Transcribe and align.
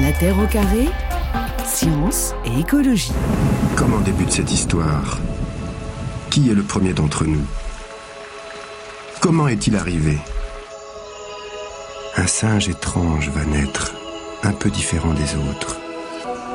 La 0.00 0.12
Terre 0.12 0.38
au 0.38 0.46
carré, 0.46 0.88
science 1.64 2.34
et 2.46 2.60
écologie. 2.60 3.12
Comment 3.76 4.00
débute 4.00 4.32
cette 4.32 4.50
histoire 4.50 5.18
Qui 6.30 6.50
est 6.50 6.54
le 6.54 6.62
premier 6.62 6.94
d'entre 6.94 7.26
nous? 7.26 7.44
Comment 9.20 9.46
est-il 9.48 9.76
arrivé? 9.76 10.16
Un 12.16 12.26
singe 12.26 12.70
étrange 12.70 13.28
va 13.28 13.44
naître, 13.44 13.92
un 14.42 14.52
peu 14.52 14.70
différent 14.70 15.12
des 15.12 15.36
autres. 15.36 15.76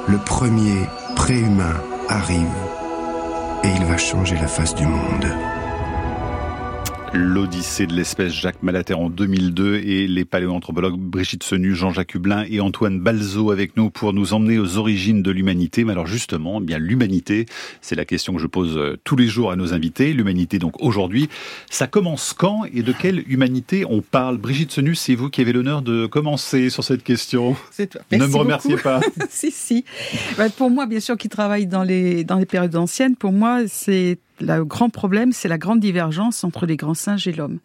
Le 0.08 0.18
premier 0.18 0.88
préhumain 1.16 1.76
arrive 2.10 2.48
et 3.64 3.68
il 3.68 3.86
va 3.86 3.98
changer 3.98 4.36
la 4.36 4.48
face 4.48 4.74
du 4.74 4.88
monde. 4.88 5.28
L'Odyssée 7.16 7.88
de 7.88 7.94
l'espèce 7.94 8.34
Jacques 8.34 8.62
Malater 8.62 8.94
en 8.94 9.10
2002 9.10 9.76
et 9.76 10.06
les 10.06 10.26
paléoanthropologues 10.26 11.00
Brigitte 11.00 11.44
Senu, 11.44 11.74
Jean-Jacques 11.74 12.14
Hublin 12.14 12.44
et 12.50 12.60
Antoine 12.60 13.00
Balzo 13.00 13.52
avec 13.52 13.78
nous 13.78 13.90
pour 13.90 14.12
nous 14.12 14.34
emmener 14.34 14.60
aux 14.60 14.78
origines 14.78 15.24
de 15.24 15.32
l'humanité. 15.32 15.86
Mais 15.86 15.94
alors 15.94 16.08
justement, 16.08 16.60
eh 16.62 16.66
bien 16.66 16.78
l'humanité, 16.78 17.46
c'est 17.80 17.96
la 17.96 18.04
question 18.04 18.34
que 18.34 18.42
je 18.42 18.48
pose 18.48 18.76
euh, 18.76 18.98
tous 19.06 19.16
les 19.16 19.28
jours 19.28 19.50
à 19.50 19.56
nos 19.56 19.74
invités. 19.74 20.12
L'humanité 20.12 20.60
donc 20.60 20.82
aujourd'hui, 20.84 21.30
ça 21.70 21.88
commence 21.88 22.34
quand 22.34 22.66
et 22.66 22.84
de 22.84 22.92
quelle 22.92 23.24
humanité 23.32 23.86
on 23.90 24.02
parle? 24.02 24.38
Brigitte 24.38 24.72
Senu, 24.72 24.94
c'est 24.94 25.16
vous 25.16 25.30
qui 25.30 25.40
avez 25.40 25.54
l'honneur 25.54 25.82
de 25.82 26.08
commencer 26.08 26.70
sur 26.70 26.84
cette 26.84 27.04
question. 27.04 27.56
ne 28.12 28.28
me 28.28 28.36
remerciez 28.36 28.76
pas. 28.76 29.00
si, 29.30 29.52
si. 29.52 29.86
Bah, 30.38 30.50
pour 30.50 30.70
moi, 30.70 30.86
bien 30.86 31.00
sûr, 31.00 31.16
qui 31.16 31.30
travaille 31.30 31.66
dans 31.66 31.84
les, 31.84 32.26
dans 32.26 32.38
les 32.38 32.46
périodes 32.46 32.76
anciennes, 32.76 33.16
pour 33.16 33.32
moi, 33.32 33.62
c'est 33.68 34.18
le 34.40 34.64
grand 34.64 34.90
problème, 34.90 35.32
c'est 35.32 35.48
la 35.48 35.58
grande 35.58 35.80
divergence 35.80 36.44
entre 36.44 36.66
les 36.66 36.78
grands 36.78 36.94
singes 36.94 37.28
et 37.28 37.32
l'homme. 37.32 37.60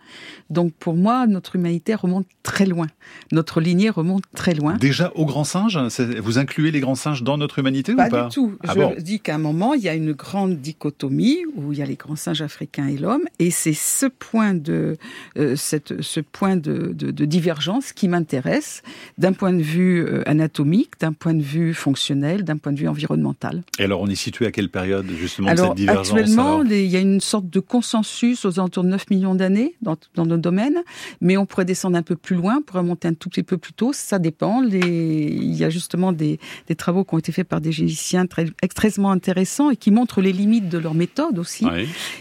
Donc 0.50 0.72
pour 0.74 0.94
moi, 0.94 1.26
notre 1.26 1.56
humanité 1.56 1.94
remonte 1.94 2.26
très 2.42 2.66
loin. 2.66 2.86
Notre 3.32 3.60
lignée 3.60 3.90
remonte 3.90 4.24
très 4.34 4.54
loin. 4.54 4.76
Déjà 4.76 5.12
aux 5.14 5.26
grands 5.26 5.44
singes 5.44 5.78
Vous 6.22 6.38
incluez 6.38 6.70
les 6.70 6.80
grands 6.80 6.94
singes 6.94 7.22
dans 7.22 7.38
notre 7.38 7.58
humanité 7.58 7.94
pas 7.94 8.06
ou 8.06 8.10
pas 8.10 8.22
du 8.24 8.34
tout. 8.34 8.56
Ah 8.66 8.74
Je 8.76 9.00
dis 9.00 9.20
qu'à 9.20 9.34
un 9.34 9.38
moment, 9.38 9.74
il 9.74 9.82
y 9.82 9.88
a 9.88 9.94
une 9.94 10.12
grande 10.12 10.56
dichotomie 10.56 11.38
où 11.54 11.72
il 11.72 11.78
y 11.78 11.82
a 11.82 11.86
les 11.86 11.96
grands 11.96 12.16
singes 12.16 12.42
africains 12.42 12.88
et 12.88 12.96
l'homme. 12.96 13.22
Et 13.38 13.50
c'est 13.50 13.72
ce 13.72 14.06
point 14.06 14.54
de, 14.54 14.96
euh, 15.36 15.56
cette, 15.56 16.02
ce 16.02 16.20
point 16.20 16.56
de, 16.56 16.92
de, 16.94 17.10
de 17.10 17.24
divergence 17.24 17.92
qui 17.92 18.08
m'intéresse 18.08 18.82
d'un 19.18 19.32
point 19.32 19.52
de 19.52 19.62
vue 19.62 20.04
euh, 20.04 20.22
anatomique, 20.26 20.92
d'un 21.00 21.12
point 21.12 21.34
de 21.34 21.42
vue 21.42 21.74
fonctionnel, 21.74 22.44
d'un 22.44 22.56
point 22.56 22.72
de 22.72 22.78
vue 22.78 22.88
environnemental. 22.88 23.62
Et 23.78 23.84
alors 23.84 24.00
on 24.00 24.08
est 24.08 24.14
situé 24.14 24.46
à 24.46 24.52
quelle 24.52 24.68
période 24.68 25.06
justement 25.18 25.52
de 25.52 25.56
cette 25.56 25.74
divergence 25.74 26.10
actuellement, 26.10 26.59
il 26.68 26.86
y 26.86 26.96
a 26.96 27.00
une 27.00 27.20
sorte 27.20 27.48
de 27.48 27.60
consensus 27.60 28.44
aux 28.44 28.58
alentours 28.58 28.84
de 28.84 28.88
9 28.88 29.10
millions 29.10 29.34
d'années 29.34 29.74
dans, 29.82 29.96
dans 30.14 30.26
nos 30.26 30.36
domaines, 30.36 30.78
mais 31.20 31.36
on 31.36 31.46
pourrait 31.46 31.64
descendre 31.64 31.96
un 31.96 32.02
peu 32.02 32.16
plus 32.16 32.36
loin, 32.36 32.62
pour 32.62 32.76
remonter 32.76 33.08
un 33.08 33.14
tout 33.14 33.28
petit 33.28 33.42
peu 33.42 33.58
plus 33.58 33.72
tôt, 33.72 33.92
ça 33.92 34.18
dépend. 34.18 34.60
Les... 34.60 34.80
Il 34.80 35.54
y 35.54 35.64
a 35.64 35.70
justement 35.70 36.12
des, 36.12 36.38
des, 36.68 36.74
travaux 36.74 37.04
qui 37.04 37.14
ont 37.14 37.18
été 37.18 37.32
faits 37.32 37.48
par 37.48 37.60
des 37.60 37.72
généticiens 37.72 38.26
très, 38.26 38.46
extrêmement 38.62 39.10
intéressants 39.10 39.70
et 39.70 39.76
qui 39.76 39.90
montrent 39.90 40.20
les 40.20 40.32
limites 40.32 40.68
de 40.68 40.78
leur 40.78 40.94
méthode 40.94 41.38
aussi. 41.38 41.66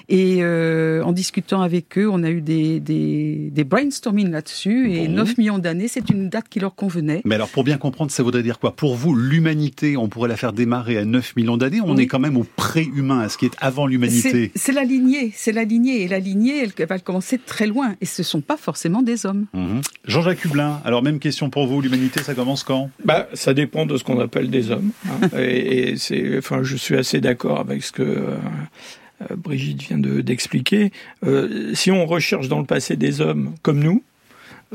Et 0.07 0.39
euh, 0.41 1.03
en 1.03 1.11
discutant 1.11 1.61
avec 1.61 1.97
eux, 1.97 2.09
on 2.09 2.23
a 2.23 2.29
eu 2.29 2.41
des, 2.41 2.79
des, 2.79 3.49
des 3.51 3.63
brainstorming 3.63 4.31
là-dessus, 4.31 4.91
et 4.91 5.07
9 5.07 5.37
millions 5.37 5.59
d'années, 5.59 5.87
c'est 5.87 6.09
une 6.09 6.29
date 6.29 6.49
qui 6.49 6.59
leur 6.59 6.75
convenait. 6.75 7.21
Mais 7.25 7.35
alors, 7.35 7.49
pour 7.49 7.63
bien 7.63 7.77
comprendre, 7.77 8.11
ça 8.11 8.23
voudrait 8.23 8.43
dire 8.43 8.59
quoi? 8.59 8.75
Pour 8.75 8.95
vous, 8.95 9.15
l'humanité, 9.15 9.97
on 9.97 10.07
pourrait 10.07 10.29
la 10.29 10.37
faire 10.37 10.53
démarrer 10.53 10.97
à 10.97 11.05
9 11.05 11.35
millions 11.35 11.57
d'années, 11.57 11.81
on 11.83 11.97
est 11.97 12.07
quand 12.07 12.19
même 12.19 12.37
au 12.37 12.43
pré-humain, 12.43 13.19
à 13.19 13.29
ce 13.29 13.37
qui 13.37 13.45
est 13.45 13.55
avant 13.59 13.87
l'humanité 13.87 14.28
c'est 14.55 14.71
la 14.71 14.83
lignée, 14.83 15.31
c'est 15.35 15.51
la 15.51 15.63
lignée. 15.63 16.03
Et 16.03 16.07
la 16.07 16.19
lignée, 16.19 16.63
elle, 16.63 16.85
va 16.87 16.99
commencer 16.99 17.37
très 17.37 17.67
loin. 17.67 17.95
Et 18.01 18.05
ce 18.05 18.21
ne 18.21 18.25
sont 18.25 18.41
pas 18.41 18.57
forcément 18.57 19.01
des 19.01 19.25
hommes. 19.25 19.45
Mhm. 19.53 19.81
Jean-Jacques 20.05 20.45
Hublin, 20.45 20.81
alors 20.85 21.03
même 21.03 21.19
question 21.19 21.49
pour 21.49 21.67
vous. 21.67 21.81
L'humanité, 21.81 22.21
ça 22.21 22.33
commence 22.33 22.63
quand? 22.63 22.89
Bah, 23.03 23.27
Ça 23.33 23.53
dépend 23.53 23.85
de 23.85 23.97
ce 23.97 24.03
qu'on 24.03 24.19
appelle 24.19 24.49
des 24.49 24.71
hommes. 24.71 24.91
Hein. 25.07 25.29
et, 25.37 25.95
c'est, 25.97 26.37
enfin, 26.37 26.63
je 26.63 26.75
suis 26.75 26.95
assez 26.95 27.21
d'accord 27.21 27.59
avec 27.59 27.83
ce 27.83 27.91
que... 27.91 28.03
Euh, 28.03 29.35
Brigitte 29.35 29.83
vient 29.83 29.97
d'expliquer. 29.97 30.93
Euh, 31.25 31.73
si 31.73 31.91
on 31.91 32.05
recherche 32.05 32.47
dans 32.47 32.59
le 32.59 32.65
passé 32.65 32.95
des 32.95 33.19
hommes 33.19 33.53
comme 33.61 33.79
nous, 33.79 34.01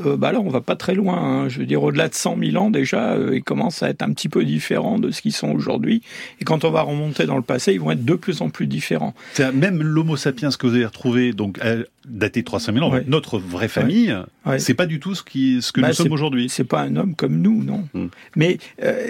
euh, 0.03 0.17
bah 0.17 0.31
là, 0.31 0.39
on 0.41 0.49
va 0.49 0.61
pas 0.61 0.75
très 0.75 0.93
loin. 0.93 1.17
Hein. 1.17 1.49
Je 1.49 1.59
veux 1.59 1.65
dire, 1.65 1.81
au-delà 1.81 2.09
de 2.09 2.13
100 2.13 2.37
000 2.37 2.63
ans, 2.63 2.69
déjà, 2.69 3.13
euh, 3.13 3.35
ils 3.35 3.43
commencent 3.43 3.81
à 3.81 3.89
être 3.89 4.01
un 4.01 4.11
petit 4.11 4.27
peu 4.27 4.43
différents 4.43 4.99
de 4.99 5.11
ce 5.11 5.21
qu'ils 5.21 5.33
sont 5.33 5.51
aujourd'hui. 5.51 6.01
Et 6.41 6.45
quand 6.45 6.65
on 6.65 6.71
va 6.71 6.81
remonter 6.81 7.25
dans 7.25 7.37
le 7.37 7.41
passé, 7.41 7.73
ils 7.73 7.79
vont 7.79 7.91
être 7.91 8.03
de 8.03 8.13
plus 8.15 8.41
en 8.41 8.49
plus 8.49 8.67
différents. 8.67 9.13
Même 9.53 9.81
l'Homo 9.81 10.17
sapiens 10.17 10.49
que 10.49 10.67
vous 10.67 10.75
avez 10.75 10.85
retrouvé, 10.85 11.33
donc 11.33 11.59
daté 12.05 12.41
de 12.41 12.45
300 12.45 12.73
000 12.73 12.85
ans, 12.85 12.99
notre 13.07 13.39
vraie 13.39 13.67
famille, 13.67 14.15
c'est 14.57 14.73
pas 14.73 14.85
du 14.85 14.99
tout 14.99 15.15
ce, 15.15 15.23
qui, 15.23 15.61
ce 15.61 15.71
que 15.71 15.81
bah, 15.81 15.89
nous 15.89 15.93
sommes 15.93 16.11
aujourd'hui. 16.11 16.49
C'est 16.49 16.63
pas 16.63 16.81
un 16.81 16.95
homme 16.95 17.15
comme 17.15 17.39
nous, 17.41 17.63
non. 17.63 17.87
Hmm. 17.93 18.07
Mais, 18.35 18.57
euh, 18.83 19.07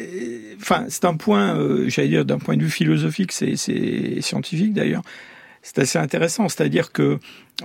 enfin, 0.59 0.85
c'est 0.89 1.05
un 1.05 1.15
point, 1.15 1.57
j'allais 1.87 2.09
dire, 2.09 2.25
d'un 2.25 2.39
point 2.39 2.57
de 2.57 2.63
vue 2.63 2.69
philosophique, 2.69 3.31
c'est 3.31 3.55
scientifique 4.21 4.73
d'ailleurs 4.73 5.01
c'est 5.65 5.79
assez 5.79 5.97
intéressant. 5.97 6.47
C'est-à-dire 6.47 6.91
que, 6.91 7.17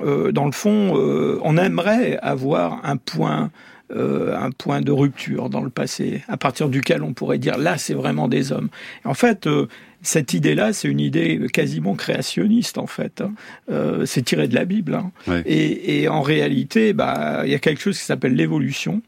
euh, 0.02 0.32
dans 0.32 0.46
le 0.46 0.52
fond, 0.52 0.96
euh, 0.96 1.38
on 1.42 1.58
aimerait 1.58 2.18
avoir 2.22 2.80
un 2.84 2.96
point, 2.96 3.50
euh, 3.94 4.34
un 4.36 4.50
point 4.50 4.80
de 4.80 4.90
rupture 4.90 5.50
dans 5.50 5.60
le 5.60 5.68
passé, 5.68 6.22
à 6.26 6.38
partir 6.38 6.70
duquel 6.70 7.02
on 7.02 7.12
pourrait 7.12 7.38
dire 7.38 7.58
là, 7.58 7.76
c'est 7.76 7.92
vraiment 7.92 8.26
des 8.26 8.52
hommes. 8.52 8.70
en 9.04 9.12
fait, 9.12 9.46
cette 10.02 10.32
idée-là, 10.32 10.72
c'est 10.72 10.88
une 10.88 11.00
idée 11.00 11.46
quasiment 11.52 11.94
créationniste, 11.94 12.78
en 12.78 12.86
fait. 12.86 13.20
Hein. 13.20 13.34
c'est 14.06 14.24
tiré 14.24 14.48
de 14.48 14.54
la 14.54 14.64
Bible. 14.64 14.94
Hein. 14.94 15.42
Et, 15.44 16.00
et, 16.00 16.08
en 16.08 16.22
réalité, 16.22 16.94
bah, 16.94 17.42
il 17.44 17.52
y 17.52 17.54
a 17.54 17.58
quelque 17.58 17.82
chose 17.82 17.98
qui 17.98 18.04
s'appelle 18.04 18.34
l'évolution 18.34 19.02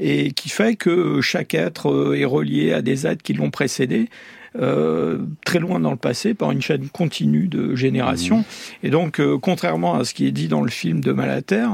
et 0.00 0.32
qui 0.32 0.48
fait 0.48 0.74
que 0.74 1.20
chaque 1.20 1.54
être 1.54 2.16
est 2.16 2.24
relié 2.24 2.72
à 2.72 2.82
des 2.82 3.06
êtres 3.06 3.22
qui 3.22 3.32
l'ont 3.32 3.52
précédé. 3.52 4.08
Euh, 4.56 5.18
très 5.44 5.58
loin 5.58 5.80
dans 5.80 5.90
le 5.90 5.96
passé 5.96 6.32
par 6.32 6.52
une 6.52 6.62
chaîne 6.62 6.88
continue 6.88 7.48
de 7.48 7.74
générations. 7.74 8.38
Mmh. 8.38 8.84
Et 8.84 8.90
donc, 8.90 9.18
euh, 9.18 9.36
contrairement 9.36 9.94
à 9.94 10.04
ce 10.04 10.14
qui 10.14 10.26
est 10.26 10.32
dit 10.32 10.46
dans 10.46 10.62
le 10.62 10.70
film 10.70 11.00
de 11.00 11.10
Malater, 11.10 11.66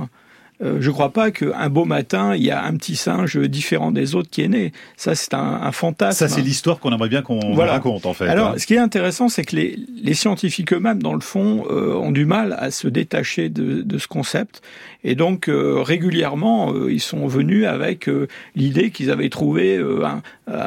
euh, 0.62 0.76
je 0.80 0.88
ne 0.88 0.92
crois 0.92 1.10
pas 1.10 1.30
qu'un 1.30 1.70
beau 1.70 1.86
matin, 1.86 2.34
il 2.34 2.42
y 2.42 2.50
a 2.50 2.62
un 2.62 2.74
petit 2.76 2.96
singe 2.96 3.36
différent 3.36 3.92
des 3.92 4.14
autres 4.14 4.28
qui 4.28 4.42
est 4.42 4.48
né. 4.48 4.72
Ça, 4.96 5.14
c'est 5.14 5.32
un, 5.32 5.72
fantasme. 5.72 6.18
Ça, 6.18 6.28
c'est 6.28 6.42
l'histoire 6.42 6.80
qu'on 6.80 6.92
aimerait 6.92 7.08
bien 7.08 7.22
qu'on 7.22 7.54
raconte, 7.54 8.04
en 8.04 8.12
fait. 8.12 8.28
Alors, 8.28 8.50
hein. 8.50 8.58
ce 8.58 8.66
qui 8.66 8.74
est 8.74 8.78
intéressant, 8.78 9.28
c'est 9.28 9.44
que 9.44 9.56
les, 9.56 9.78
les, 10.02 10.14
scientifiques 10.14 10.72
eux-mêmes, 10.74 11.02
dans 11.02 11.14
le 11.14 11.20
fond, 11.20 11.64
euh, 11.70 11.94
ont 11.94 12.12
du 12.12 12.26
mal 12.26 12.56
à 12.58 12.70
se 12.70 12.88
détacher 12.88 13.48
de, 13.48 13.80
de 13.80 13.98
ce 13.98 14.06
concept. 14.06 14.60
Et 15.02 15.14
donc, 15.14 15.48
euh, 15.48 15.80
régulièrement, 15.80 16.74
ils 16.88 17.00
sont 17.00 17.26
venus 17.26 17.66
avec 17.66 18.10
l'idée 18.54 18.90
qu'ils 18.90 19.10
avaient 19.10 19.30
trouvé 19.30 19.78
un, 19.78 20.20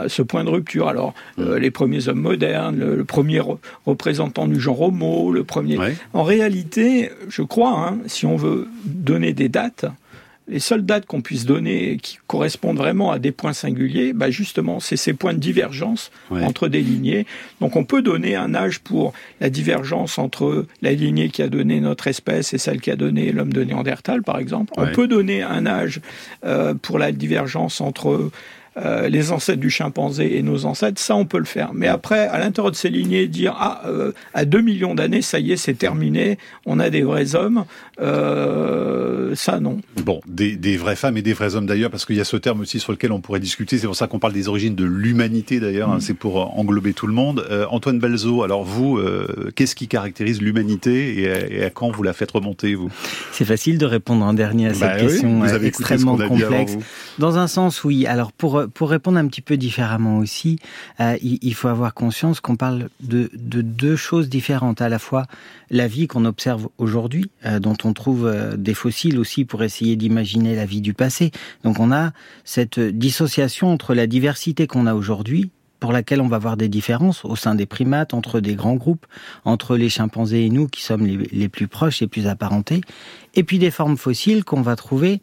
ce 0.07 0.21
point 0.21 0.43
de 0.43 0.49
rupture. 0.49 0.87
Alors, 0.87 1.13
mm. 1.37 1.55
les 1.55 1.71
premiers 1.71 2.07
hommes 2.07 2.21
modernes, 2.21 2.79
le, 2.79 3.03
premier 3.03 3.41
représentant 3.85 4.47
du 4.47 4.59
genre 4.59 4.81
homo, 4.81 5.31
le 5.31 5.43
premier... 5.43 5.77
En 6.13 6.23
réalité, 6.23 7.11
je 7.29 7.41
crois, 7.41 7.87
hein, 7.87 7.97
si 8.07 8.25
on 8.25 8.35
veut 8.35 8.67
donner 8.85 9.33
des 9.33 9.49
dates, 9.49 9.85
les 10.47 10.59
seules 10.59 10.85
dates 10.85 11.05
qu'on 11.05 11.21
puisse 11.21 11.45
donner 11.45 11.97
qui 12.01 12.17
correspondent 12.27 12.77
vraiment 12.77 13.11
à 13.11 13.19
des 13.19 13.31
points 13.31 13.53
singuliers, 13.53 14.13
bah 14.13 14.29
justement, 14.29 14.79
c'est 14.79 14.97
ces 14.97 15.13
points 15.13 15.33
de 15.33 15.39
divergence 15.39 16.11
entre 16.29 16.67
des 16.67 16.81
lignées. 16.81 17.25
Donc 17.61 17.75
on 17.75 17.85
peut 17.85 18.01
donner 18.01 18.35
un 18.35 18.53
âge 18.53 18.79
pour 18.79 19.13
la 19.39 19.49
divergence 19.49 20.17
entre 20.17 20.65
la 20.81 20.91
lignée 20.91 21.29
qui 21.29 21.41
a 21.41 21.47
donné 21.47 21.79
notre 21.79 22.07
espèce 22.07 22.53
et 22.53 22.57
celle 22.57 22.81
qui 22.81 22.91
a 22.91 22.95
donné 22.95 23.31
l'homme 23.31 23.53
de 23.53 23.63
Néandertal, 23.63 24.23
par 24.23 24.37
exemple. 24.37 24.73
On 24.75 24.87
peut 24.87 25.07
donner 25.07 25.43
un 25.43 25.65
âge 25.65 26.01
euh, 26.45 26.73
pour 26.73 26.99
la 26.99 27.11
divergence 27.11 27.79
entre 27.79 28.29
euh, 28.75 29.07
les 29.07 29.31
ancêtres 29.31 29.59
du 29.59 29.69
chimpanzé 29.69 30.37
et 30.37 30.41
nos 30.41 30.65
ancêtres, 30.65 30.99
ça 30.99 31.15
on 31.15 31.25
peut 31.25 31.37
le 31.37 31.45
faire. 31.45 31.73
Mais 31.75 31.87
après, 31.87 32.27
à 32.27 32.39
l'intérieur 32.39 32.71
de 32.71 32.75
ces 32.75 32.89
lignées, 32.89 33.27
dire 33.27 33.55
ah 33.59 33.83
euh, 33.85 34.13
à 34.33 34.45
2 34.45 34.61
millions 34.61 34.95
d'années, 34.95 35.21
ça 35.21 35.39
y 35.39 35.51
est, 35.51 35.57
c'est 35.57 35.75
terminé, 35.75 36.39
on 36.65 36.79
a 36.79 36.89
des 36.89 37.03
vrais 37.03 37.35
hommes, 37.35 37.65
euh, 38.01 39.35
ça 39.35 39.59
non. 39.59 39.77
Bon, 40.03 40.21
des, 40.25 40.55
des, 40.55 40.77
vraies 40.77 40.95
femmes 40.95 41.17
et 41.17 41.21
des 41.21 41.33
vrais 41.33 41.55
hommes 41.55 41.67
d'ailleurs, 41.67 41.91
parce 41.91 42.05
qu'il 42.05 42.15
y 42.15 42.21
a 42.21 42.25
ce 42.25 42.35
terme 42.35 42.61
aussi 42.61 42.79
sur 42.79 42.91
lequel 42.91 43.11
on 43.11 43.21
pourrait 43.21 43.39
discuter. 43.39 43.77
C'est 43.77 43.85
pour 43.85 43.95
ça 43.95 44.07
qu'on 44.07 44.19
parle 44.19 44.33
des 44.33 44.47
origines 44.47 44.75
de 44.75 44.85
l'humanité 44.85 45.59
d'ailleurs. 45.59 45.91
Hein, 45.91 45.97
mm. 45.97 46.01
c'est 46.01 46.15
pour 46.15 46.57
englober 46.57 46.93
tout 46.93 47.05
le 47.05 47.13
monde. 47.13 47.45
Antoine 47.69 47.99
Balzo, 47.99 48.41
alors 48.41 48.63
vous, 48.63 48.99
qu'est-ce 49.55 49.75
qui 49.75 49.87
caractérise 49.87 50.41
l'humanité 50.41 51.21
et, 51.21 51.63
à, 51.63 51.69
quand 51.69 51.91
vous 51.91 52.01
la 52.01 52.13
faites 52.13 52.31
remonter 52.31 52.73
vous? 52.73 52.89
C'est 53.31 53.45
facile 53.45 53.77
de 53.77 53.85
répondre 53.85 54.25
en 54.25 54.33
dernier 54.33 54.67
à 54.67 54.73
cette 54.73 54.81
bah 54.81 54.99
question 54.99 55.41
vous 55.41 55.53
avez 55.53 55.67
extrêmement 55.67 56.17
complexe. 56.17 56.77
Dans 57.19 57.37
un 57.37 57.47
sens, 57.47 57.83
oui. 57.83 58.07
Alors 58.07 58.31
pour 58.31 58.62
pour 58.67 58.89
répondre 58.89 59.17
un 59.17 59.27
petit 59.27 59.41
peu 59.41 59.57
différemment 59.57 60.17
aussi, 60.17 60.59
euh, 60.99 61.17
il, 61.21 61.53
faut 61.53 61.67
avoir 61.67 61.93
conscience 61.93 62.39
qu'on 62.39 62.55
parle 62.55 62.89
de, 63.01 63.29
deux 63.33 63.95
choses 63.95 64.29
différentes. 64.29 64.81
À 64.81 64.89
la 64.89 64.99
fois 64.99 65.25
la 65.69 65.87
vie 65.87 66.07
qu'on 66.07 66.25
observe 66.25 66.69
aujourd'hui, 66.77 67.29
euh, 67.45 67.59
dont 67.59 67.77
on 67.83 67.93
trouve 67.93 68.27
euh, 68.27 68.55
des 68.57 68.73
fossiles 68.73 69.17
aussi 69.17 69.45
pour 69.45 69.63
essayer 69.63 69.95
d'imaginer 69.95 70.55
la 70.55 70.65
vie 70.65 70.81
du 70.81 70.93
passé. 70.93 71.31
Donc 71.63 71.79
on 71.79 71.91
a 71.91 72.11
cette 72.43 72.79
dissociation 72.79 73.71
entre 73.71 73.93
la 73.93 74.07
diversité 74.07 74.67
qu'on 74.67 74.87
a 74.87 74.93
aujourd'hui 74.93 75.51
pour 75.83 75.91
laquelle 75.91 76.21
on 76.21 76.29
va 76.29 76.37
voir 76.37 76.55
des 76.55 76.69
différences 76.69 77.25
au 77.25 77.35
sein 77.35 77.55
des 77.55 77.65
primates, 77.65 78.13
entre 78.13 78.39
des 78.39 78.55
grands 78.55 78.75
groupes, 78.75 79.05
entre 79.43 79.75
les 79.75 79.89
chimpanzés 79.89 80.45
et 80.45 80.49
nous 80.49 80.69
qui 80.69 80.81
sommes 80.81 81.05
les, 81.05 81.49
plus 81.49 81.67
proches, 81.67 81.99
les 81.99 82.07
plus 82.07 82.25
apparentés, 82.27 82.79
et 83.35 83.43
puis 83.43 83.59
des 83.59 83.69
formes 83.69 83.97
fossiles 83.97 84.45
qu'on 84.45 84.61
va 84.61 84.77
trouver 84.77 85.19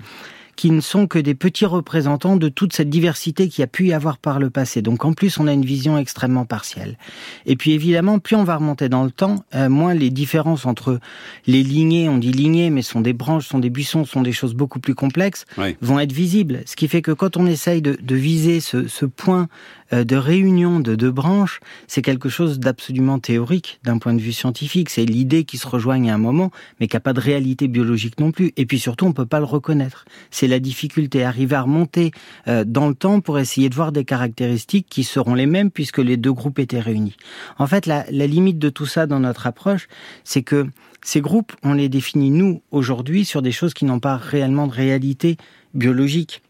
qui 0.61 0.71
ne 0.71 0.83
sont 0.83 1.07
que 1.07 1.19
des 1.19 1.35
petits 1.35 1.65
représentants 1.65 2.37
de 2.37 2.51
toute 2.51 2.75
cette 2.75 2.91
diversité 2.91 3.49
qui 3.49 3.63
a 3.63 3.67
pu 3.67 3.87
y 3.87 3.93
avoir 3.95 4.19
par 4.19 4.39
le 4.39 4.51
passé. 4.51 4.83
Donc 4.83 5.07
en 5.07 5.15
plus, 5.15 5.41
on 5.41 5.47
a 5.47 5.55
une 5.55 5.65
vision 5.65 5.97
extrêmement 5.97 6.45
partielle. 6.45 6.99
Et 7.47 7.57
puis 7.57 7.73
évidemment, 7.73 8.19
plus 8.19 8.37
on 8.37 8.45
va 8.45 8.57
remonter 8.57 8.91
dans 8.91 9.03
le 9.03 9.11
temps, 9.11 9.43
euh, 9.55 9.71
moins 9.71 9.95
les 9.95 10.11
différences 10.11 10.67
entre 10.67 11.01
les 11.47 11.63
lignées, 11.63 12.11
on 12.11 12.19
dit 12.19 12.31
lignées, 12.31 12.69
mais 12.69 12.83
sont 12.83 13.01
des 13.01 13.15
branches, 13.15 13.49
sont 13.49 13.59
des 13.59 13.71
buissons, 13.71 14.05
sont 14.05 14.21
des 14.21 14.33
choses 14.33 14.53
beaucoup 14.53 14.81
plus 14.81 14.95
complexes, 14.95 15.47
vont 15.81 15.99
être 15.99 16.13
visibles. 16.13 16.61
Ce 16.67 16.77
qui 16.77 16.89
fait 16.89 17.01
que 17.01 17.13
quand 17.13 17.39
on 17.39 17.47
essaye 17.47 17.81
de, 17.81 17.97
de 17.99 18.15
viser 18.15 18.61
ce, 18.61 18.87
ce 18.87 19.07
point 19.07 19.49
euh, 19.93 20.05
de 20.05 20.17
réunion 20.17 20.79
de 20.79 20.95
deux 20.95 21.11
branches, 21.11 21.61
c'est 21.89 22.03
quelque 22.03 22.29
chose 22.29 22.61
d'absolument 22.61 23.19
théorique 23.19 23.81
d'un 23.83 23.99
point 23.99 24.15
de 24.15 24.21
vue 24.21 24.33
scientifique. 24.33 24.91
C'est 24.91 25.05
l'idée 25.05 25.45
qui 25.45 25.59
se 25.59 25.67
rejoigne 25.67 26.11
à 26.11 26.15
un 26.15 26.19
moment, 26.19 26.51
mais 26.79 26.87
qui 26.87 26.97
n'a 26.97 27.01
pas 27.01 27.13
de 27.13 27.21
réalité 27.21 27.67
biologique 27.67 28.21
non 28.21 28.31
plus. 28.31 28.53
Et 28.57 28.67
puis 28.67 28.79
surtout, 28.79 29.07
on 29.07 29.13
peut 29.13 29.27
pas 29.27 29.39
le 29.41 29.47
reconnaître. 29.47 30.05
C'est 30.31 30.47
la 30.51 30.61
difficulté, 30.61 31.25
arriver 31.25 31.57
à 31.57 31.63
remonter 31.63 32.11
euh, 32.49 32.65
dans 32.67 32.89
le 32.89 32.95
temps 32.95 33.21
pour 33.21 33.39
essayer 33.39 33.69
de 33.69 33.75
voir 33.75 33.93
des 33.93 34.05
caractéristiques 34.05 34.87
qui 34.89 35.05
seront 35.05 35.35
les 35.35 35.47
mêmes 35.47 35.71
puisque 35.71 35.99
les 35.99 36.17
deux 36.17 36.33
groupes 36.33 36.59
étaient 36.59 36.81
réunis. 36.81 37.17
En 37.59 37.67
fait, 37.67 37.87
la, 37.87 38.05
la 38.11 38.27
limite 38.27 38.59
de 38.59 38.69
tout 38.69 38.87
ça 38.87 39.07
dans 39.07 39.21
notre 39.21 39.47
approche, 39.47 39.89
c'est 40.25 40.43
que 40.43 40.67
ces 41.03 41.21
groupes, 41.21 41.53
on 41.63 41.73
les 41.73 41.89
définit, 41.89 42.31
nous, 42.31 42.63
aujourd'hui, 42.71 43.25
sur 43.25 43.41
des 43.41 43.53
choses 43.53 43.73
qui 43.73 43.87
n'ont 43.87 44.01
pas 44.01 44.17
réellement 44.17 44.67
de 44.67 44.73
réalité 44.73 45.39
biologique 45.73 46.43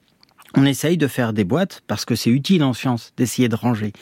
on 0.57 0.65
essaye 0.67 0.97
de 0.97 1.07
faire 1.07 1.33
des 1.33 1.45
boîtes 1.45 1.83
parce 1.87 2.05
que 2.05 2.15
c'est 2.15 2.31
utile 2.31 2.65
en 2.65 2.73
science 2.73 3.13
d'essayer 3.17 3.49
de 3.49 3.55
ranger. 3.55 3.93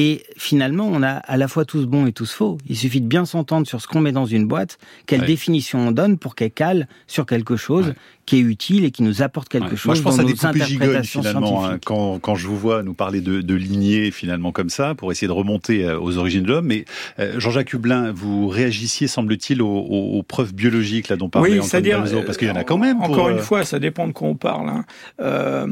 Et 0.00 0.22
finalement, 0.36 0.86
on 0.86 1.02
a 1.02 1.08
à 1.08 1.36
la 1.36 1.48
fois 1.48 1.64
tous 1.64 1.84
bons 1.86 2.06
et 2.06 2.12
tous 2.12 2.32
faux. 2.32 2.56
Il 2.68 2.76
suffit 2.76 3.00
de 3.00 3.08
bien 3.08 3.24
s'entendre 3.24 3.66
sur 3.66 3.80
ce 3.82 3.88
qu'on 3.88 4.00
met 4.00 4.12
dans 4.12 4.26
une 4.26 4.46
boîte, 4.46 4.78
quelle 5.06 5.22
définition 5.22 5.88
on 5.88 5.90
donne 5.90 6.18
pour 6.18 6.36
qu'elle 6.36 6.52
cale 6.52 6.86
sur 7.08 7.26
quelque 7.26 7.56
chose 7.56 7.94
qui 8.24 8.36
est 8.36 8.42
utile 8.42 8.84
et 8.84 8.92
qui 8.92 9.02
nous 9.02 9.22
apporte 9.22 9.48
quelque 9.48 9.74
chose 9.74 9.86
Moi, 9.86 9.94
je 9.96 10.02
pense 10.02 10.16
dans 10.18 10.22
à 10.22 10.26
des 10.26 10.34
nos 10.34 10.46
interprétations 10.46 11.22
finalement, 11.22 11.66
hein, 11.66 11.78
quand, 11.84 12.20
quand 12.20 12.36
je 12.36 12.46
vous 12.46 12.56
vois 12.56 12.84
nous 12.84 12.94
parler 12.94 13.20
de, 13.20 13.40
de 13.40 13.54
lignées 13.56 14.12
finalement 14.12 14.52
comme 14.52 14.68
ça, 14.68 14.94
pour 14.94 15.10
essayer 15.10 15.26
de 15.26 15.32
remonter 15.32 15.84
euh, 15.84 15.98
aux 15.98 16.16
origines 16.16 16.44
de 16.44 16.48
l'homme. 16.48 16.66
Mais 16.66 16.84
euh, 17.18 17.40
Jean-Jacques 17.40 17.72
Hublin, 17.72 18.12
vous 18.12 18.46
réagissiez, 18.46 19.08
semble-t-il, 19.08 19.62
aux, 19.62 19.66
aux, 19.68 20.22
preuves 20.22 20.54
biologiques 20.54 21.08
là 21.08 21.16
dont 21.16 21.28
parlait 21.28 21.54
oui, 21.54 21.60
Antoine 21.60 21.82
Balzo, 21.82 22.22
parce 22.22 22.38
qu'il 22.38 22.46
y 22.46 22.50
en 22.52 22.56
a 22.56 22.62
quand 22.62 22.78
même. 22.78 22.98
Encore 22.98 23.16
pour, 23.16 23.28
une 23.30 23.38
euh, 23.38 23.42
fois, 23.42 23.64
ça 23.64 23.80
dépend 23.80 24.06
de 24.06 24.12
quoi 24.12 24.28
on 24.28 24.36
parle. 24.36 24.68
Hein. 24.68 24.84
Euh, 25.20 25.66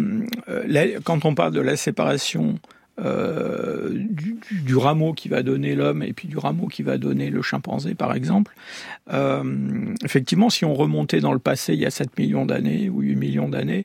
quand 1.04 1.24
on 1.24 1.36
parle 1.36 1.52
de 1.52 1.60
la 1.60 1.76
séparation 1.76 2.58
euh, 2.98 3.90
du, 3.92 4.38
du, 4.50 4.76
rameau 4.76 5.12
qui 5.12 5.28
va 5.28 5.42
donner 5.42 5.74
l'homme 5.74 6.02
et 6.02 6.12
puis 6.12 6.28
du 6.28 6.38
rameau 6.38 6.66
qui 6.66 6.82
va 6.82 6.98
donner 6.98 7.30
le 7.30 7.42
chimpanzé, 7.42 7.94
par 7.94 8.14
exemple. 8.14 8.54
Euh, 9.12 9.94
effectivement, 10.04 10.50
si 10.50 10.64
on 10.64 10.74
remontait 10.74 11.20
dans 11.20 11.32
le 11.32 11.38
passé 11.38 11.74
il 11.74 11.80
y 11.80 11.86
a 11.86 11.90
7 11.90 12.18
millions 12.18 12.46
d'années 12.46 12.88
ou 12.88 13.00
8 13.00 13.16
millions 13.16 13.48
d'années, 13.48 13.84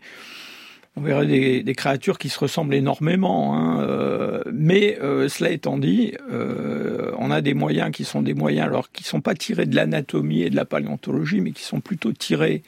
on 0.97 1.01
verrait 1.01 1.25
des, 1.25 1.63
des, 1.63 1.73
créatures 1.73 2.17
qui 2.17 2.29
se 2.29 2.37
ressemblent 2.39 2.75
énormément. 2.75 3.55
Hein, 3.55 3.81
euh, 3.81 4.43
mais 4.51 4.97
euh, 5.01 5.29
cela 5.29 5.51
étant 5.51 5.77
dit, 5.77 6.13
euh, 6.31 7.11
on 7.17 7.31
a 7.31 7.41
des 7.41 7.53
moyens 7.53 7.91
qui 7.91 8.03
sont 8.03 8.21
des 8.21 8.33
moyens 8.33 8.67
alors 8.67 8.91
qui 8.91 9.03
sont 9.03 9.21
pas 9.21 9.33
tirés 9.33 9.65
de 9.65 9.75
l'anatomie 9.75 10.41
et 10.41 10.49
de 10.49 10.55
la 10.55 10.65
paléontologie, 10.65 11.39
mais 11.39 11.51
qui 11.51 11.63
sont 11.63 11.79
plutôt 11.79 12.11
tirés 12.11 12.63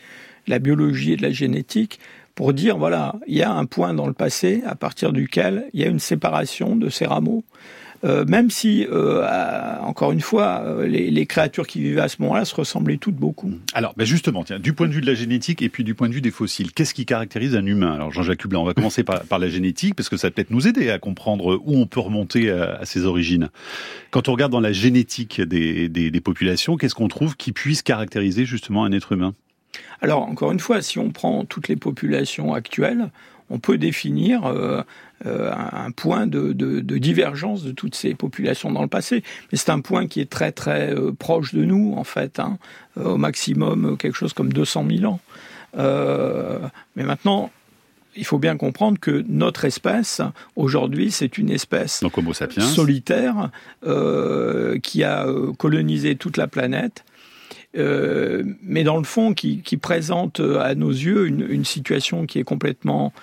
de 0.48 0.52
la 0.52 0.60
biologie 0.60 1.14
et 1.14 1.18
de 1.18 1.22
la 1.22 1.32
génétique 1.32 2.00
pour 2.36 2.54
dire, 2.54 2.78
voilà, 2.78 3.16
il 3.28 3.36
y 3.36 3.44
a 3.44 3.52
un 3.52 3.66
point 3.66 3.94
dans 3.94 4.08
le 4.08 4.14
passé 4.14 4.64
à 4.66 4.76
partir 4.76 5.14
duquel 5.14 5.66
il 5.74 5.82
y 5.82 5.84
a 5.84 5.88
une 5.88 6.00
séparation 6.00 6.76
de 6.76 6.90
ces 6.90 7.06
rameaux. 7.06 7.44
Euh, 8.04 8.26
même 8.26 8.50
si, 8.50 8.86
euh, 8.92 9.26
encore 9.80 10.12
une 10.12 10.20
fois, 10.20 10.62
euh, 10.66 10.86
les, 10.86 11.26
créatures 11.26 11.66
qui 11.66 11.80
vivaient 11.82 12.02
à 12.02 12.10
ce 12.10 12.22
moment-là 12.22 12.44
se 12.44 12.54
ressemblaient 12.54 12.98
toutes 12.98 13.16
beaucoup. 13.16 13.52
Alors, 13.74 13.94
ben 13.96 14.06
justement, 14.06 14.44
tiens, 14.44 14.60
du 14.60 14.74
point 14.74 14.90
de 14.90 14.94
vue 14.94 15.00
de 15.00 15.06
la 15.06 15.14
génétique 15.14 15.62
et 15.62 15.70
puis 15.70 15.86
du 15.86 15.96
point 15.96 16.10
de 16.10 16.14
vue 16.14 16.20
des 16.20 16.32
fossiles, 16.32 16.74
qu'est-ce 16.74 16.94
qui 16.94 17.06
caractérise 17.06 17.56
un 17.56 17.66
humain? 17.66 17.94
Alors, 17.94 18.12
Jean-Jacques 18.12 18.44
Hublin, 18.44 18.60
on 18.60 18.66
va 18.66 18.74
commencer 18.74 19.04
par, 19.06 19.40
la 19.40 19.48
génétique, 19.48 19.96
parce 19.96 20.10
que 20.10 20.18
ça 20.18 20.30
peut-être 20.30 20.52
nous 20.52 20.68
aider 20.68 20.90
à 20.90 21.00
comprendre 21.00 21.62
où 21.64 21.78
on 21.78 21.88
peut 21.88 22.02
remonter 22.02 22.52
à, 22.52 22.84
ses 22.84 23.06
origines. 23.06 23.50
Quand 24.12 24.28
on 24.28 24.34
regarde 24.34 24.52
dans 24.52 24.60
la 24.60 24.74
génétique 24.74 25.42
des 25.42 26.22
populations, 26.22 26.76
qu'est-ce 26.76 26.96
qu'on 26.96 27.08
trouve 27.08 27.38
qui 27.38 27.54
puisse 27.54 27.82
caractériser 27.84 28.46
justement 28.46 28.84
un 28.84 28.92
être 28.92 29.14
humain? 29.14 29.34
Alors, 30.02 30.24
encore 30.24 30.52
une 30.52 30.60
fois, 30.60 30.82
si 30.82 31.00
on 31.00 31.12
prend 31.12 31.46
toutes 31.46 31.68
les 31.68 31.76
populations 31.76 32.54
actuelles, 32.54 33.10
on 33.50 33.60
peut 33.60 33.78
définir 33.78 34.46
euh, 34.46 34.82
euh, 35.26 35.52
un 35.54 35.92
point 35.92 36.28
de, 36.28 36.54
de, 36.54 36.80
de, 36.80 36.98
divergence 36.98 37.64
de 37.64 37.72
toutes 37.72 37.96
ces 37.96 38.14
populations 38.16 38.72
dans 38.72 38.82
le 38.82 38.88
passé. 38.88 39.24
Mais 39.52 39.58
c'est 39.58 39.70
un 39.70 39.80
point 39.80 40.08
qui 40.08 40.22
est 40.22 40.30
très 40.30 40.52
très 40.52 40.94
euh, 40.94 41.12
proche 41.12 41.54
de 41.54 41.64
nous, 41.64 41.94
en 41.96 42.04
fait, 42.04 42.40
hein, 42.40 42.58
au 42.98 43.18
maximum 43.18 43.98
quelque 43.98 44.16
chose 44.16 44.34
comme 44.34 44.52
200 44.52 44.86
000 45.00 45.12
ans. 45.12 45.20
Mais 45.76 47.04
maintenant, 47.04 47.52
il 48.16 48.26
faut 48.26 48.38
bien 48.38 48.58
comprendre 48.58 49.00
que 49.00 49.24
notre 49.28 49.66
espèce, 49.66 50.22
aujourd'hui, 50.56 51.12
c'est 51.12 51.38
une 51.38 51.50
espèce 51.50 52.02
Donc, 52.02 52.14
solitaire 52.60 53.50
qui 54.84 55.04
a 55.04 55.26
colonisé 55.58 56.16
toute 56.16 56.38
la 56.38 56.48
planète 56.48 57.04
euh, 57.78 58.44
mais 58.62 58.84
dans 58.84 58.98
le 58.98 59.04
fond, 59.04 59.34
qui, 59.34 59.62
présente 59.78 60.40
à 60.40 60.76
nos 60.76 60.92
yeux 60.92 61.28
une 61.28 61.66
situation 61.66 62.26
qui 62.26 62.40
est 62.40 62.44
complètement 62.44 63.14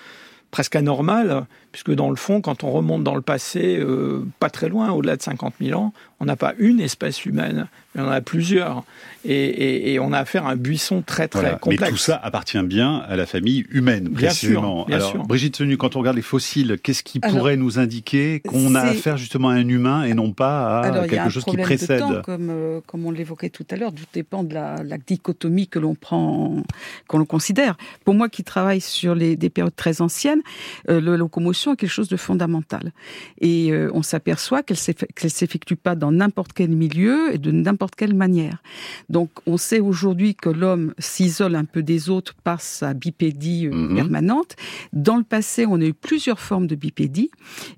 presque 0.51 0.75
anormale, 0.75 1.45
puisque 1.71 1.91
dans 1.91 2.09
le 2.09 2.15
fond, 2.15 2.41
quand 2.41 2.63
on 2.63 2.71
remonte 2.71 3.03
dans 3.03 3.15
le 3.15 3.21
passé, 3.21 3.77
euh, 3.79 4.25
pas 4.39 4.49
très 4.49 4.69
loin, 4.69 4.91
au-delà 4.91 5.15
de 5.15 5.21
50 5.21 5.55
000 5.61 5.79
ans, 5.79 5.93
on 6.19 6.25
n'a 6.25 6.35
pas 6.35 6.53
une 6.59 6.79
espèce 6.79 7.25
humaine, 7.25 7.67
mais 7.95 8.01
on 8.01 8.05
en 8.05 8.11
a 8.11 8.21
plusieurs. 8.21 8.83
Et, 9.23 9.33
et, 9.33 9.93
et 9.93 9.99
on 9.99 10.13
a 10.13 10.19
affaire 10.19 10.45
à 10.45 10.51
un 10.51 10.55
buisson 10.55 11.03
très 11.03 11.27
très 11.27 11.41
voilà. 11.41 11.55
complexe. 11.57 11.83
Mais 11.83 11.89
tout 11.89 11.97
ça 11.97 12.19
appartient 12.21 12.61
bien 12.63 12.97
à 13.07 13.15
la 13.15 13.25
famille 13.25 13.65
humaine, 13.71 14.07
bien. 14.07 14.29
Sûr, 14.31 14.85
bien 14.85 14.97
Alors, 14.97 15.11
sûr. 15.11 15.23
Brigitte 15.23 15.55
Senu, 15.55 15.77
quand 15.77 15.95
on 15.95 15.99
regarde 15.99 16.15
les 16.15 16.21
fossiles, 16.21 16.77
qu'est-ce 16.81 17.03
qui 17.03 17.19
Alors, 17.21 17.37
pourrait 17.37 17.55
nous 17.55 17.79
indiquer 17.79 18.39
qu'on 18.39 18.75
a 18.75 18.81
affaire 18.81 19.17
justement 19.17 19.49
à 19.49 19.53
un 19.53 19.67
humain 19.67 20.03
et 20.03 20.13
non 20.13 20.31
pas 20.31 20.79
à 20.79 20.85
Alors, 20.85 21.07
quelque 21.07 21.29
chose 21.29 21.45
qui 21.45 21.57
précède 21.57 22.01
de 22.07 22.15
temps, 22.15 22.21
comme, 22.21 22.49
euh, 22.49 22.81
comme 22.85 23.05
on 23.05 23.11
l'évoquait 23.11 23.49
tout 23.49 23.65
à 23.69 23.75
l'heure, 23.75 23.93
tout 23.93 24.05
dépend 24.13 24.43
de 24.43 24.53
la, 24.53 24.83
la 24.83 24.97
dichotomie 24.97 25.67
que 25.67 25.79
l'on 25.79 25.95
prend, 25.95 26.63
qu'on 27.07 27.17
l'on 27.19 27.25
considère. 27.25 27.77
Pour 28.05 28.13
moi 28.13 28.29
qui 28.29 28.43
travaille 28.43 28.81
sur 28.81 29.15
les, 29.15 29.35
des 29.35 29.49
périodes 29.49 29.75
très 29.75 30.01
anciennes, 30.01 30.41
euh, 30.89 30.99
la 30.99 31.17
locomotion 31.17 31.60
est 31.69 31.75
quelque 31.75 31.89
chose 31.89 32.09
de 32.09 32.17
fondamental. 32.17 32.91
Et 33.39 33.71
euh, 33.71 33.89
on 33.93 34.01
s'aperçoit 34.01 34.63
qu'elle 34.63 34.77
ne 35.23 35.29
s'effectue 35.29 35.75
pas 35.75 35.95
dans 35.95 36.11
n'importe 36.11 36.53
quel 36.53 36.69
milieu 36.71 37.33
et 37.33 37.37
de 37.37 37.51
n'importe 37.51 37.95
quelle 37.95 38.15
manière. 38.15 38.63
Donc 39.09 39.29
on 39.45 39.57
sait 39.57 39.79
aujourd'hui 39.79 40.33
que 40.35 40.49
l'homme 40.49 40.93
s'isole 40.97 41.55
un 41.55 41.65
peu 41.65 41.83
des 41.83 42.09
autres 42.09 42.33
par 42.43 42.61
sa 42.61 42.93
bipédie 42.93 43.67
euh, 43.67 43.71
Mhm. 43.71 43.95
permanente. 43.95 44.55
Dans 44.93 45.17
le 45.17 45.23
passé, 45.23 45.65
on 45.67 45.79
a 45.81 45.85
eu 45.85 45.93
plusieurs 45.93 46.39
formes 46.39 46.67
de 46.67 46.75
bipédie, 46.75 47.29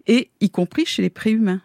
et 0.07 0.30
y 0.41 0.50
compris 0.50 0.85
chez 0.85 1.01
les 1.01 1.09
préhumains. 1.09 1.62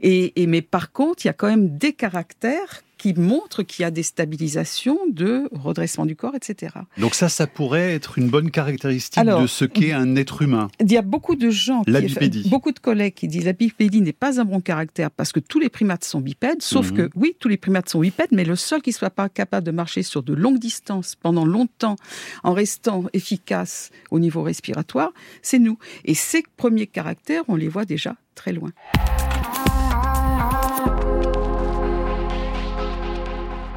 Et, 0.00 0.40
et, 0.40 0.46
mais 0.46 0.62
par 0.62 0.92
contre, 0.92 1.24
il 1.24 1.28
y 1.28 1.30
a 1.30 1.32
quand 1.32 1.48
même 1.48 1.76
des 1.76 1.92
caractères 1.92 2.82
qui 3.02 3.14
montrent 3.14 3.64
qu'il 3.64 3.82
y 3.82 3.84
a 3.84 3.90
des 3.90 4.04
stabilisations 4.04 4.96
de 5.10 5.48
redressement 5.50 6.06
du 6.06 6.14
corps, 6.14 6.36
etc. 6.36 6.72
Donc 6.98 7.16
ça, 7.16 7.28
ça 7.28 7.48
pourrait 7.48 7.94
être 7.94 8.16
une 8.16 8.28
bonne 8.28 8.52
caractéristique 8.52 9.18
Alors, 9.18 9.42
de 9.42 9.48
ce 9.48 9.64
qu'est 9.64 9.90
un 9.90 10.14
être 10.14 10.40
humain. 10.42 10.68
Il 10.78 10.92
y 10.92 10.96
a 10.96 11.02
beaucoup 11.02 11.34
de 11.34 11.50
gens, 11.50 11.82
La 11.88 12.00
qui, 12.00 12.06
bipédie. 12.06 12.48
beaucoup 12.48 12.70
de 12.70 12.78
collègues 12.78 13.14
qui 13.14 13.26
disent 13.26 13.44
la 13.44 13.54
bipédie 13.54 14.02
n'est 14.02 14.12
pas 14.12 14.40
un 14.40 14.44
bon 14.44 14.60
caractère 14.60 15.10
parce 15.10 15.32
que 15.32 15.40
tous 15.40 15.58
les 15.58 15.68
primates 15.68 16.04
sont 16.04 16.20
bipèdes, 16.20 16.62
sauf 16.62 16.92
Mhm. 16.92 16.96
que 16.96 17.10
oui, 17.16 17.34
tous 17.40 17.48
les 17.48 17.56
primates 17.56 17.88
sont 17.88 17.98
bipèdes, 17.98 18.30
mais 18.30 18.44
le 18.44 18.54
seul 18.54 18.80
qui 18.82 18.92
soit 18.92 19.10
pas 19.10 19.28
capable 19.28 19.66
de 19.66 19.72
marcher 19.72 20.04
sur 20.04 20.22
de 20.22 20.32
longues 20.32 20.60
distances 20.60 21.16
pendant 21.16 21.44
longtemps 21.44 21.96
en 22.44 22.52
restant 22.52 23.02
efficace 23.14 23.90
au 24.12 24.20
niveau 24.20 24.42
respiratoire, 24.44 25.10
c'est 25.42 25.58
nous. 25.58 25.76
Et 26.04 26.14
ces 26.14 26.44
premiers 26.56 26.86
caractères, 26.86 27.42
on 27.48 27.56
les 27.56 27.68
voit 27.68 27.84
déjà 27.84 28.14
très 28.36 28.52
loin. 28.52 28.70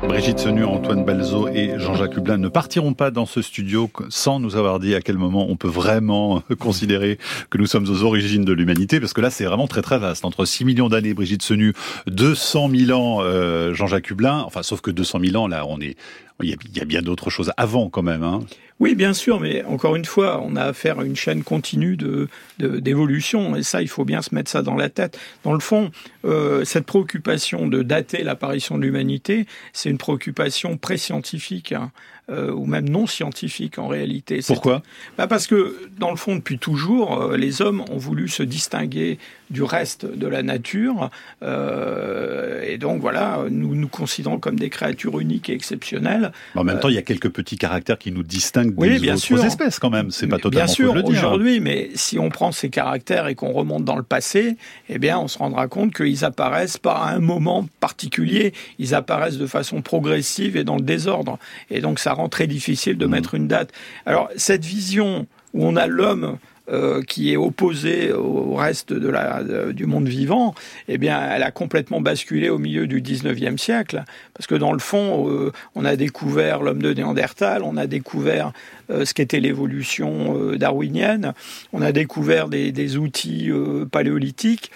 Brigitte 0.07 0.39
Senu, 0.39 0.63
Antoine 0.63 1.03
Balzo 1.03 1.47
et 1.47 1.77
Jean-Jacques 1.77 2.17
Hublin 2.17 2.37
ne 2.37 2.47
partiront 2.47 2.93
pas 2.93 3.11
dans 3.11 3.25
ce 3.25 3.41
studio 3.41 3.89
sans 4.09 4.39
nous 4.39 4.55
avoir 4.55 4.79
dit 4.79 4.95
à 4.95 5.01
quel 5.01 5.17
moment 5.17 5.47
on 5.49 5.55
peut 5.55 5.67
vraiment 5.67 6.41
considérer 6.59 7.17
que 7.49 7.57
nous 7.57 7.65
sommes 7.65 7.89
aux 7.89 8.03
origines 8.03 8.45
de 8.45 8.53
l'humanité, 8.53 8.99
parce 8.99 9.13
que 9.13 9.21
là 9.21 9.29
c'est 9.29 9.45
vraiment 9.45 9.67
très 9.67 9.81
très 9.81 9.97
vaste. 9.97 10.25
Entre 10.25 10.45
6 10.45 10.65
millions 10.65 10.89
d'années, 10.89 11.13
Brigitte 11.13 11.41
Senu, 11.41 11.73
200 12.07 12.69
000 12.69 12.99
ans, 12.99 13.19
euh, 13.21 13.73
Jean-Jacques 13.73 14.09
Hublin, 14.09 14.43
enfin 14.45 14.63
sauf 14.63 14.81
que 14.81 14.91
200 14.91 15.19
000 15.23 15.43
ans, 15.43 15.47
là 15.47 15.65
on 15.67 15.79
est... 15.79 15.95
Il 16.43 16.49
y 16.49 16.81
a, 16.81 16.85
bien 16.85 17.01
d'autres 17.01 17.29
choses 17.29 17.53
avant 17.55 17.89
quand 17.89 18.03
même. 18.03 18.21
Hein. 18.21 18.41
Oui, 18.81 18.93
bien 18.93 19.13
sûr, 19.13 19.39
mais 19.39 19.63
encore 19.63 19.95
une 19.95 20.03
fois, 20.03 20.41
on 20.43 20.57
a 20.57 20.63
affaire 20.63 20.99
à 20.99 21.05
une 21.05 21.15
chaîne 21.15 21.43
continue 21.43 21.95
de 21.95 22.27
d'évolution, 22.59 23.55
et 23.55 23.63
ça, 23.63 23.81
il 23.81 23.87
faut 23.87 24.05
bien 24.05 24.21
se 24.21 24.33
mettre 24.33 24.49
ça 24.49 24.61
dans 24.61 24.75
la 24.75 24.89
tête. 24.89 25.19
Dans 25.43 25.53
le 25.53 25.59
fond, 25.59 25.91
euh, 26.23 26.63
cette 26.63 26.85
préoccupation 26.85 27.67
de 27.67 27.83
dater 27.83 28.23
l'apparition 28.23 28.77
de 28.77 28.83
l'humanité, 28.83 29.45
c'est 29.73 29.89
une 29.89 29.97
préoccupation 29.97 30.77
pré-scientifique. 30.77 31.71
Hein. 31.71 31.91
Euh, 32.31 32.51
ou 32.51 32.65
même 32.65 32.89
non 32.89 33.05
scientifique 33.05 33.77
en 33.77 33.87
réalité. 33.87 34.39
Pourquoi? 34.47 34.81
Bah 35.15 35.27
Parce 35.27 35.45
que 35.45 35.77
dans 35.99 36.09
le 36.09 36.15
fond, 36.15 36.35
depuis 36.35 36.57
toujours, 36.57 37.21
euh, 37.21 37.37
les 37.37 37.61
hommes 37.61 37.85
ont 37.91 37.99
voulu 37.99 38.29
se 38.29 38.41
distinguer 38.41 39.19
du 39.51 39.61
reste 39.61 40.07
de 40.07 40.25
la 40.25 40.41
nature, 40.41 41.11
et 41.43 42.79
donc 42.79 42.99
voilà, 42.99 43.45
nous 43.51 43.75
nous 43.75 43.87
considérons 43.87 44.39
comme 44.39 44.57
des 44.57 44.71
créatures 44.71 45.19
uniques 45.19 45.51
et 45.51 45.53
exceptionnelles. 45.53 46.31
En 46.55 46.63
même 46.63 46.79
temps, 46.79 46.89
il 46.89 46.95
y 46.95 46.97
a 46.97 47.03
quelques 47.03 47.29
petits 47.29 47.59
caractères 47.59 47.99
qui 47.99 48.11
nous 48.11 48.23
distinguent 48.23 48.64
des 48.71 48.99
bien 48.99 49.13
autres 49.13 49.23
sûr. 49.23 49.43
espèces 49.43 49.79
quand 49.79 49.89
même. 49.89 50.11
C'est 50.11 50.27
pas 50.27 50.37
totalement 50.37 50.65
Bien 50.65 50.73
sûr, 50.73 50.95
hein. 50.95 51.03
aujourd'hui, 51.05 51.59
mais 51.59 51.89
si 51.95 52.19
on 52.19 52.29
prend 52.29 52.51
ces 52.51 52.69
caractères 52.69 53.27
et 53.27 53.35
qu'on 53.35 53.51
remonte 53.51 53.85
dans 53.85 53.95
le 53.95 54.03
passé, 54.03 54.57
eh 54.89 54.99
bien, 54.99 55.19
on 55.19 55.27
se 55.27 55.37
rendra 55.37 55.67
compte 55.67 55.93
qu'ils 55.93 56.25
apparaissent 56.25 56.77
pas 56.77 56.95
à 56.95 57.13
un 57.13 57.19
moment 57.19 57.67
particulier. 57.79 58.53
Ils 58.79 58.95
apparaissent 58.95 59.37
de 59.37 59.47
façon 59.47 59.81
progressive 59.81 60.57
et 60.57 60.63
dans 60.63 60.75
le 60.75 60.83
désordre. 60.83 61.37
Et 61.69 61.81
donc, 61.81 61.99
ça 61.99 62.13
rend 62.13 62.29
très 62.29 62.47
difficile 62.47 62.97
de 62.97 63.05
mmh. 63.05 63.09
mettre 63.09 63.35
une 63.35 63.47
date. 63.47 63.71
Alors, 64.05 64.29
cette 64.35 64.65
vision 64.65 65.27
où 65.53 65.65
on 65.65 65.75
a 65.75 65.87
l'homme 65.87 66.37
euh, 66.67 67.03
qui 67.03 67.31
est 67.31 67.37
opposée 67.37 68.11
au 68.11 68.55
reste 68.55 68.91
de 68.91 69.07
la, 69.07 69.43
du 69.71 69.85
monde 69.85 70.07
vivant, 70.07 70.55
eh 70.87 70.97
bien, 70.97 71.21
elle 71.29 71.43
a 71.43 71.51
complètement 71.51 72.01
basculé 72.01 72.49
au 72.49 72.57
milieu 72.57 72.87
du 72.87 73.03
19e 73.03 73.59
siècle. 73.59 74.03
Parce 74.33 74.47
que 74.47 74.55
dans 74.55 74.73
le 74.73 74.79
fond, 74.79 75.29
euh, 75.29 75.51
on 75.75 75.85
a 75.85 75.95
découvert 75.95 76.63
l'homme 76.63 76.81
de 76.81 76.91
Néandertal, 76.91 77.61
on 77.61 77.77
a 77.77 77.85
découvert 77.85 78.51
euh, 78.89 79.05
ce 79.05 79.13
qu'était 79.13 79.39
l'évolution 79.39 80.55
darwinienne, 80.55 81.33
on 81.71 81.83
a 81.83 81.91
découvert 81.91 82.49
des, 82.49 82.71
des 82.71 82.97
outils 82.97 83.51
paléolithiques. 83.91 84.71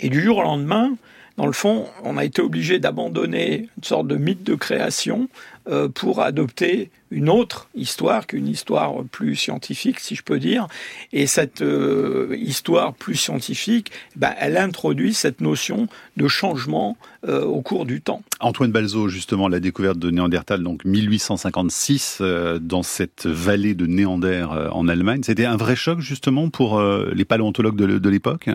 Et 0.00 0.08
du 0.08 0.20
jour 0.20 0.38
au 0.38 0.42
lendemain, 0.42 0.96
dans 1.36 1.46
le 1.46 1.52
fond, 1.52 1.86
on 2.02 2.16
a 2.16 2.24
été 2.24 2.42
obligé 2.42 2.80
d'abandonner 2.80 3.68
une 3.76 3.84
sorte 3.84 4.08
de 4.08 4.16
mythe 4.16 4.42
de 4.42 4.56
création 4.56 5.28
pour 5.94 6.20
adopter 6.20 6.90
une 7.16 7.30
autre 7.30 7.68
histoire 7.74 8.26
qu'une 8.26 8.46
histoire 8.46 8.92
plus 9.10 9.36
scientifique, 9.36 10.00
si 10.00 10.14
je 10.14 10.22
peux 10.22 10.38
dire. 10.38 10.68
Et 11.14 11.26
cette 11.26 11.62
euh, 11.62 12.36
histoire 12.38 12.92
plus 12.92 13.14
scientifique, 13.14 13.90
ben, 14.16 14.34
elle 14.38 14.58
introduit 14.58 15.14
cette 15.14 15.40
notion 15.40 15.88
de 16.18 16.28
changement 16.28 16.98
euh, 17.26 17.42
au 17.42 17.62
cours 17.62 17.86
du 17.86 18.02
temps. 18.02 18.20
Antoine 18.40 18.70
Balzo, 18.70 19.08
justement, 19.08 19.48
la 19.48 19.60
découverte 19.60 19.98
de 19.98 20.10
Néandertal, 20.10 20.62
donc 20.62 20.84
1856, 20.84 22.18
euh, 22.20 22.58
dans 22.58 22.82
cette 22.82 23.24
vallée 23.24 23.74
de 23.74 23.86
Néander 23.86 24.46
en 24.70 24.86
Allemagne, 24.86 25.22
c'était 25.24 25.46
un 25.46 25.56
vrai 25.56 25.74
choc, 25.74 26.00
justement, 26.00 26.50
pour 26.50 26.82
les 26.82 27.24
paléontologues 27.24 27.76
de, 27.76 28.08
l'époque 28.10 28.50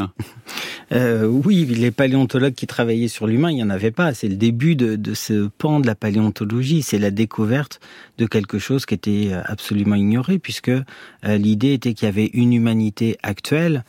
Oui, 0.91 1.65
les 1.65 1.89
paléontologues 1.89 2.53
qui 2.53 2.67
travaillaient 2.67 3.07
sur 3.07 3.25
l'humain, 3.25 3.49
il 3.49 3.55
n'y 3.55 3.63
en 3.63 3.71
avait 3.71 3.89
pas. 3.89 4.13
C'est 4.13 4.27
le 4.27 4.35
début 4.35 4.75
de, 4.75 4.95
de 4.95 5.15
ce 5.15 5.47
pan 5.57 5.79
de 5.79 5.87
la 5.87 5.95
paléontologie, 5.95 6.83
c'est 6.83 6.99
la 6.99 7.09
découverte 7.09 7.79
de 8.19 8.27
quelque 8.27 8.50
chose 8.59 8.85
qui 8.85 8.93
était 8.93 9.29
euh, 9.31 9.41
absolument 9.45 9.95
ignoré, 9.95 10.39
puisque 10.39 10.69
euh, 10.69 10.83
l'idée 11.23 11.73
était 11.73 11.93
qu'il 11.93 12.05
y 12.05 12.09
avait 12.09 12.29
une 12.33 12.53
humanité 12.53 13.17
actuelle 13.23 13.83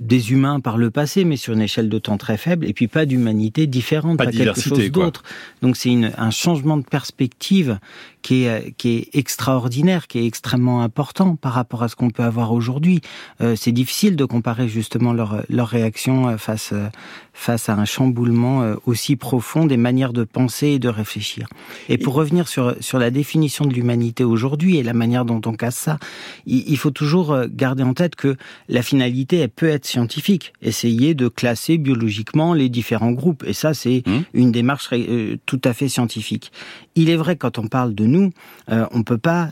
des 0.00 0.32
humains 0.32 0.60
par 0.60 0.78
le 0.78 0.90
passé, 0.90 1.24
mais 1.24 1.36
sur 1.36 1.52
une 1.52 1.60
échelle 1.60 1.90
de 1.90 1.98
temps 1.98 2.16
très 2.16 2.38
faible, 2.38 2.66
et 2.66 2.72
puis 2.72 2.88
pas 2.88 3.04
d'humanité 3.04 3.66
différente, 3.66 4.16
pas, 4.16 4.26
quelque 4.26 4.58
chose 4.58 4.90
d'autre. 4.90 5.22
Donc 5.60 5.76
c'est 5.76 5.94
un 6.16 6.30
changement 6.30 6.78
de 6.78 6.82
perspective 6.82 7.78
qui 8.22 8.44
est, 8.44 8.72
qui 8.76 8.96
est 8.96 9.08
extraordinaire, 9.14 10.06
qui 10.06 10.18
est 10.18 10.26
extrêmement 10.26 10.82
important 10.82 11.36
par 11.36 11.52
rapport 11.52 11.82
à 11.82 11.88
ce 11.88 11.96
qu'on 11.96 12.10
peut 12.10 12.22
avoir 12.22 12.52
aujourd'hui. 12.52 13.00
Euh, 13.40 13.56
c'est 13.56 13.72
difficile 13.72 14.16
de 14.16 14.24
comparer 14.24 14.68
justement 14.68 15.12
leur, 15.12 15.42
leur 15.48 15.68
réaction 15.68 16.28
euh, 16.28 16.36
face, 16.36 16.70
euh, 16.72 16.88
face 17.32 17.68
à 17.68 17.74
un 17.74 17.84
chamboulement 17.84 18.62
euh, 18.62 18.76
aussi 18.86 19.16
profond 19.16 19.66
des 19.66 19.76
manières 19.76 20.12
de 20.12 20.24
penser 20.24 20.68
et 20.68 20.78
de 20.78 20.88
réfléchir. 20.88 21.46
Et 21.88 21.98
pour 21.98 22.14
revenir 22.14 22.48
sur, 22.48 22.74
sur 22.80 22.98
la 22.98 23.10
définition 23.10 23.64
de 23.64 23.74
l'humanité 23.74 24.24
aujourd'hui 24.24 24.76
et 24.76 24.82
la 24.82 24.94
manière 24.94 25.24
dont 25.24 25.40
on 25.46 25.52
casse 25.52 25.76
ça, 25.76 25.98
il, 26.46 26.64
il, 26.68 26.76
faut 26.76 26.90
toujours 26.90 27.36
garder 27.46 27.82
en 27.82 27.94
tête 27.94 28.14
que 28.14 28.36
la 28.68 28.82
finalité, 28.82 29.38
elle 29.38 29.50
peut 29.50 29.68
être 29.68 29.86
scientifique. 29.86 30.52
Essayer 30.62 31.14
de 31.14 31.28
classer 31.28 31.78
biologiquement 31.78 32.54
les 32.54 32.68
différents 32.68 33.12
groupes. 33.12 33.44
Et 33.46 33.52
ça, 33.52 33.74
c'est 33.74 34.02
mmh. 34.06 34.18
une 34.34 34.52
démarche 34.52 34.90
tout 35.46 35.60
à 35.64 35.72
fait 35.72 35.88
scientifique. 35.88 36.52
Il 36.94 37.10
est 37.10 37.16
vrai, 37.16 37.36
quand 37.36 37.58
on 37.58 37.66
parle 37.66 37.94
de 37.94 38.04
nous, 38.10 38.32
euh, 38.70 38.86
on 38.92 38.98
ne 38.98 39.02
peut 39.02 39.18
pas 39.18 39.50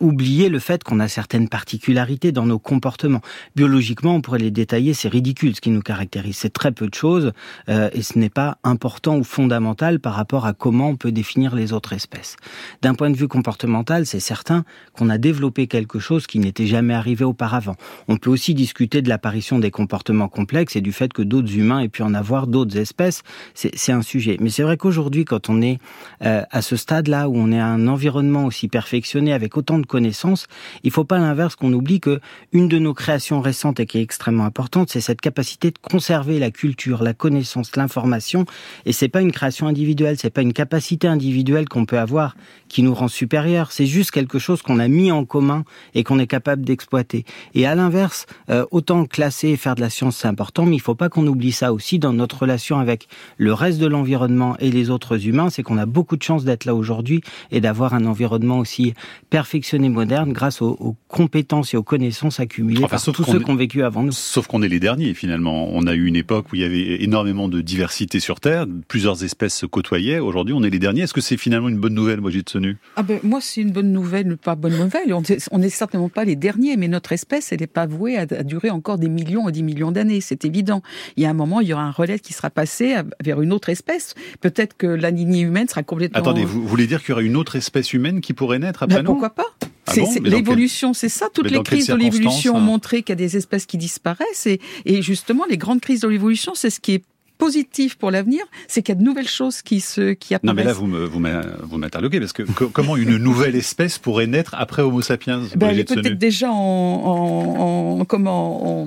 oublier 0.00 0.48
le 0.48 0.58
fait 0.58 0.82
qu'on 0.82 1.00
a 1.00 1.08
certaines 1.08 1.48
particularités 1.48 2.32
dans 2.32 2.46
nos 2.46 2.58
comportements. 2.58 3.20
Biologiquement, 3.56 4.14
on 4.14 4.20
pourrait 4.20 4.38
les 4.38 4.50
détailler, 4.50 4.94
c'est 4.94 5.08
ridicule 5.08 5.54
ce 5.54 5.60
qui 5.60 5.70
nous 5.70 5.82
caractérise. 5.82 6.36
C'est 6.36 6.52
très 6.52 6.72
peu 6.72 6.88
de 6.88 6.94
choses 6.94 7.32
euh, 7.68 7.90
et 7.92 8.02
ce 8.02 8.18
n'est 8.18 8.30
pas 8.30 8.58
important 8.64 9.16
ou 9.16 9.24
fondamental 9.24 10.00
par 10.00 10.14
rapport 10.14 10.46
à 10.46 10.52
comment 10.52 10.88
on 10.88 10.96
peut 10.96 11.12
définir 11.12 11.54
les 11.54 11.72
autres 11.72 11.92
espèces. 11.92 12.36
D'un 12.82 12.94
point 12.94 13.10
de 13.10 13.16
vue 13.16 13.28
comportemental, 13.28 14.06
c'est 14.06 14.20
certain 14.20 14.64
qu'on 14.94 15.10
a 15.10 15.18
développé 15.18 15.66
quelque 15.66 15.98
chose 15.98 16.26
qui 16.26 16.38
n'était 16.38 16.66
jamais 16.66 16.94
arrivé 16.94 17.24
auparavant. 17.24 17.76
On 18.08 18.16
peut 18.16 18.30
aussi 18.30 18.54
discuter 18.54 19.02
de 19.02 19.08
l'apparition 19.08 19.58
des 19.58 19.70
comportements 19.70 20.28
complexes 20.28 20.76
et 20.76 20.80
du 20.80 20.92
fait 20.92 21.12
que 21.12 21.22
d'autres 21.22 21.54
humains 21.54 21.80
aient 21.80 21.88
pu 21.88 22.02
en 22.02 22.14
avoir 22.14 22.46
d'autres 22.46 22.76
espèces. 22.76 23.22
C'est 23.54 23.92
un 23.92 24.02
sujet. 24.02 24.36
Mais 24.40 24.50
c'est 24.50 24.62
vrai 24.62 24.76
qu'aujourd'hui, 24.76 25.24
quand 25.24 25.48
on 25.48 25.60
est 25.60 25.78
euh, 26.22 26.42
à 26.50 26.62
ce 26.62 26.76
stade-là 26.76 27.28
où 27.28 27.36
on 27.36 27.52
est 27.52 27.60
à 27.60 27.66
un 27.66 27.86
environnement 27.88 28.46
aussi 28.46 28.68
perfectionné 28.68 29.32
avec 29.32 29.56
autant 29.56 29.78
de 29.78 29.86
connaissance, 29.90 30.46
il 30.84 30.90
faut 30.90 31.04
pas 31.04 31.18
l'inverse 31.18 31.56
qu'on 31.56 31.72
oublie 31.72 32.00
que 32.00 32.20
une 32.52 32.68
de 32.68 32.78
nos 32.78 32.94
créations 32.94 33.40
récentes 33.40 33.80
et 33.80 33.86
qui 33.86 33.98
est 33.98 34.02
extrêmement 34.02 34.44
importante, 34.44 34.88
c'est 34.88 35.00
cette 35.00 35.20
capacité 35.20 35.70
de 35.70 35.78
conserver 35.78 36.38
la 36.38 36.50
culture, 36.50 37.02
la 37.02 37.12
connaissance, 37.12 37.76
l'information. 37.76 38.46
Et 38.86 38.92
c'est 38.92 39.08
pas 39.08 39.20
une 39.20 39.32
création 39.32 39.66
individuelle, 39.66 40.16
c'est 40.18 40.30
pas 40.30 40.42
une 40.42 40.52
capacité 40.52 41.08
individuelle 41.08 41.68
qu'on 41.68 41.84
peut 41.84 41.98
avoir 41.98 42.36
qui 42.68 42.82
nous 42.82 42.94
rend 42.94 43.08
supérieurs. 43.08 43.72
C'est 43.72 43.86
juste 43.86 44.12
quelque 44.12 44.38
chose 44.38 44.62
qu'on 44.62 44.78
a 44.78 44.86
mis 44.86 45.10
en 45.10 45.24
commun 45.24 45.64
et 45.94 46.04
qu'on 46.04 46.20
est 46.20 46.28
capable 46.28 46.62
d'exploiter. 46.62 47.24
Et 47.54 47.66
à 47.66 47.74
l'inverse, 47.74 48.26
euh, 48.48 48.64
autant 48.70 49.04
classer 49.06 49.48
et 49.48 49.56
faire 49.56 49.74
de 49.74 49.80
la 49.80 49.90
science, 49.90 50.16
c'est 50.18 50.28
important, 50.28 50.66
mais 50.66 50.76
il 50.76 50.80
faut 50.80 50.94
pas 50.94 51.08
qu'on 51.08 51.26
oublie 51.26 51.52
ça 51.52 51.72
aussi 51.72 51.98
dans 51.98 52.12
notre 52.12 52.42
relation 52.42 52.78
avec 52.78 53.08
le 53.38 53.52
reste 53.52 53.80
de 53.80 53.86
l'environnement 53.88 54.56
et 54.60 54.70
les 54.70 54.88
autres 54.90 55.26
humains. 55.26 55.50
C'est 55.50 55.64
qu'on 55.64 55.78
a 55.78 55.86
beaucoup 55.86 56.16
de 56.16 56.22
chance 56.22 56.44
d'être 56.44 56.64
là 56.64 56.76
aujourd'hui 56.76 57.22
et 57.50 57.60
d'avoir 57.60 57.92
un 57.94 58.04
environnement 58.04 58.58
aussi 58.60 58.94
perfectionné 59.30 59.79
moderne 59.88 60.32
grâce 60.32 60.62
aux, 60.62 60.96
compétences 61.08 61.74
et 61.74 61.76
aux 61.76 61.82
connaissances 61.82 62.40
accumulées 62.40 62.86
par 62.86 63.02
tous 63.02 63.24
ceux 63.24 63.40
qui 63.40 63.50
ont 63.50 63.56
vécu 63.56 63.82
avant 63.82 64.02
nous. 64.02 64.12
Sauf 64.12 64.46
qu'on 64.46 64.62
est 64.62 64.68
les 64.68 64.80
derniers 64.80 65.14
finalement. 65.14 65.68
On 65.72 65.86
a 65.86 65.94
eu 65.94 66.06
une 66.06 66.16
époque 66.16 66.52
où 66.52 66.56
il 66.56 66.62
y 66.62 66.64
avait 66.64 67.02
énormément 67.02 67.48
de 67.48 67.60
diversité 67.60 68.20
sur 68.20 68.40
Terre, 68.40 68.66
plusieurs 68.88 69.24
espèces 69.24 69.54
se 69.56 69.66
côtoyaient. 69.66 70.18
Aujourd'hui, 70.18 70.54
on 70.54 70.62
est 70.62 70.70
les 70.70 70.78
derniers. 70.78 71.02
Est-ce 71.02 71.14
que 71.14 71.20
c'est 71.20 71.36
finalement 71.36 71.68
une 71.68 71.78
bonne 71.78 71.94
nouvelle, 71.94 72.20
Brigitte 72.20 72.50
Senu? 72.50 72.76
Ah 72.96 73.02
ben, 73.02 73.20
Moi, 73.22 73.40
c'est 73.40 73.60
une 73.60 73.72
bonne 73.72 73.92
nouvelle, 73.92 74.36
pas 74.36 74.54
bonne 74.54 74.76
nouvelle. 74.76 75.14
On 75.50 75.58
n'est 75.58 75.68
certainement 75.68 76.08
pas 76.08 76.24
les 76.24 76.36
derniers, 76.36 76.76
mais 76.76 76.88
notre 76.88 77.12
espèce, 77.12 77.52
elle 77.52 77.60
n'est 77.60 77.66
pas 77.66 77.86
vouée 77.86 78.16
à, 78.16 78.26
durer 78.26 78.70
encore 78.70 78.98
des 78.98 79.08
millions 79.08 79.48
et 79.48 79.52
des 79.52 79.62
millions 79.62 79.92
d'années. 79.92 80.20
C'est 80.20 80.44
évident. 80.44 80.82
Il 81.16 81.22
y 81.22 81.26
a 81.26 81.30
un 81.30 81.34
moment, 81.34 81.60
il 81.60 81.68
y 81.68 81.72
aura 81.72 81.82
un 81.82 81.90
relais 81.90 82.18
qui 82.18 82.32
sera 82.32 82.50
passé 82.50 82.96
vers 83.22 83.40
une 83.40 83.52
autre 83.52 83.68
espèce. 83.68 84.14
Peut-être 84.40 84.76
que 84.76 84.86
la 84.86 85.10
lignée 85.10 85.40
humaine 85.40 85.68
sera 85.68 85.82
complètement... 85.82 86.18
Attendez, 86.18 86.44
vous 86.44 86.66
voulez 86.66 86.86
dire 86.86 87.00
qu'il 87.00 87.10
y 87.10 87.12
aura 87.12 87.22
une 87.22 87.36
autre 87.36 87.56
espèce 87.56 87.92
humaine 87.92 88.20
qui 88.20 88.32
pourrait 88.32 88.58
naître 88.58 88.82
après 88.82 88.96
ben, 88.96 89.02
nous? 89.02 89.12
Pourquoi 89.12 89.30
pas? 89.30 89.46
Ah 89.90 90.18
l'évolution, 90.22 90.94
c'est 90.94 91.08
ça. 91.08 91.28
Toutes 91.32 91.50
les 91.50 91.62
crises 91.62 91.88
de 91.88 91.94
l'évolution 91.94 92.54
ont 92.54 92.58
hein 92.58 92.60
montré 92.60 93.02
qu'il 93.02 93.10
y 93.10 93.12
a 93.12 93.16
des 93.16 93.36
espèces 93.36 93.66
qui 93.66 93.78
disparaissent. 93.78 94.46
Et, 94.46 94.60
et 94.84 95.02
justement, 95.02 95.44
les 95.48 95.58
grandes 95.58 95.80
crises 95.80 96.00
de 96.00 96.08
l'évolution, 96.08 96.54
c'est 96.54 96.70
ce 96.70 96.80
qui 96.80 96.94
est 96.94 97.04
positif 97.40 97.96
pour 97.96 98.10
l'avenir, 98.10 98.44
c'est 98.68 98.82
qu'il 98.82 98.94
y 98.94 98.98
a 98.98 99.00
de 99.00 99.04
nouvelles 99.04 99.26
choses 99.26 99.62
qui 99.62 99.80
se 99.80 100.12
qui 100.12 100.34
apparaissent. 100.34 100.54
Non 100.54 100.54
mais 100.54 100.64
là 100.64 100.72
vous 100.74 100.86
me, 100.86 101.06
vous 101.06 101.78
m'interloquez 101.78 102.20
parce 102.20 102.34
que 102.34 102.42
comment 102.42 102.96
une 102.96 103.16
nouvelle 103.16 103.56
espèce 103.56 103.98
pourrait 103.98 104.26
naître 104.26 104.54
après 104.56 104.82
Homo 104.82 105.00
sapiens 105.00 105.40
ben, 105.56 105.70
Elle 105.70 105.80
est 105.80 105.88
peut-être 105.88 106.18
déjà 106.18 106.50
en, 106.52 107.98
en, 107.98 108.04
comment 108.04 108.86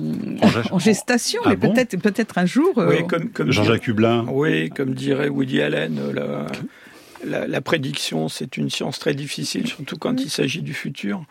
en, 0.70 0.78
gestation, 0.78 1.42
ah 1.44 1.50
mais 1.50 1.56
peut-être 1.56 2.00
peut-être 2.00 2.38
un 2.38 2.46
jour. 2.46 2.72
Oui, 2.76 2.96
euh, 3.00 3.02
comme, 3.02 3.30
comme 3.30 3.50
Jean-Jacques 3.50 3.88
Hublin. 3.88 4.24
Oui, 4.30 4.70
comme 4.70 4.94
dirait 4.94 5.28
Woody 5.28 5.60
Allen. 5.60 5.98
Là, 6.14 6.46
la, 7.24 7.60
prédiction, 7.60 8.28
c'est 8.28 8.56
une 8.56 8.70
science 8.70 8.98
très 8.98 9.14
difficile, 9.14 9.66
surtout 9.66 9.96
quand 9.96 10.20
il 10.20 10.30
s'agit 10.30 10.62
du 10.62 10.74
futur. 10.74 11.24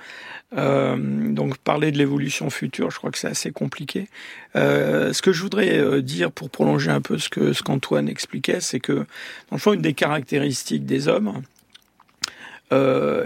Euh, 0.57 0.95
donc 1.33 1.57
parler 1.57 1.91
de 1.91 1.97
l'évolution 1.97 2.49
future, 2.49 2.91
je 2.91 2.97
crois 2.97 3.11
que 3.11 3.17
c'est 3.17 3.27
assez 3.27 3.51
compliqué. 3.51 4.07
Euh, 4.55 5.13
ce 5.13 5.21
que 5.21 5.31
je 5.31 5.41
voudrais 5.41 5.77
euh, 5.77 6.01
dire 6.01 6.31
pour 6.31 6.49
prolonger 6.49 6.91
un 6.91 7.01
peu 7.01 7.17
ce 7.17 7.29
que 7.29 7.53
ce 7.53 7.63
qu'Antoine 7.63 8.07
expliquait, 8.07 8.61
c'est 8.61 8.79
que 8.79 8.93
dans 8.93 9.53
le 9.53 9.57
fond, 9.57 9.73
une 9.73 9.81
des 9.81 9.93
caractéristiques 9.93 10.85
des 10.85 11.07
hommes, 11.07 11.41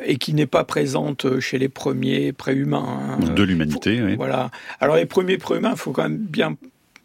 et 0.03 0.17
qui 0.17 0.33
n'est 0.33 0.45
pas 0.45 0.65
présente 0.65 1.39
chez 1.39 1.57
les 1.57 1.69
premiers 1.69 2.33
préhumains. 2.33 3.17
Hein, 3.21 3.33
de 3.33 3.43
l'humanité, 3.43 4.01
oui. 4.03 4.17
Voilà. 4.17 4.51
Alors 4.81 4.97
les 4.97 5.05
premiers 5.05 5.37
préhumains, 5.37 5.71
il 5.71 5.77
faut 5.77 5.93
quand 5.93 6.03
même 6.03 6.17
bien 6.17 6.57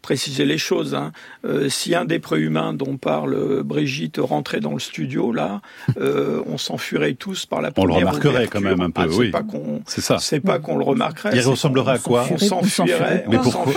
préciser 0.03 0.45
les 0.45 0.59
choses. 0.59 0.93
Hein. 0.93 1.11
Euh, 1.45 1.69
si 1.69 1.95
un 1.95 2.05
des 2.05 2.19
préhumains 2.19 2.73
dont 2.73 2.97
parle 2.97 3.63
Brigitte 3.63 4.17
rentrait 4.21 4.59
dans 4.59 4.73
le 4.73 4.79
studio, 4.79 5.31
là, 5.31 5.61
euh, 5.97 6.43
on 6.45 6.59
s'enfuirait 6.59 7.15
tous 7.15 7.47
par 7.47 7.61
la 7.61 7.71
première 7.71 7.97
On 7.97 7.99
le 7.99 8.05
remarquerait 8.05 8.47
quand 8.47 8.61
même 8.61 8.81
un 8.81 8.91
peu, 8.91 9.01
ah, 9.01 9.07
oui. 9.07 9.31
C'est 9.87 10.01
ça. 10.01 10.19
C'est 10.19 10.41
pas 10.41 10.59
qu'on 10.59 10.77
le 10.77 10.83
remarquerait. 10.83 11.31
Il 11.33 11.41
ressemblerait 11.41 11.93
à 11.93 11.97
quoi 11.97 12.27
On 12.29 12.37
s'enfuirait. 12.37 13.25
Mais 13.27 13.37
pourquoi 13.37 13.73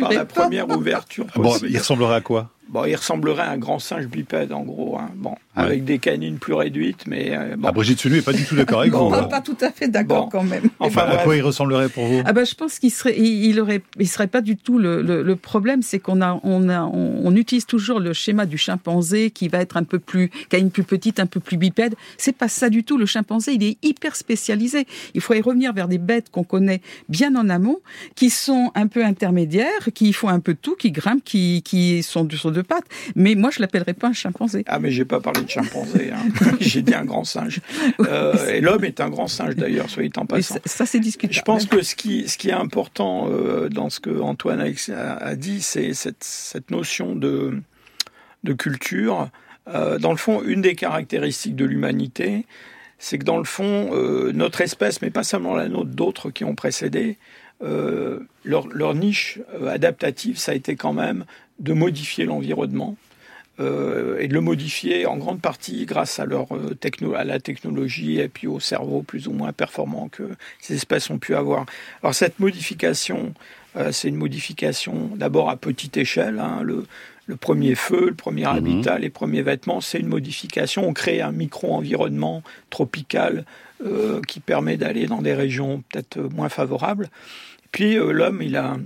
par 0.00 0.12
la 0.12 0.24
première 0.24 0.68
ouverture 0.70 1.26
Bon, 1.36 1.54
il 1.68 1.76
ressemblerait 1.76 2.16
à 2.16 2.20
quoi 2.22 2.50
Bon, 2.68 2.84
il 2.86 2.94
ressemblerait 2.94 3.42
à 3.42 3.50
un 3.50 3.58
grand 3.58 3.78
singe 3.78 4.06
bipède, 4.06 4.52
en 4.52 4.62
gros. 4.62 4.96
Hein. 4.98 5.10
Bon. 5.16 5.34
Avec 5.56 5.84
des 5.84 5.98
canines 5.98 6.38
plus 6.38 6.54
réduites. 6.54 7.06
Mais 7.06 7.30
euh, 7.32 7.56
bon. 7.56 7.68
Ah, 7.68 7.72
Brigitte 7.72 8.00
Sunu 8.00 8.16
n'est 8.16 8.22
pas 8.22 8.32
du 8.32 8.44
tout 8.44 8.56
d'accord 8.56 8.80
avec 8.80 8.92
vous. 8.94 9.10
Pas, 9.10 9.24
pas 9.24 9.40
tout 9.40 9.56
à 9.60 9.70
fait 9.70 9.88
d'accord 9.88 10.28
quand 10.30 10.42
même. 10.42 10.64
Enfin, 10.78 11.02
à 11.02 11.18
quoi 11.18 11.36
il 11.36 11.42
ressemblerait 11.42 11.88
pour 11.88 12.04
vous? 12.06 12.22
Ah 12.24 12.32
ben, 12.32 12.44
je 12.44 12.54
pense 12.54 12.78
qu'il 12.78 12.90
serait, 12.90 13.18
il, 13.18 13.58
aurait, 13.60 13.82
il 13.98 14.08
serait 14.08 14.26
pas 14.26 14.40
du 14.40 14.56
tout 14.56 14.78
le, 14.78 15.02
le, 15.02 15.36
problème, 15.36 15.82
c'est 15.82 15.98
qu'on 15.98 16.22
a, 16.22 16.40
on 16.42 16.68
a, 16.68 16.82
on, 16.82 17.34
utilise 17.34 17.66
toujours 17.66 18.00
le 18.00 18.12
schéma 18.12 18.46
du 18.46 18.56
chimpanzé 18.56 19.30
qui 19.30 19.48
va 19.48 19.58
être 19.58 19.76
un 19.76 19.84
peu 19.84 19.98
plus, 19.98 20.30
une 20.52 20.70
plus 20.70 20.84
petite, 20.84 21.20
un 21.20 21.26
peu 21.26 21.40
plus 21.40 21.56
bipède. 21.56 21.94
C'est 22.16 22.36
pas 22.36 22.48
ça 22.48 22.68
du 22.68 22.84
tout. 22.84 22.96
Le 22.96 23.06
chimpanzé, 23.06 23.52
il 23.52 23.62
est 23.62 23.78
hyper 23.82 24.16
spécialisé. 24.16 24.86
Il 25.14 25.20
faudrait 25.20 25.42
revenir 25.42 25.72
vers 25.72 25.88
des 25.88 25.98
bêtes 25.98 26.30
qu'on 26.30 26.44
connaît 26.44 26.80
bien 27.08 27.34
en 27.36 27.48
amont, 27.48 27.78
qui 28.14 28.30
sont 28.30 28.70
un 28.74 28.86
peu 28.86 29.04
intermédiaires, 29.04 29.88
qui 29.94 30.12
font 30.12 30.28
un 30.28 30.40
peu 30.40 30.54
tout, 30.54 30.76
qui 30.76 30.92
grimpent, 30.92 31.24
qui, 31.24 31.62
qui 31.62 32.02
sont 32.02 32.28
sur 32.30 32.52
deux 32.52 32.62
pattes. 32.62 32.86
Mais 33.16 33.34
moi, 33.34 33.50
je 33.52 33.60
l'appellerais 33.60 33.94
pas 33.94 34.08
un 34.08 34.12
chimpanzé. 34.12 34.64
Ah, 34.66 34.78
mais 34.78 34.90
j'ai 34.90 35.04
pas 35.04 35.20
parlé 35.20 35.43
de 35.44 35.50
chimpanzé. 35.50 36.10
Hein. 36.12 36.30
j'ai 36.60 36.82
dit 36.82 36.94
un 36.94 37.04
grand 37.04 37.24
singe. 37.24 37.60
Euh, 38.00 38.48
et 38.48 38.60
l'homme 38.60 38.84
est 38.84 39.00
un 39.00 39.08
grand 39.08 39.28
singe 39.28 39.54
d'ailleurs, 39.56 39.88
soyez 39.90 40.10
en 40.16 40.26
passant. 40.26 40.56
Ça, 40.64 40.86
c'est 40.86 41.00
discutable. 41.00 41.34
Je 41.34 41.42
pense 41.42 41.66
que 41.66 41.82
ce 41.82 41.94
qui, 41.94 42.28
ce 42.28 42.38
qui 42.38 42.48
est 42.48 42.54
important 42.54 43.28
euh, 43.30 43.68
dans 43.68 43.90
ce 43.90 44.00
que 44.00 44.20
Antoine 44.20 44.60
a, 44.60 45.36
dit, 45.36 45.60
c'est 45.60 45.94
cette, 45.94 46.24
cette, 46.24 46.70
notion 46.70 47.14
de, 47.14 47.60
de 48.42 48.52
culture. 48.52 49.30
Euh, 49.68 49.98
dans 49.98 50.10
le 50.10 50.16
fond, 50.16 50.42
une 50.42 50.62
des 50.62 50.74
caractéristiques 50.74 51.56
de 51.56 51.64
l'humanité, 51.64 52.46
c'est 52.98 53.18
que 53.18 53.24
dans 53.24 53.38
le 53.38 53.44
fond, 53.44 53.90
notre 54.32 54.60
espèce, 54.60 55.02
mais 55.02 55.10
pas 55.10 55.24
seulement 55.24 55.54
la 55.54 55.68
nôtre, 55.68 55.90
d'autres 55.90 56.30
qui 56.30 56.44
ont 56.44 56.54
précédé, 56.54 57.18
leur, 57.60 58.66
leur, 58.68 58.94
niche 58.94 59.40
adaptative, 59.68 60.38
ça 60.38 60.52
a 60.52 60.54
été 60.54 60.76
quand 60.76 60.92
même 60.92 61.24
de 61.58 61.72
modifier 61.72 62.24
l'environnement 62.24 62.96
euh, 63.60 64.18
et 64.18 64.26
de 64.26 64.34
le 64.34 64.40
modifier 64.40 65.06
en 65.06 65.16
grande 65.16 65.40
partie 65.40 65.86
grâce 65.86 66.18
à, 66.18 66.26
leur, 66.26 66.52
euh, 66.56 66.74
techno, 66.74 67.14
à 67.14 67.22
la 67.22 67.38
technologie 67.38 68.18
et 68.18 68.28
puis 68.28 68.48
au 68.48 68.58
cerveau 68.58 69.02
plus 69.02 69.28
ou 69.28 69.32
moins 69.32 69.52
performant 69.52 70.08
que 70.08 70.24
ces 70.60 70.74
espèces 70.74 71.08
ont 71.08 71.18
pu 71.18 71.36
avoir. 71.36 71.64
Alors 72.02 72.16
cette 72.16 72.40
modification, 72.40 73.32
euh, 73.76 73.92
c'est 73.92 74.08
une 74.08 74.16
modification 74.16 75.08
d'abord 75.14 75.50
à 75.50 75.56
petite 75.56 75.96
échelle. 75.96 76.40
Hein, 76.40 76.62
le, 76.64 76.84
le, 77.26 77.36
premier 77.36 77.76
feu, 77.76 78.06
le 78.08 78.14
premier 78.14 78.42
mhm. 78.42 78.56
habitat, 78.56 78.98
les 78.98 79.10
premiers 79.10 79.42
vêtements, 79.42 79.80
c'est 79.80 80.00
une 80.00 80.08
modification. 80.08 80.88
On 80.88 80.92
crée 80.92 81.20
un 81.20 81.32
micro-environnement 81.32 82.42
tropical 82.70 83.44
qui 84.28 84.40
permet 84.40 84.78
d'aller 84.78 85.06
dans 85.06 85.20
des 85.20 85.34
régions 85.34 85.82
peut-être 85.90 86.18
moins 86.18 86.48
favorables. 86.48 87.10
Puis 87.70 87.96
l'homme, 87.96 88.40
il 88.40 88.56
a 88.56 88.78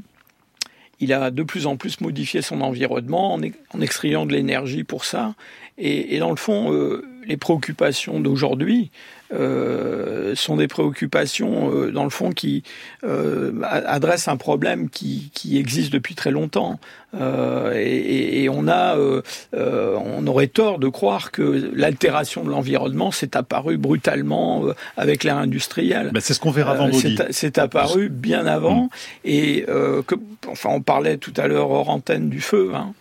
il 1.00 1.12
a 1.12 1.30
de 1.30 1.42
plus 1.42 1.66
en 1.66 1.76
plus 1.76 2.00
modifié 2.00 2.42
son 2.42 2.60
environnement 2.60 3.34
en, 3.34 3.40
en 3.40 3.80
extrayant 3.80 4.26
de 4.26 4.32
l'énergie 4.32 4.84
pour 4.84 5.04
ça. 5.04 5.34
Et, 5.80 6.18
dans 6.18 6.30
le 6.30 6.36
fond, 6.36 6.72
euh, 6.72 7.04
les 7.26 7.36
préoccupations 7.36 8.20
d'aujourd'hui 8.20 8.90
euh, 9.32 10.34
sont 10.34 10.56
des 10.56 10.68
préoccupations, 10.68 11.70
euh, 11.72 11.90
dans 11.90 12.04
le 12.04 12.10
fond, 12.10 12.32
qui 12.32 12.62
euh, 13.04 13.52
adressent 13.62 14.28
un 14.28 14.36
problème 14.36 14.88
qui, 14.88 15.30
qui, 15.34 15.58
existe 15.58 15.92
depuis 15.92 16.14
très 16.14 16.30
longtemps. 16.30 16.80
Euh, 17.18 17.74
et, 17.76 18.44
et, 18.44 18.48
on 18.48 18.68
a, 18.68 18.96
on 19.54 20.26
aurait 20.26 20.46
tort 20.46 20.78
de 20.78 20.88
croire 20.88 21.30
que 21.30 21.70
l'altération 21.74 22.44
de 22.44 22.50
l'environnement 22.50 23.10
s'est 23.10 23.36
apparue 23.36 23.76
brutalement 23.76 24.64
avec 24.96 25.24
l'ère 25.24 25.38
industrielle. 25.38 26.10
Ben 26.12 26.20
c'est 26.20 26.34
ce 26.34 26.40
qu'on 26.40 26.50
verra 26.50 26.74
vendredi. 26.74 27.18
C'est 27.30 27.58
apparu 27.58 28.08
bien 28.08 28.46
avant. 28.46 28.84
Mmh. 28.84 28.88
Et 29.24 29.64
que, 30.06 30.14
enfin, 30.46 30.70
on 30.70 30.80
parlait 30.80 31.16
tout 31.16 31.34
à 31.36 31.48
l'heure 31.48 31.70
hors 31.70 31.90
antenne 31.90 32.28
du 32.28 32.40
feu. 32.40 32.72
Hein 32.74 32.92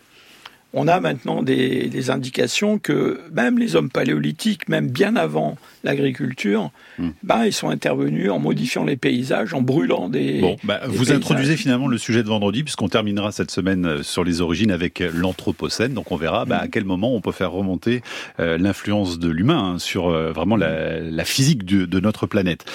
on 0.73 0.87
a 0.87 0.99
maintenant 0.99 1.43
des, 1.43 2.09
indications 2.09 2.77
que 2.77 3.19
même 3.31 3.57
les 3.57 3.75
hommes 3.75 3.89
paléolithiques, 3.89 4.69
même 4.69 4.89
bien 4.89 5.15
avant 5.15 5.57
l'agriculture, 5.87 6.71
ben, 7.23 7.45
ils 7.45 7.53
sont 7.53 7.69
intervenus 7.69 8.29
en 8.29 8.39
modifiant 8.39 8.83
les 8.83 8.97
paysages, 8.97 9.53
en 9.53 9.61
brûlant 9.61 10.09
des. 10.09 10.39
Bon, 10.39 10.55
bah, 10.63 10.81
vous 10.87 11.11
introduisez 11.11 11.57
finalement 11.57 11.87
le 11.87 11.97
sujet 11.97 12.23
de 12.23 12.27
vendredi, 12.27 12.63
puisqu'on 12.63 12.89
terminera 12.89 13.31
cette 13.31 13.51
semaine 13.51 13.85
euh, 13.85 14.03
sur 14.03 14.23
les 14.23 14.41
origines 14.41 14.71
avec 14.71 15.01
euh, 15.01 15.09
l'Anthropocène. 15.13 15.93
Donc 15.93 16.11
on 16.11 16.17
verra 16.17 16.45
bah, 16.45 16.57
à 16.57 16.65
hmm. 16.65 16.69
quel 16.69 16.85
moment 16.85 17.15
on 17.15 17.21
peut 17.21 17.31
faire 17.31 17.51
remonter 17.51 18.01
euh, 18.39 18.57
l'influence 18.57 19.19
de 19.19 19.29
l'humain 19.29 19.73
hein, 19.75 19.79
sur 19.79 20.09
vraiment 20.09 20.55
la, 20.55 21.25
physique 21.25 21.65
de, 21.65 21.99
notre 21.99 22.27
planète. 22.27 22.65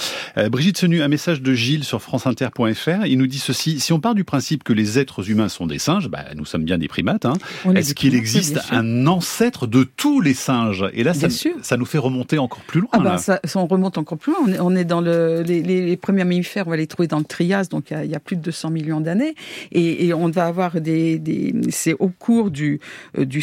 Brigitte 0.51 0.79
Senu, 0.79 1.03
un 1.03 1.09
message 1.09 1.43
de 1.43 1.55
Gilles 1.55 1.85
sur 1.85 2.03
franceinter.fr. 2.03 3.07
Il 3.07 3.19
nous 3.19 3.27
dit 3.27 3.39
ceci 3.39 3.81
si 3.81 3.93
on 3.93 4.01
part 4.01 4.15
du 4.15 4.25
principe 4.25 4.65
que 4.65 4.73
les 4.73 4.99
êtres 4.99 5.31
humains 5.31 5.49
sont 5.49 5.67
des 5.67 5.79
singes, 5.79 6.09
nous 6.37 6.45
sommes 6.45 6.65
bien 6.65 6.79
des 6.79 6.89
primates. 6.89 7.25
Hein, 7.25 7.35
est-ce 7.75 7.95
qu'il 7.95 8.15
existe 8.15 8.61
un 8.71 9.07
ancêtre 9.07 9.67
de 9.67 9.85
tous 9.85 10.21
les 10.21 10.35
singes? 10.35 10.85
Et 10.93 11.05
là, 11.05 11.15
ça, 11.15 11.29
ça, 11.63 11.77
nous 11.77 11.87
fait 11.87 11.99
remonter 11.99 12.39
encore 12.39 12.63
plus 12.63 12.81
loin. 12.81 12.91
Ah 12.93 13.01
ben, 13.03 13.19
ça, 13.19 13.41
on 13.55 13.67
remonte 13.67 13.99
encore 13.99 14.19
plus 14.19 14.33
loin. 14.33 14.59
On 14.61 14.75
est, 14.75 14.85
dans 14.85 15.01
le, 15.01 15.43
les, 15.43 15.97
premiers 15.97 16.25
mammifères, 16.25 16.67
on 16.67 16.71
va 16.71 16.77
les 16.77 16.87
trouver 16.87 17.09
dans 17.09 17.19
le 17.19 17.25
Trias, 17.25 17.69
donc 17.71 17.91
il 17.91 18.11
y 18.11 18.15
a, 18.15 18.21
plus 18.21 18.37
de 18.37 18.43
200 18.43 18.71
millions 18.71 19.01
d'années. 19.01 19.35
Et, 19.73 20.13
on 20.15 20.29
va 20.29 20.47
avoir 20.47 20.81
des, 20.81 21.19
des 21.19 21.55
c'est 21.71 21.95
au 21.95 22.09
cours 22.09 22.51
du, 22.51 22.81
euh, 23.19 23.25
du 23.25 23.43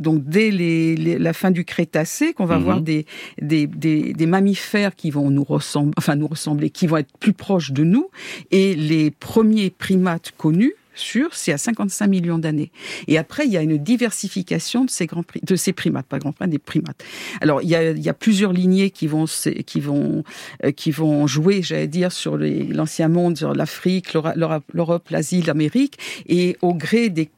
donc 0.00 0.24
dès 0.24 0.50
les, 0.50 0.96
la 1.18 1.32
fin 1.32 1.50
du 1.50 1.64
Crétacé, 1.64 2.32
qu'on 2.32 2.44
va 2.44 2.56
avoir 2.56 2.78
mhm. 2.78 2.84
des, 2.84 3.06
des, 3.40 3.66
des, 3.66 4.26
mammifères 4.26 4.94
qui 4.94 5.10
vont 5.10 5.30
nous 5.30 5.44
ressembler, 5.44 5.94
enfin 5.96 6.16
nous 6.16 6.26
ressembler, 6.26 6.70
qui 6.70 6.86
vont 6.86 6.98
être 6.98 7.16
plus 7.18 7.32
proches 7.32 7.72
de 7.72 7.84
nous. 7.84 8.10
Et 8.50 8.74
les 8.74 9.10
premiers 9.10 9.70
primates 9.70 10.32
connus, 10.36 10.74
sûr, 10.98 11.30
c'est 11.32 11.52
à 11.52 11.58
55 11.58 12.06
millions 12.06 12.38
d'années. 12.38 12.70
Et 13.06 13.18
après, 13.18 13.46
il 13.46 13.52
y 13.52 13.56
a 13.56 13.62
une 13.62 13.78
diversification 13.78 14.84
de 14.84 14.90
ces 14.90 15.06
grands 15.06 15.24
de 15.42 15.56
ces 15.56 15.72
primates, 15.72 16.06
pas 16.06 16.18
grands 16.18 16.32
primates, 16.32 16.50
des 16.50 16.58
primates. 16.58 17.04
Alors, 17.40 17.62
il 17.62 17.68
y 17.68 17.74
a, 17.74 17.90
il 17.90 18.02
y 18.02 18.08
a 18.08 18.14
plusieurs 18.14 18.52
lignées 18.52 18.90
qui 18.90 19.06
vont 19.06 19.26
qui 19.66 19.80
vont 19.80 20.24
euh, 20.64 20.72
qui 20.72 20.90
vont 20.90 21.26
jouer, 21.26 21.62
j'allais 21.62 21.86
dire, 21.86 22.12
sur 22.12 22.36
l'ancien 22.36 23.08
monde, 23.08 23.36
sur 23.36 23.54
l'Afrique, 23.54 24.14
l'Europe, 24.14 25.08
l'Asie, 25.10 25.42
l'Amérique, 25.42 25.98
et 26.26 26.56
au 26.62 26.74
gré 26.74 27.08
des, 27.08 27.30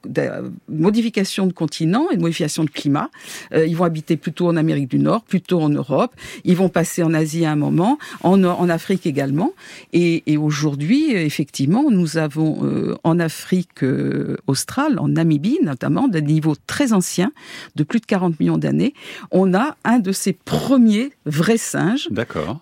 modifications 0.68 1.46
de 1.46 1.52
continents 1.52 2.10
et 2.10 2.16
de 2.16 2.20
modifications 2.20 2.64
de 2.64 2.70
climat, 2.70 3.10
euh, 3.52 3.66
ils 3.66 3.76
vont 3.76 3.84
habiter 3.84 4.16
plutôt 4.16 4.48
en 4.48 4.56
Amérique 4.56 4.88
du 4.88 4.98
Nord, 4.98 5.22
plutôt 5.22 5.60
en 5.60 5.68
Europe. 5.68 6.14
Ils 6.44 6.56
vont 6.56 6.68
passer 6.68 7.02
en 7.02 7.14
Asie 7.14 7.44
à 7.44 7.52
un 7.52 7.56
moment, 7.56 7.98
en, 8.22 8.42
en 8.44 8.68
Afrique 8.68 9.06
également. 9.06 9.52
Et, 9.92 10.22
et 10.26 10.36
aujourd'hui, 10.36 11.12
effectivement, 11.12 11.90
nous 11.90 12.16
avons 12.16 12.64
euh, 12.64 12.96
en 13.04 13.18
Afrique 13.18 13.49
Afrique 13.50 13.82
euh, 13.82 14.36
australe, 14.46 15.00
en 15.00 15.08
Namibie 15.08 15.58
notamment, 15.64 16.06
des 16.06 16.22
niveaux 16.22 16.54
très 16.68 16.92
anciens, 16.92 17.32
de 17.74 17.82
plus 17.82 17.98
de 17.98 18.06
40 18.06 18.38
millions 18.38 18.58
d'années, 18.58 18.94
on 19.32 19.54
a 19.54 19.76
un 19.82 19.98
de 19.98 20.12
ces 20.12 20.32
premiers 20.32 21.10
vrais 21.26 21.56
singes 21.56 22.08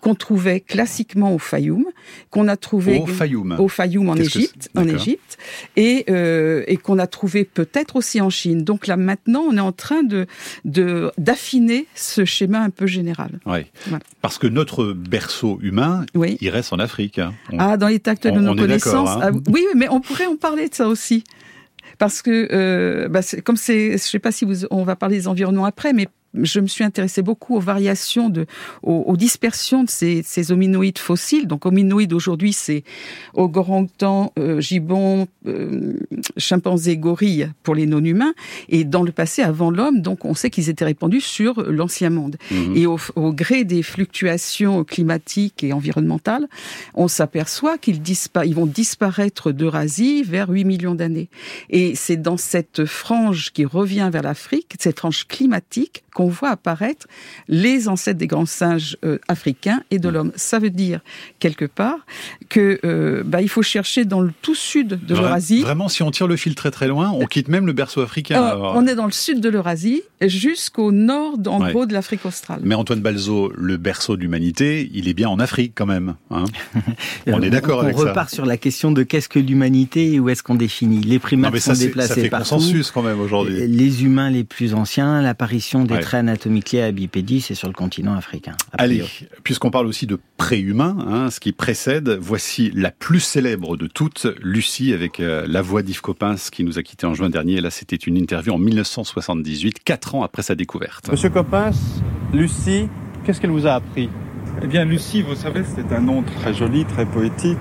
qu'on 0.01 0.15
trouvait 0.15 0.61
classiquement 0.61 1.35
au 1.35 1.37
Fayoum, 1.37 1.85
qu'on 2.31 2.47
a 2.47 2.57
trouvé 2.57 3.01
au 3.01 3.05
Fayoum, 3.05 3.55
au 3.59 3.67
Fayoum 3.67 4.09
en 4.09 4.15
Égypte, 4.15 4.71
en 4.75 4.87
Égypte, 4.87 5.37
et, 5.75 6.05
euh, 6.09 6.63
et 6.65 6.77
qu'on 6.77 6.97
a 6.97 7.05
trouvé 7.05 7.45
peut-être 7.45 7.95
aussi 7.95 8.19
en 8.19 8.31
Chine. 8.31 8.63
Donc 8.63 8.87
là 8.87 8.97
maintenant, 8.97 9.41
on 9.41 9.57
est 9.57 9.59
en 9.59 9.71
train 9.71 10.01
de 10.01 10.25
d'affiner 10.65 11.85
ce 11.93 12.25
schéma 12.25 12.61
un 12.61 12.71
peu 12.71 12.87
général. 12.87 13.39
Oui. 13.45 13.59
Parce 14.21 14.39
que 14.39 14.47
notre 14.47 14.93
berceau 14.93 15.59
humain, 15.61 16.05
il 16.15 16.49
reste 16.49 16.73
en 16.73 16.79
Afrique. 16.79 17.19
Hein. 17.19 17.35
ah, 17.59 17.77
dans 17.77 17.89
l'état 17.89 18.11
actuel 18.11 18.33
de 18.33 18.39
nos 18.39 18.55
connaissances. 18.55 19.09
Hein. 19.09 19.31
Ah, 19.35 19.51
oui, 19.51 19.63
mais 19.75 19.87
on 19.89 20.01
pourrait 20.01 20.25
en 20.25 20.35
parler 20.35 20.67
de 20.67 20.78
ça 20.79 20.87
aussi. 20.87 21.23
Parce 21.97 22.21
que, 22.21 22.47
euh, 22.51 23.09
bah, 23.09 23.21
comme 23.43 23.57
c'est, 23.57 23.93
je 23.93 23.97
sais 23.97 24.19
pas 24.19 24.31
si 24.31 24.45
vous, 24.45 24.65
on 24.71 24.83
va 24.83 24.95
parler 24.95 25.17
des 25.17 25.27
environnements 25.27 25.65
après, 25.65 25.93
mais 25.93 26.07
je 26.33 26.59
me 26.59 26.67
suis 26.67 26.83
intéressée 26.83 27.21
beaucoup 27.21 27.55
aux 27.55 27.59
variations, 27.59 28.29
de, 28.29 28.45
aux, 28.83 29.17
dispersions 29.17 29.83
de 29.83 29.89
ces, 29.89 30.21
ces, 30.23 30.51
hominoïdes 30.51 30.99
fossiles. 30.99 31.47
Donc, 31.47 31.65
hominoïdes 31.65 32.13
aujourd'hui, 32.13 32.53
c'est 32.53 32.83
orang-outan, 33.33 34.31
euh, 34.37 34.61
gibbon, 34.61 35.27
euh, 35.47 35.93
chimpanzé, 36.37 36.97
gorille 36.97 37.49
pour 37.63 37.75
les 37.75 37.85
non-humains. 37.85 38.33
Et 38.69 38.83
dans 38.83 39.03
le 39.03 39.11
passé, 39.11 39.41
avant 39.41 39.71
l'homme, 39.71 40.01
donc 40.01 40.25
on 40.25 40.33
sait 40.33 40.49
qu'ils 40.49 40.69
étaient 40.69 40.85
répandus 40.85 41.21
sur 41.21 41.63
l'ancien 41.63 42.09
monde. 42.09 42.37
Mhm. 42.51 42.77
Et 42.77 42.85
au, 42.85 42.97
au, 43.15 43.33
gré 43.33 43.63
des 43.63 43.83
fluctuations 43.83 44.83
climatiques 44.83 45.63
et 45.63 45.73
environnementales, 45.73 46.47
on 46.93 47.07
s'aperçoit 47.07 47.77
qu'ils 47.77 48.01
ils 48.45 48.55
vont 48.55 48.65
disparaître 48.65 49.51
d'Eurasie 49.51 50.23
vers 50.23 50.49
8 50.49 50.65
millions 50.65 50.95
d'années. 50.95 51.29
Et 51.69 51.95
c'est 51.95 52.17
dans 52.17 52.37
cette 52.37 52.85
frange 52.85 53.51
qui 53.51 53.65
revient 53.65 54.09
vers 54.11 54.23
l'Afrique, 54.23 54.73
cette 54.79 54.99
frange 54.99 55.27
climatique, 55.27 56.03
qu'on 56.19 56.27
voit 56.27 56.49
apparaître 56.49 57.07
les 57.47 57.87
ancêtres 57.87 58.19
des 58.19 58.27
grands 58.27 58.45
singes 58.45 58.97
euh, 59.05 59.19
africains 59.29 59.83
et 59.89 59.99
de 59.99 60.09
l'homme. 60.09 60.33
Ça 60.35 60.59
veut 60.59 60.69
dire 60.69 60.99
quelque 61.39 61.63
part 61.63 61.99
que 62.49 62.77
euh, 62.83 63.23
bah, 63.25 63.41
il 63.41 63.47
faut 63.47 63.61
chercher 63.61 64.03
dans 64.03 64.19
le 64.19 64.33
tout 64.41 64.53
sud 64.53 64.99
de 65.05 65.15
l'Eurasie. 65.15 65.61
Vraiment, 65.61 65.87
si 65.87 66.03
on 66.03 66.11
tire 66.11 66.27
le 66.27 66.35
fil 66.35 66.55
très 66.55 66.71
très 66.71 66.89
loin, 66.89 67.09
on 67.09 67.25
quitte 67.25 67.47
même 67.47 67.65
le 67.65 67.71
berceau 67.71 68.01
africain. 68.01 68.57
on 68.57 68.85
est 68.85 68.95
dans 68.95 69.05
le 69.05 69.13
sud 69.13 69.39
de 69.39 69.47
l'Eurasie 69.47 70.01
jusqu'au 70.21 70.91
nord, 70.91 71.35
en 71.47 71.69
gros, 71.69 71.85
de 71.85 71.93
l'Afrique 71.93 72.25
australe. 72.25 72.59
Mais 72.63 72.75
Antoine 72.75 72.99
Balzo, 72.99 73.53
le 73.55 73.77
berceau 73.77 74.17
de 74.17 74.21
l'humanité, 74.21 74.91
il 74.93 75.07
est 75.07 75.13
bien 75.13 75.29
en 75.29 75.39
Afrique 75.39 75.71
quand 75.73 75.85
même. 75.85 76.15
Hein 76.31 76.43
on 77.27 77.41
est 77.41 77.49
d'accord 77.49 77.83
avec 77.83 77.95
ça. 77.95 78.03
On 78.03 78.07
repart 78.07 78.29
sur 78.29 78.45
la 78.45 78.57
question 78.57 78.91
de 78.91 79.03
qu'est-ce 79.03 79.29
que 79.29 79.39
l'humanité 79.39 80.15
et 80.15 80.19
où 80.19 80.27
est-ce 80.27 80.43
qu'on 80.43 80.55
définit. 80.55 80.99
Les 80.99 81.19
primates 81.19 81.57
sont 81.59 81.71
déplacés 81.71 82.09
ça 82.09 82.15
fait 82.15 82.29
partout. 82.29 82.55
consensus 82.55 82.91
quand 82.91 83.03
même 83.03 83.21
aujourd'hui. 83.21 83.65
Les 83.69 84.03
humains 84.03 84.29
les 84.29 84.43
plus 84.43 84.73
anciens, 84.73 85.21
l'apparition 85.21 85.85
des 85.85 86.08
anatomique 86.17 86.71
lié 86.71 86.81
à 86.81 86.91
bipédie, 86.91 87.41
c'est 87.41 87.55
sur 87.55 87.67
le 87.67 87.73
continent 87.73 88.13
africain. 88.13 88.55
Allez, 88.73 89.03
puisqu'on 89.43 89.71
parle 89.71 89.87
aussi 89.87 90.07
de 90.07 90.19
préhumain, 90.37 90.97
hein, 91.07 91.29
ce 91.29 91.39
qui 91.39 91.51
précède, 91.51 92.17
voici 92.21 92.71
la 92.73 92.91
plus 92.91 93.19
célèbre 93.19 93.77
de 93.77 93.87
toutes, 93.87 94.27
Lucie, 94.41 94.93
avec 94.93 95.19
euh, 95.19 95.45
la 95.47 95.61
voix 95.61 95.81
d'Yves 95.81 96.01
Coppens, 96.01 96.49
qui 96.51 96.63
nous 96.63 96.79
a 96.79 96.83
quittés 96.83 97.05
en 97.05 97.13
juin 97.13 97.29
dernier. 97.29 97.61
Là, 97.61 97.69
c'était 97.69 97.95
une 97.95 98.17
interview 98.17 98.53
en 98.53 98.57
1978, 98.57 99.83
quatre 99.83 100.15
ans 100.15 100.23
après 100.23 100.41
sa 100.41 100.55
découverte. 100.55 101.09
Monsieur 101.11 101.29
Coppens, 101.29 102.01
Lucie, 102.33 102.87
qu'est-ce 103.23 103.39
qu'elle 103.41 103.51
vous 103.51 103.67
a 103.67 103.73
appris? 103.73 104.09
Eh 104.61 104.67
bien, 104.67 104.85
Lucie, 104.85 105.21
vous 105.21 105.35
savez, 105.35 105.63
c'est 105.63 105.93
un 105.93 106.01
nom 106.01 106.23
très 106.23 106.53
joli, 106.53 106.85
très 106.85 107.05
poétique 107.05 107.57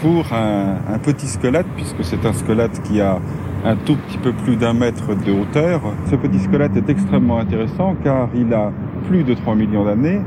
pour 0.00 0.32
un, 0.32 0.78
un 0.88 0.98
petit 0.98 1.26
squelette, 1.26 1.66
puisque 1.76 2.04
c'est 2.04 2.24
un 2.26 2.32
squelette 2.32 2.82
qui 2.82 3.00
a 3.00 3.20
un 3.66 3.74
tout 3.74 3.96
petit 3.96 4.18
peu 4.18 4.32
plus 4.32 4.56
d'un 4.56 4.74
mètre 4.74 5.08
de 5.16 5.32
hauteur. 5.32 5.82
Ce 6.08 6.14
petit 6.14 6.38
squelette 6.38 6.76
est 6.76 6.88
extrêmement 6.88 7.38
intéressant 7.38 7.96
car 8.04 8.28
il 8.34 8.54
a 8.54 8.70
plus 9.08 9.24
de 9.24 9.34
3 9.34 9.56
millions 9.56 9.84
d'années. 9.84 10.20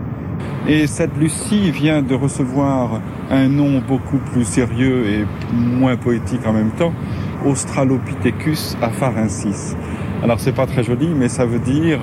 Et 0.67 0.87
cette 0.87 1.17
Lucie 1.17 1.71
vient 1.71 2.01
de 2.01 2.15
recevoir 2.15 3.01
un 3.31 3.47
nom 3.47 3.81
beaucoup 3.87 4.17
plus 4.17 4.43
sérieux 4.43 5.05
et 5.07 5.25
moins 5.53 5.95
poétique 5.95 6.45
en 6.45 6.53
même 6.53 6.71
temps, 6.71 6.93
Australopithecus 7.45 8.77
afarensis. 8.81 9.75
Alors 10.21 10.39
c'est 10.39 10.51
pas 10.51 10.65
très 10.65 10.83
joli, 10.83 11.07
mais 11.15 11.29
ça 11.29 11.45
veut 11.45 11.59
dire 11.59 11.99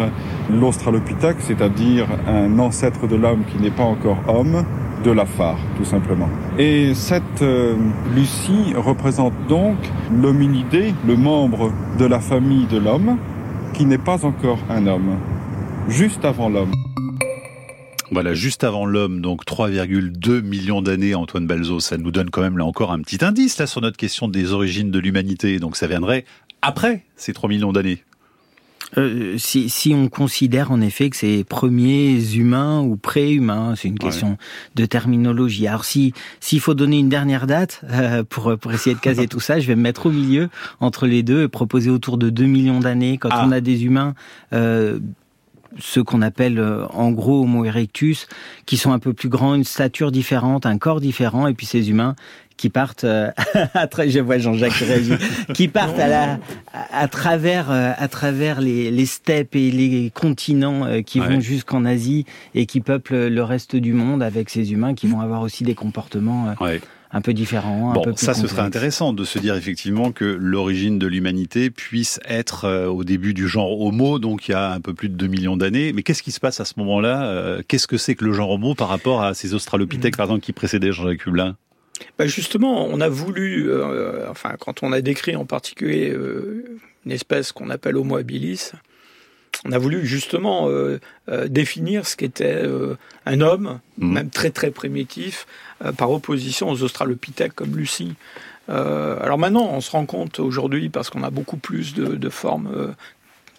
l'Australopithèque, 0.51 1.37
c'est-à-dire 1.41 2.07
un 2.27 2.59
ancêtre 2.59 3.07
de 3.07 3.17
l'homme 3.17 3.45
qui 3.47 3.63
n'est 3.63 3.71
pas 3.71 3.83
encore 3.83 4.19
homme, 4.27 4.65
de 5.07 5.13
la 5.13 5.25
phare, 5.25 5.59
tout 5.77 5.85
simplement. 5.85 6.29
Et 6.59 6.93
cette 6.93 7.43
euh, 7.43 7.77
Lucie 8.17 8.75
représente 8.75 9.35
donc 9.49 9.77
l'hominidé, 10.13 10.95
le 11.07 11.17
membre 11.17 11.73
de 11.97 12.05
la 12.05 12.19
famille 12.19 12.67
de 12.67 12.79
l'homme, 12.79 13.17
qui 13.73 13.85
n'est 13.85 13.99
pas 13.99 14.25
encore 14.25 14.59
un 14.69 14.89
homme, 14.89 15.17
juste 15.89 16.25
avant 16.25 16.49
l'homme. 16.49 16.73
Voilà, 18.11 18.35
juste 18.35 18.65
avant 18.65 18.85
l'homme, 18.85 19.21
donc 19.21 19.45
3,2 19.45 20.43
millions 20.43 20.83
d'années, 20.83 21.15
Antoine 21.15 21.47
Balzo, 21.47 21.79
ça 21.79 21.99
nous 21.99 22.11
donne 22.11 22.31
quand 22.31 22.43
même 22.43 22.59
là 22.59 22.65
encore 22.65 22.91
un 22.91 23.01
petit 23.01 23.25
indice 23.25 23.59
là 23.59 23.69
sur 23.69 23.81
notre 23.83 23.97
question 23.97 24.27
des 24.27 24.53
origines 24.53 24.91
de 24.91 24.99
l'humanité. 24.99 25.61
Donc 25.61 25.77
ça 25.77 25.87
viendrait 25.87 26.25
après 26.63 27.05
ces 27.15 27.33
3 27.33 27.49
millions 27.49 27.73
d'années. 27.73 28.03
Euh, 28.97 29.37
si, 29.37 29.69
si, 29.69 29.95
on 29.95 30.09
considère 30.09 30.71
en 30.71 30.81
effet 30.81 31.11
que 31.11 31.17
c'est 31.17 31.45
premiers 31.45 32.35
humains 32.35 32.81
ou 32.81 32.97
pré-humains, 32.97 33.75
c'est 33.77 33.89
une 33.89 33.99
question 33.99 34.39
de 34.75 34.87
terminologie. 34.87 35.67
Alors 35.67 35.85
si 35.85 36.13
s'il 36.41 36.61
faut 36.61 36.75
donner 36.75 36.99
une 36.99 37.09
dernière 37.09 37.47
date 37.47 37.81
euh, 37.91 38.23
pour 38.23 38.57
pour 38.59 38.73
essayer 38.73 38.95
de 38.95 39.01
caser 39.01 39.27
tout 39.27 39.41
ça, 39.41 39.59
je 39.59 39.67
vais 39.67 39.77
me 39.77 39.83
mettre 39.83 40.07
au 40.07 40.11
milieu 40.11 40.49
entre 40.81 41.07
les 41.07 41.23
deux 41.23 41.45
et 41.45 41.49
proposer 41.49 41.91
autour 41.91 42.19
de 42.19 42.31
2 42.31 42.45
millions 42.45 42.81
d'années 42.81 43.19
quand 43.19 43.31
ah. 43.33 43.45
on 43.47 43.53
a 43.53 43.61
des 43.61 43.85
humains 43.85 44.15
euh, 44.53 44.99
ceux 45.79 46.03
qu'on 46.03 46.23
appelle 46.23 46.59
euh, 46.59 46.87
en 46.89 47.11
gros 47.11 47.43
Homo 47.43 47.65
erectus, 47.65 48.27
qui 48.67 48.77
sont 48.77 48.93
un 48.93 48.99
peu 48.99 49.13
plus 49.13 49.29
grands, 49.29 49.55
une 49.55 49.65
stature 49.65 50.13
différente, 50.13 50.67
un 50.67 50.79
corps 50.79 51.01
différent, 51.01 51.47
et 51.47 51.55
puis 51.55 51.67
ces 51.67 51.91
humains 51.91 52.15
qui 52.57 52.71
partent 52.71 53.05
euh, 53.05 53.31
à 53.75 53.87
je 54.07 54.21
vois 54.21 54.39
Jean-Jacques 54.39 54.73
réagir, 54.73 55.19
qui 55.55 55.69
partent 55.69 55.99
à, 55.99 56.09
la, 56.09 56.39
à, 56.73 57.09
travers 57.09 57.71
euh, 57.71 57.93
à 57.97 58.09
travers 58.09 58.61
les, 58.61 58.91
les 58.91 59.07
steppes 59.07 59.57
et 59.57 59.71
les 59.71 60.11
continents 60.11 60.85
euh, 60.85 61.03
qui 61.03 61.21
vont 61.21 61.41
jusqu'en 61.41 61.85
Asie 61.85 62.25
et 62.55 62.67
qui 62.67 62.81
peuplent 62.81 63.27
le 63.29 63.43
reste 63.43 63.77
du 63.77 63.93
monde 63.93 64.23
avec 64.23 64.51
ces 64.51 64.73
humains 64.73 64.95
qui 64.95 65.07
vont 65.07 65.21
avoir 65.21 65.43
aussi 65.43 65.65
des 65.65 65.75
comportements 65.75 66.55
un 67.13 67.21
peu 67.21 67.33
différents. 67.33 67.93
Bon, 67.93 68.17
ça, 68.17 68.35
ce 68.35 68.47
serait 68.47 68.63
intéressant 68.63 69.13
de 69.13 69.25
se 69.25 69.39
dire 69.39 69.55
effectivement 69.55 70.13
que 70.13 70.25
l'origine 70.25 70.99
de 70.99 71.07
l'humanité 71.07 71.71
puisse 71.71 72.21
être 72.27 72.87
au 72.89 73.05
début 73.05 73.33
du 73.33 73.49
genre 73.49 73.81
Homo, 73.81 74.19
donc 74.19 74.49
il 74.49 74.53
y 74.53 74.55
a 74.55 74.73
un 74.73 74.81
peu 74.81 74.93
plus 74.93 75.09
de 75.09 75.15
2 75.15 75.27
millions 75.27 75.57
d'années. 75.57 75.93
Mais 75.93 76.03
qu'est-ce 76.03 76.23
qui 76.23 76.33
se 76.33 76.41
passe 76.41 76.61
à 76.61 76.65
ce 76.65 76.75
moment-là? 76.79 77.59
Qu'est-ce 77.69 77.87
que 77.87 77.97
c'est 77.97 78.15
que 78.15 78.25
le 78.25 78.33
genre 78.33 78.51
Homo 78.51 78.75
par 78.75 78.89
rapport 78.89 79.23
à 79.23 79.35
ces 79.35 79.55
Australopithèques, 79.55 80.17
par 80.17 80.27
exemple, 80.27 80.43
qui 80.43 80.53
précédaient 80.53 80.93
Jean-Jacques 80.93 81.27
Hublin? 81.27 81.57
Bah 82.19 82.27
justement, 82.27 82.87
on 82.87 83.01
a 83.01 83.09
voulu, 83.09 83.71
euh, 83.71 84.31
enfin, 84.31 84.55
quand 84.59 84.83
on 84.83 84.93
a 84.93 85.01
décrit 85.01 85.37
en 85.37 85.45
particulier 85.45 86.11
euh, 86.11 86.79
une 87.05 87.13
espèce 87.13 87.53
qu'on 87.53 87.71
appelle 87.71 87.97
Homo 87.97 88.17
habilis, 88.17 88.73
on 89.65 89.73
a 89.73 89.79
voulu 89.79 90.07
justement 90.07 90.69
euh, 90.69 90.99
définir 91.49 92.07
ce 92.07 92.17
qu'était 92.17 92.63
un 93.25 93.41
homme, 93.41 93.81
mmh. 93.99 94.13
même 94.13 94.31
très 94.31 94.51
très 94.51 94.71
primitif, 94.71 95.47
par 95.97 96.11
opposition 96.11 96.71
aux 96.71 96.83
australopithèques 96.83 97.55
comme 97.55 97.75
Lucie. 97.75 98.15
alors 98.69 99.39
maintenant, 99.39 99.71
on 99.73 99.81
se 99.81 99.91
rend 99.91 100.05
compte 100.05 100.41
aujourd'hui, 100.41 100.91
parce 100.91 101.09
qu'on 101.09 101.23
a 101.23 101.31
beaucoup 101.31 101.57
plus 101.57 101.95
de, 101.95 102.17
de 102.17 102.29
formes 102.29 102.95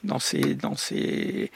dans 0.08 0.20
ces, 0.20 0.56
dans 0.56 0.76
ces 0.76 1.52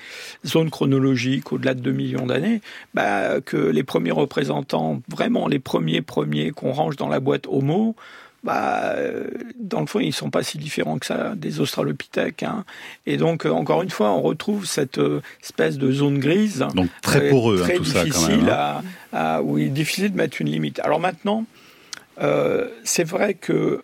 zones 0.45 0.69
chronologiques 0.69 1.51
au-delà 1.51 1.73
de 1.73 1.79
2 1.79 1.91
millions 1.91 2.27
d'années, 2.27 2.61
bah, 2.93 3.41
que 3.41 3.57
les 3.57 3.83
premiers 3.83 4.11
représentants, 4.11 5.01
vraiment 5.07 5.47
les 5.47 5.59
premiers 5.59 6.01
premiers 6.01 6.51
qu'on 6.51 6.71
range 6.71 6.97
dans 6.97 7.09
la 7.09 7.19
boîte 7.19 7.47
Homo, 7.47 7.95
bah, 8.43 8.95
dans 9.59 9.81
le 9.81 9.85
fond, 9.85 9.99
ils 9.99 10.13
sont 10.13 10.31
pas 10.31 10.41
si 10.41 10.57
différents 10.57 10.97
que 10.97 11.05
ça 11.05 11.33
des 11.35 11.59
Australopithèques. 11.59 12.43
Hein. 12.43 12.65
Et 13.05 13.17
donc, 13.17 13.45
euh, 13.45 13.51
encore 13.51 13.83
une 13.83 13.91
fois, 13.91 14.09
on 14.11 14.21
retrouve 14.21 14.65
cette 14.65 14.97
euh, 14.97 15.21
espèce 15.43 15.77
de 15.77 15.91
zone 15.91 16.17
grise. 16.17 16.65
Donc 16.73 16.89
très 17.01 17.29
poreux, 17.29 17.61
hein, 17.63 17.67
tout 17.75 17.83
difficile 17.83 18.13
ça, 18.13 18.19
quand 18.19 18.27
même, 18.29 18.49
hein. 18.49 18.81
à, 19.13 19.41
où 19.43 19.59
il 19.59 19.65
est 19.65 19.69
difficile 19.69 20.11
de 20.11 20.17
mettre 20.17 20.41
une 20.41 20.49
limite. 20.49 20.79
Alors 20.79 20.99
maintenant, 20.99 21.45
euh, 22.21 22.67
c'est 22.83 23.03
vrai 23.03 23.35
que 23.35 23.83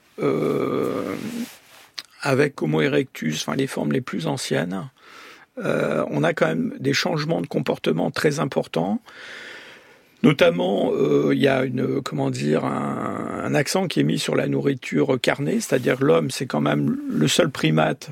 avec 2.22 2.62
Homo 2.62 2.82
erectus, 2.82 3.42
enfin 3.42 3.56
les 3.56 3.68
formes 3.68 3.92
les 3.92 4.02
plus 4.02 4.28
anciennes, 4.28 4.90
euh, 5.64 6.04
on 6.10 6.24
a 6.24 6.34
quand 6.34 6.48
même 6.48 6.74
des 6.80 6.94
changements 6.94 7.42
de 7.42 7.48
comportement 7.48 8.12
très 8.12 8.40
importants. 8.40 9.02
Notamment, 10.24 10.92
euh, 10.94 11.30
il 11.34 11.40
y 11.40 11.48
a 11.48 11.64
une, 11.64 12.02
comment 12.02 12.32
dire, 12.32 12.66
un, 12.66 13.54
accent 13.54 13.88
qui 13.88 14.00
est 14.00 14.04
mis 14.04 14.20
sur 14.20 14.36
la 14.36 14.48
nourriture 14.48 15.20
carnée, 15.22 15.60
c'est-à-dire 15.60 16.04
l'homme, 16.04 16.32
c'est 16.32 16.48
quand 16.48 16.62
même 16.62 16.98
le 17.08 17.28
seul 17.28 17.50
primate 17.50 18.10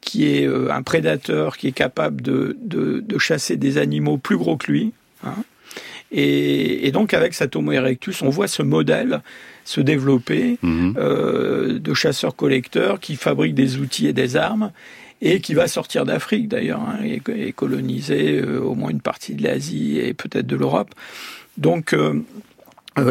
qui 0.00 0.26
est 0.26 0.46
euh, 0.46 0.72
un 0.72 0.82
prédateur 0.82 1.56
qui 1.56 1.68
est 1.68 1.72
capable 1.72 2.20
de, 2.20 2.56
de, 2.60 3.18
chasser 3.18 3.56
des 3.56 3.78
animaux 3.78 4.18
plus 4.18 4.36
gros 4.36 4.56
que 4.56 4.70
lui. 4.70 4.92
Hein. 5.24 5.34
Et, 6.10 6.86
et, 6.86 6.92
donc, 6.92 7.14
avec 7.14 7.34
cet 7.34 7.56
Homo 7.56 7.72
erectus, 7.72 8.20
on 8.22 8.28
voit 8.28 8.48
ce 8.48 8.62
modèle 8.62 9.22
se 9.64 9.80
développer 9.80 10.58
mhm. 10.62 10.94
euh, 10.98 11.78
de 11.78 11.94
chasseurs-collecteurs 11.94 13.00
qui 13.00 13.16
fabriquent 13.16 13.54
des 13.54 13.78
outils 13.78 14.06
et 14.06 14.12
des 14.12 14.36
armes 14.36 14.70
et 15.22 15.40
qui 15.40 15.54
va 15.54 15.68
sortir 15.68 16.04
d'Afrique 16.04 16.48
d'ailleurs 16.48 16.80
hein, 16.80 16.98
et, 17.02 17.52
coloniser 17.52 18.40
euh, 18.40 18.60
au 18.60 18.74
moins 18.74 18.90
une 18.90 19.00
partie 19.00 19.34
de 19.34 19.42
l'Asie 19.42 19.98
et 19.98 20.12
peut-être 20.12 20.46
de 20.46 20.56
l'Europe. 20.56 20.90
Donc 21.56 21.94
euh, 21.94 22.22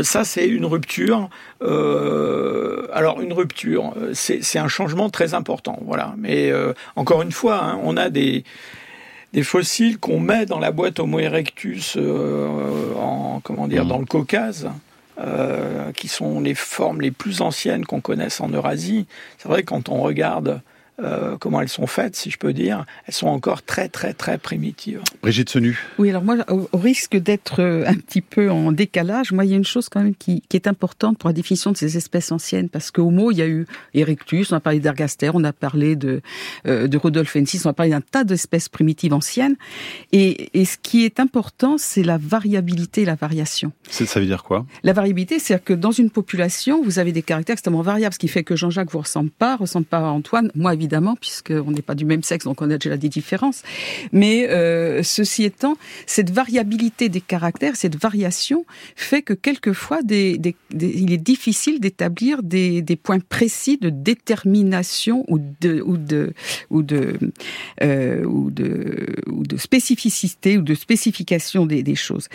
ça, 0.03 0.23
c'est 0.23 0.47
une 0.47 0.65
rupture. 0.65 1.29
alors, 1.61 3.19
une 3.19 3.33
rupture, 3.33 3.93
c'est 4.13 4.57
un 4.57 4.69
changement 4.69 5.09
très 5.09 5.33
important, 5.33 5.77
voilà. 5.85 6.15
Mais 6.17 6.53
encore 6.95 7.21
une 7.21 7.33
fois, 7.33 7.61
hein, 7.61 7.79
on 7.83 7.97
a 7.97 8.09
des, 8.09 8.45
des 9.33 9.43
fossiles 9.43 9.97
qu'on 9.97 10.21
met 10.21 10.45
dans 10.45 10.59
la 10.59 10.71
boîte 10.71 11.01
Homo 11.01 11.19
erectus, 11.19 11.97
en 11.97 13.41
comment 13.43 13.67
dire, 13.67 13.83
mhm. 13.83 13.89
dans 13.89 13.99
le 13.99 14.05
Caucase. 14.05 14.69
Euh, 15.19 15.91
qui 15.91 16.07
sont 16.07 16.41
les 16.41 16.55
formes 16.55 16.99
les 16.99 17.11
plus 17.11 17.41
anciennes 17.41 17.85
qu'on 17.85 18.01
connaisse 18.01 18.41
en 18.41 18.49
Eurasie. 18.49 19.05
C'est 19.37 19.47
vrai 19.47 19.61
quand 19.61 19.89
on 19.89 20.01
regarde 20.01 20.61
euh, 20.99 21.37
comment 21.39 21.59
elles 21.61 21.69
sont 21.69 21.87
faites, 21.87 22.15
si 22.15 22.29
je 22.29 22.37
peux 22.37 22.53
dire, 22.53 22.85
elles 23.07 23.13
sont 23.13 23.27
encore 23.27 23.63
très 23.63 23.89
très 23.89 24.13
très 24.13 24.37
primitives. 24.37 25.01
Brigitte 25.23 25.49
Senu. 25.49 25.79
Oui, 25.97 26.09
alors 26.09 26.23
moi, 26.23 26.37
au, 26.49 26.77
risque 26.77 27.15
d'être 27.17 27.61
euh, 27.61 27.85
un 27.87 27.95
petit 27.95 28.21
peu 28.21 28.51
en 28.51 28.71
décalage, 28.71 29.31
moi, 29.31 29.43
il 29.43 29.51
y 29.51 29.53
a 29.53 29.57
une 29.57 29.65
chose 29.65 29.89
quand 29.89 30.03
même 30.03 30.13
qui, 30.13 30.43
qui, 30.49 30.55
est 30.55 30.67
importante 30.67 31.17
pour 31.17 31.29
la 31.29 31.33
définition 31.33 31.71
de 31.71 31.77
ces 31.77 31.97
espèces 31.97 32.31
anciennes, 32.31 32.69
parce 32.69 32.91
qu'au 32.91 33.09
mot, 33.09 33.31
il 33.31 33.37
y 33.37 33.41
a 33.41 33.47
eu 33.47 33.65
Erectus, 33.95 34.51
on 34.51 34.55
a 34.55 34.59
parlé 34.59 34.79
d'Ergaster, 34.79 35.31
on 35.33 35.43
a 35.43 35.53
parlé 35.53 35.95
de, 35.95 36.21
euh, 36.67 36.87
de 36.87 36.99
on 37.03 37.69
a 37.69 37.73
parlé 37.73 37.91
d'un 37.91 38.01
tas 38.01 38.23
d'espèces 38.23 38.69
primitives 38.69 39.13
anciennes, 39.13 39.55
et, 40.11 40.59
et, 40.59 40.65
ce 40.65 40.77
qui 40.77 41.05
est 41.05 41.19
important, 41.19 41.77
c'est 41.77 42.03
la 42.03 42.17
variabilité 42.17 43.01
et 43.01 43.05
la 43.05 43.15
variation. 43.15 43.71
Ça 43.89 44.19
veut 44.19 44.25
dire 44.25 44.43
quoi? 44.43 44.65
La 44.83 44.93
variabilité, 44.93 45.39
c'est-à-dire 45.39 45.65
que 45.65 45.73
dans 45.73 45.91
une 45.91 46.09
population, 46.09 46.83
vous 46.83 46.99
avez 46.99 47.11
des 47.11 47.23
caractères 47.23 47.53
extrêmement 47.53 47.81
variables, 47.81 48.13
ce 48.13 48.19
qui 48.19 48.27
fait 48.27 48.43
que 48.43 48.55
Jean-Jacques 48.55 48.91
vous 48.91 48.99
ressemble 48.99 49.31
pas, 49.31 49.55
ressemble 49.55 49.85
pas 49.85 49.99
à 49.99 50.11
Antoine, 50.11 50.51
moi, 50.55 50.71
évidemment, 50.83 51.15
puisqu'on 51.15 51.71
n'est 51.71 51.81
pas 51.81 51.95
du 51.95 52.03
même 52.03 52.23
sexe, 52.23 52.43
donc 52.43 52.61
on 52.61 52.69
a 52.69 52.77
déjà 52.77 52.97
des 52.97 53.07
différences. 53.07 53.63
Mais 54.11 54.49
euh, 54.49 55.01
ceci 55.01 55.43
étant, 55.45 55.77
cette 56.05 56.29
variabilité 56.29 57.07
des 57.07 57.21
caractères, 57.21 57.77
cette 57.77 57.95
variation 57.95 58.65
fait 58.95 59.21
que 59.21 59.33
quelquefois, 59.33 59.99
il 60.09 61.13
est 61.13 61.17
difficile 61.17 61.79
d'établir 61.79 62.43
des, 62.43 62.83
points 63.01 63.19
précis 63.19 63.77
de 63.77 63.89
détermination 63.89 65.25
ou 65.29 65.39
de 65.39 66.33
euh, 67.81 68.25
spécificité 69.57 70.57
ou 70.57 70.61
de 70.61 70.75
spécification 70.75 71.65
des 71.65 71.95
choses. 71.95 72.27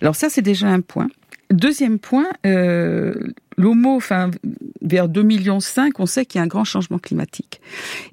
Alors 0.00 0.14
ça, 0.14 0.28
c'est 0.30 0.42
déjà 0.42 0.68
un 0.68 0.80
point. 0.80 1.08
Deuxième 1.50 1.98
point, 1.98 2.28
euh, 2.44 3.14
l'homo, 3.56 3.96
enfin, 3.96 4.30
vers 4.82 5.08
2,5 5.08 5.22
millions, 5.22 5.58
on 5.98 6.06
sait 6.06 6.26
qu'il 6.26 6.38
y 6.38 6.40
a 6.40 6.44
un 6.44 6.48
grand 6.48 6.64
changement 6.64 6.98
climatique. 6.98 7.60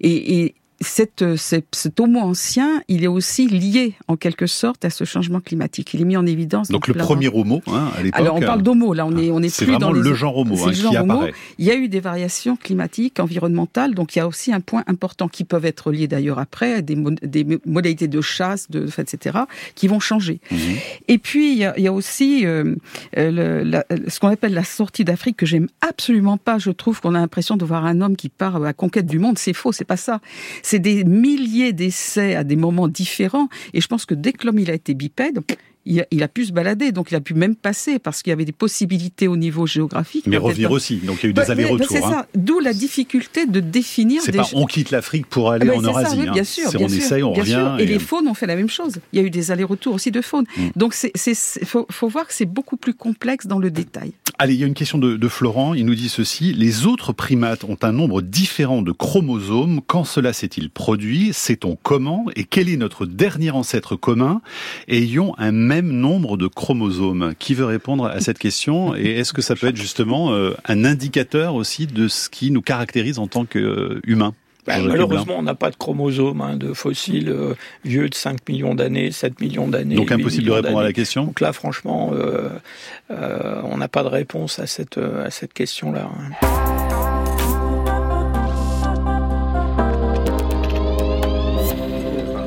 Et, 0.02 0.44
et 0.44 0.56
cette, 0.84 1.24
cet 1.38 2.00
homo 2.00 2.20
ancien, 2.20 2.82
il 2.88 3.04
est 3.04 3.08
aussi 3.08 3.48
lié 3.48 3.94
en 4.08 4.16
quelque 4.16 4.48
sorte 4.48 4.86
à 4.86 4.90
ce 4.90 5.04
changement 5.04 5.40
climatique. 5.40 5.94
Il 5.94 6.02
est 6.02 6.06
mis 6.06 6.18
en 6.18 6.26
évidence. 6.26 6.70
Donc 6.70 6.88
le 6.88 6.94
premier 6.94 7.30
homo 7.30 7.62
hein, 7.68 7.90
à 7.98 8.04
l'époque. 8.04 8.20
Alors 8.20 8.36
on 8.36 8.42
parle 8.42 8.62
d'homo, 8.62 8.94
là 8.94 9.06
on 9.06 9.18
est 9.18 9.32
on 9.32 9.42
est 9.42 9.56
plus 9.56 9.78
dans 9.78 9.92
les... 9.92 10.02
le 10.02 10.14
genre 10.14 10.38
homo 10.38 10.56
hein, 10.64 10.72
qui 10.72 10.96
apparaît. 10.96 11.34
Il 11.58 11.66
y 11.66 11.72
a 11.72 11.76
eu 11.76 11.88
des 11.88 12.00
variations 12.00 12.56
climatiques, 12.56 13.20
environnementales, 13.20 13.96
donc 13.96 14.16
il 14.16 14.20
y 14.20 14.22
a 14.22 14.28
aussi 14.28 14.54
un 14.54 14.62
point 14.62 14.84
important 14.88 15.28
qui 15.28 15.44
peuvent 15.44 15.66
être 15.66 15.92
liés 15.92 16.08
d'ailleurs 16.08 16.40
après 16.40 16.76
à 16.76 16.82
des, 16.82 16.96
des 17.24 17.60
modalités 17.66 18.08
de 18.08 18.22
chasse, 18.22 18.70
de 18.70 18.88
etc., 18.98 19.40
qui 19.76 19.88
vont 19.88 20.00
changer. 20.00 20.40
Mhm. 20.52 20.58
Et 21.08 21.18
puis 21.18 21.54
il 21.54 21.58
y 21.58 21.66
a, 21.66 21.74
il 21.78 21.84
y 21.84 21.88
a 21.88 21.94
aussi 21.94 22.46
euh, 22.46 22.76
le, 23.16 23.64
la, 23.64 23.86
ce 24.08 24.20
qu'on 24.20 24.30
appelle 24.30 24.54
la 24.54 24.64
sortie 24.64 25.04
d'Afrique 25.04 25.38
que 25.38 25.46
j'aime 25.46 25.68
absolument 25.82 26.38
pas. 26.38 26.58
Je 26.58 26.72
trouve 26.72 27.02
qu'on 27.02 27.16
a 27.16 27.20
l'impression 27.20 27.58
de 27.58 27.66
voir 27.66 27.86
un 27.86 28.02
homme 28.02 28.16
qui 28.16 28.30
part 28.30 28.58
à 28.58 28.60
la 28.60 28.74
conquête 28.74 29.06
du 29.06 29.20
monde. 29.20 29.38
C'est 29.38 29.54
faux, 29.54 29.72
c'est 29.72 29.86
pas 29.86 29.98
ça. 29.98 30.20
C'est 30.74 30.80
des 30.80 31.04
milliers 31.04 31.72
d'essais 31.72 32.34
à 32.34 32.44
des 32.44 32.56
moments 32.56 32.88
différents. 32.88 33.48
Et 33.76 33.80
je 33.80 33.86
pense 33.86 34.08
que 34.08 34.16
dès 34.16 34.34
que 34.34 34.48
l'homme 34.48 34.58
il 34.58 34.72
a 34.72 34.74
été 34.74 34.96
bipède, 34.96 35.40
il 35.86 36.24
a, 36.24 36.28
pu 36.28 36.46
se 36.46 36.54
balader, 36.54 36.92
donc 36.92 37.12
il 37.12 37.16
a 37.16 37.22
pu 37.22 37.34
même 37.34 37.56
passer 37.56 38.00
parce 38.00 38.22
qu'il 38.22 38.32
y 38.32 38.34
avait 38.34 38.46
des 38.46 38.54
possibilités 38.54 39.28
au 39.28 39.36
niveau 39.36 39.68
géographique. 39.68 40.26
Mais 40.28 40.38
revenir 40.38 40.72
aussi, 40.72 40.98
donc 40.98 41.18
il 41.22 41.24
y 41.24 41.28
a 41.28 41.30
eu 41.30 41.34
des 41.34 41.42
bah, 41.42 41.52
allers-retours. 41.52 41.88
c'est 41.90 42.02
ça, 42.02 42.20
hein. 42.22 42.26
d'où 42.36 42.60
la 42.60 42.74
difficulté 42.74 43.46
de 43.46 43.60
définir. 43.60 44.22
C'est 44.24 44.32
pas 44.32 44.48
on 44.54 44.66
quitte 44.66 44.92
l'Afrique 44.92 45.26
pour 45.28 45.52
aller 45.52 45.70
en 45.70 45.82
Eurasie. 45.82 46.18
bien 46.18 46.34
hein. 46.38 46.44
sûr, 46.44 46.72
bien 46.72 46.88
on 46.88 46.90
essaye, 46.90 47.24
on 47.24 47.34
revient. 47.34 47.76
Et, 47.80 47.86
les 47.86 48.00
faunes 48.00 48.28
ont 48.28 48.34
fait 48.34 48.48
la 48.48 48.56
même 48.56 48.70
chose. 48.70 48.94
Il 49.12 49.20
y 49.20 49.22
a 49.22 49.26
eu 49.26 49.30
des 49.30 49.52
allers-retours 49.52 49.94
aussi 49.94 50.12
de 50.12 50.22
faunes. 50.22 50.46
Mm. 50.58 50.68
Donc 50.76 50.94
c'est, 50.94 51.12
faut, 51.66 51.86
faut, 51.92 52.08
voir 52.08 52.28
que 52.28 52.34
c'est 52.34 52.46
beaucoup 52.46 52.78
plus 52.78 52.94
complexe 52.94 53.48
dans 53.48 53.60
le 53.60 53.70
détail. 53.70 54.14
Allez, 54.40 54.56
il 54.56 54.60
y 54.60 54.64
a 54.64 54.68
une 54.68 54.74
question 54.74 54.98
de, 54.98 55.16
de 55.18 55.28
Florent. 55.28 55.74
Il 55.74 55.86
nous 55.86 55.96
dit 55.96 56.10
ceci 56.10 56.54
les 56.54 56.86
autres 56.86 57.14
primates 57.14 57.64
ont 57.66 57.78
un 57.82 57.92
nombre 57.92 58.22
différent 58.22 58.82
de 58.82 58.92
chromosomes. 58.92 59.82
Quand 59.86 60.06
cela 60.06 60.34
s'est-il 60.34 60.70
produit? 60.70 61.34
Sait-on 61.34 61.78
comment? 61.82 62.26
Et 62.36 62.46
quel 62.46 62.70
est 62.70 62.78
notre 62.78 63.06
dernier 63.06 63.52
ancêtre 63.52 63.96
commun? 63.96 64.42
Ayant 64.88 65.36
un 65.38 65.52
même 65.74 65.92
nombre 65.92 66.38
de 66.38 66.48
chromosomes 66.48 67.34
Qui 67.40 67.54
veut 67.54 67.66
répondre 67.66 68.06
à 68.06 68.20
cette 68.20 68.40
question 68.40 68.96
Et 68.96 69.20
est-ce 69.20 69.34
que 69.34 69.42
ça 69.42 69.56
peut 69.56 69.68
être 69.68 69.78
justement 69.78 70.34
euh, 70.34 70.56
un 70.66 70.86
indicateur 70.86 71.56
aussi 71.56 71.88
de 71.88 72.08
ce 72.08 72.30
qui 72.30 72.52
nous 72.52 72.62
caractérise 72.62 73.20
en 73.20 73.28
tant 73.28 73.46
qu'humains 73.46 74.34
ben, 74.66 74.82
malheureusement, 74.82 75.36
on 75.38 75.44
n'a 75.44 75.56
pas 75.56 75.72
de 75.72 75.76
chromosomes 75.76 76.40
hein, 76.40 76.56
de 76.56 76.72
fossiles 76.72 77.28
euh, 77.28 77.54
vieux 77.84 78.08
de 78.08 78.16
5 78.16 78.48
millions 78.48 78.74
d'années, 78.74 79.12
7 79.12 79.42
millions 79.42 79.68
d'années. 79.68 79.96
Donc 79.96 80.10
impossible 80.10 80.46
de 80.46 80.52
répondre 80.52 80.80
à 80.80 80.84
la 80.84 80.94
question 80.94 81.26
Donc 81.26 81.42
là, 81.42 81.52
franchement, 81.52 82.12
euh, 82.14 82.48
on 83.10 83.76
n'a 83.76 83.90
pas 83.90 84.04
de 84.04 84.08
réponse 84.08 84.60
à 84.60 84.68
cette, 84.68 84.98
à 84.98 85.30
cette 85.32 85.52
question-là. 85.52 86.10
Hein. 86.10 86.73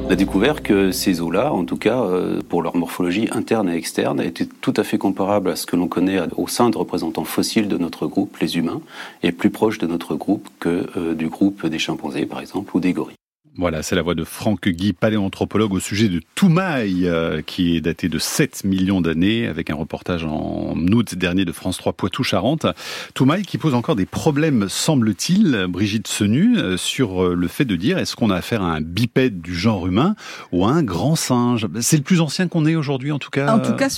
On 0.07 0.11
a 0.11 0.15
découvert 0.15 0.63
que 0.63 0.93
ces 0.93 1.21
eaux-là, 1.21 1.53
en 1.53 1.65
tout 1.65 1.77
cas 1.77 2.01
euh, 2.01 2.41
pour 2.49 2.63
leur 2.63 2.77
morphologie 2.77 3.27
interne 3.33 3.69
et 3.69 3.75
externe, 3.75 4.21
étaient 4.21 4.47
tout 4.47 4.73
à 4.77 4.85
fait 4.85 4.99
comparables 4.99 5.51
à 5.51 5.57
ce 5.57 5.67
que 5.67 5.75
l'on 5.75 5.89
connaît 5.89 6.21
au 6.37 6.47
sein 6.47 6.71
de 6.71 6.79
représentants 6.79 7.25
fossiles 7.25 7.67
de 7.67 7.77
notre 7.77 8.07
groupe, 8.07 8.37
les 8.37 8.57
humains, 8.57 8.81
et 9.25 9.33
plus 9.33 9.51
proches 9.51 9.79
de 9.79 9.89
notre 9.89 10.15
groupe 10.15 10.49
que 10.61 10.87
euh, 10.97 11.15
du 11.15 11.27
groupe 11.27 11.67
des 11.67 11.81
chimpanzés, 11.81 12.25
par 12.25 12.39
exemple, 12.39 12.71
ou 12.77 12.79
des 12.79 12.93
gorilles. 12.93 13.16
Voilà, 13.59 13.83
c'est 13.83 13.97
la 13.97 14.03
voix 14.03 14.15
de 14.15 14.25
Franck 14.25 14.69
Guy, 14.69 14.93
paléanthropologue 14.93 15.73
au 15.73 15.81
sujet 15.81 16.11
de 16.11 16.21
Toumaï, 16.35 17.07
euh, 17.07 17.41
qui 17.41 17.75
est 17.75 17.81
daté 17.81 18.11
de 18.11 18.19
7 18.19 18.65
millions 18.65 19.01
d'années, 19.01 19.47
avec 19.47 19.71
un 19.71 19.75
reportage 19.75 20.25
en 20.25 20.75
août 20.77 21.15
dernier 21.15 21.47
de 21.47 21.53
France 21.53 21.79
3 21.79 21.95
Poitou-Charentes. 21.95 22.67
Toumaï 23.15 23.45
qui 23.45 23.57
pose 23.57 23.73
encore 23.73 23.97
des 23.97 24.05
problèmes, 24.05 24.69
semble-t-il, 24.69 25.67
Brigitte 25.71 26.07
Senu, 26.07 26.59
euh, 26.59 26.77
sur 26.77 27.25
euh, 27.25 27.35
le 27.35 27.49
fait 27.49 27.65
de 27.65 27.77
dire 27.77 27.97
est-ce 27.97 28.15
qu'on 28.15 28.29
a 28.29 28.37
affaire 28.37 28.63
à 28.63 28.75
un 28.75 28.83
bipède 28.83 29.41
du 29.41 29.55
genre 29.55 29.87
humain 29.87 30.17
ou 30.53 30.67
à 30.67 30.73
un 30.73 30.83
grand 30.83 31.17
singe? 31.17 31.67
C'est 31.81 31.97
le 31.97 32.03
plus 32.03 32.21
ancien 32.21 32.49
qu'on 32.49 32.67
ait 32.67 32.77
aujourd'hui, 32.77 33.11
en 33.11 33.19
tout 33.19 33.31
cas 33.31 33.55
En 33.55 33.61
tout 33.61 33.73
cas, 33.73 33.89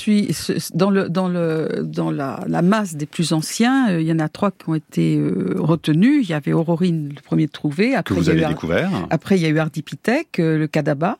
dans, 0.74 0.90
le, 0.90 1.08
dans, 1.08 1.26
le, 1.26 1.82
dans 1.82 2.12
la, 2.12 2.62
masse 2.62 2.94
des 2.94 3.06
plus 3.06 3.32
anciens, 3.32 3.98
il 3.98 4.06
y 4.06 4.12
en 4.12 4.20
a 4.20 4.28
trois 4.28 4.52
qui 4.52 4.68
ont 4.68 4.74
été 4.76 5.20
retenus. 5.56 6.24
Il 6.28 6.30
y 6.30 6.34
avait 6.34 6.52
Aurorine, 6.52 7.08
le 7.08 7.20
premier 7.22 7.48
trouvé. 7.48 7.96
Après, 7.96 8.14
que 8.14 8.20
vous 8.20 8.28
avez 8.28 8.44
découvert. 8.44 8.90
Après, 9.10 9.36
il 9.36 9.42
y 9.42 9.46
a 9.46 9.47
eu 9.48 9.58
Ardipithèque, 9.58 10.40
euh, 10.40 10.58
le 10.58 10.66
Kadaba, 10.66 11.18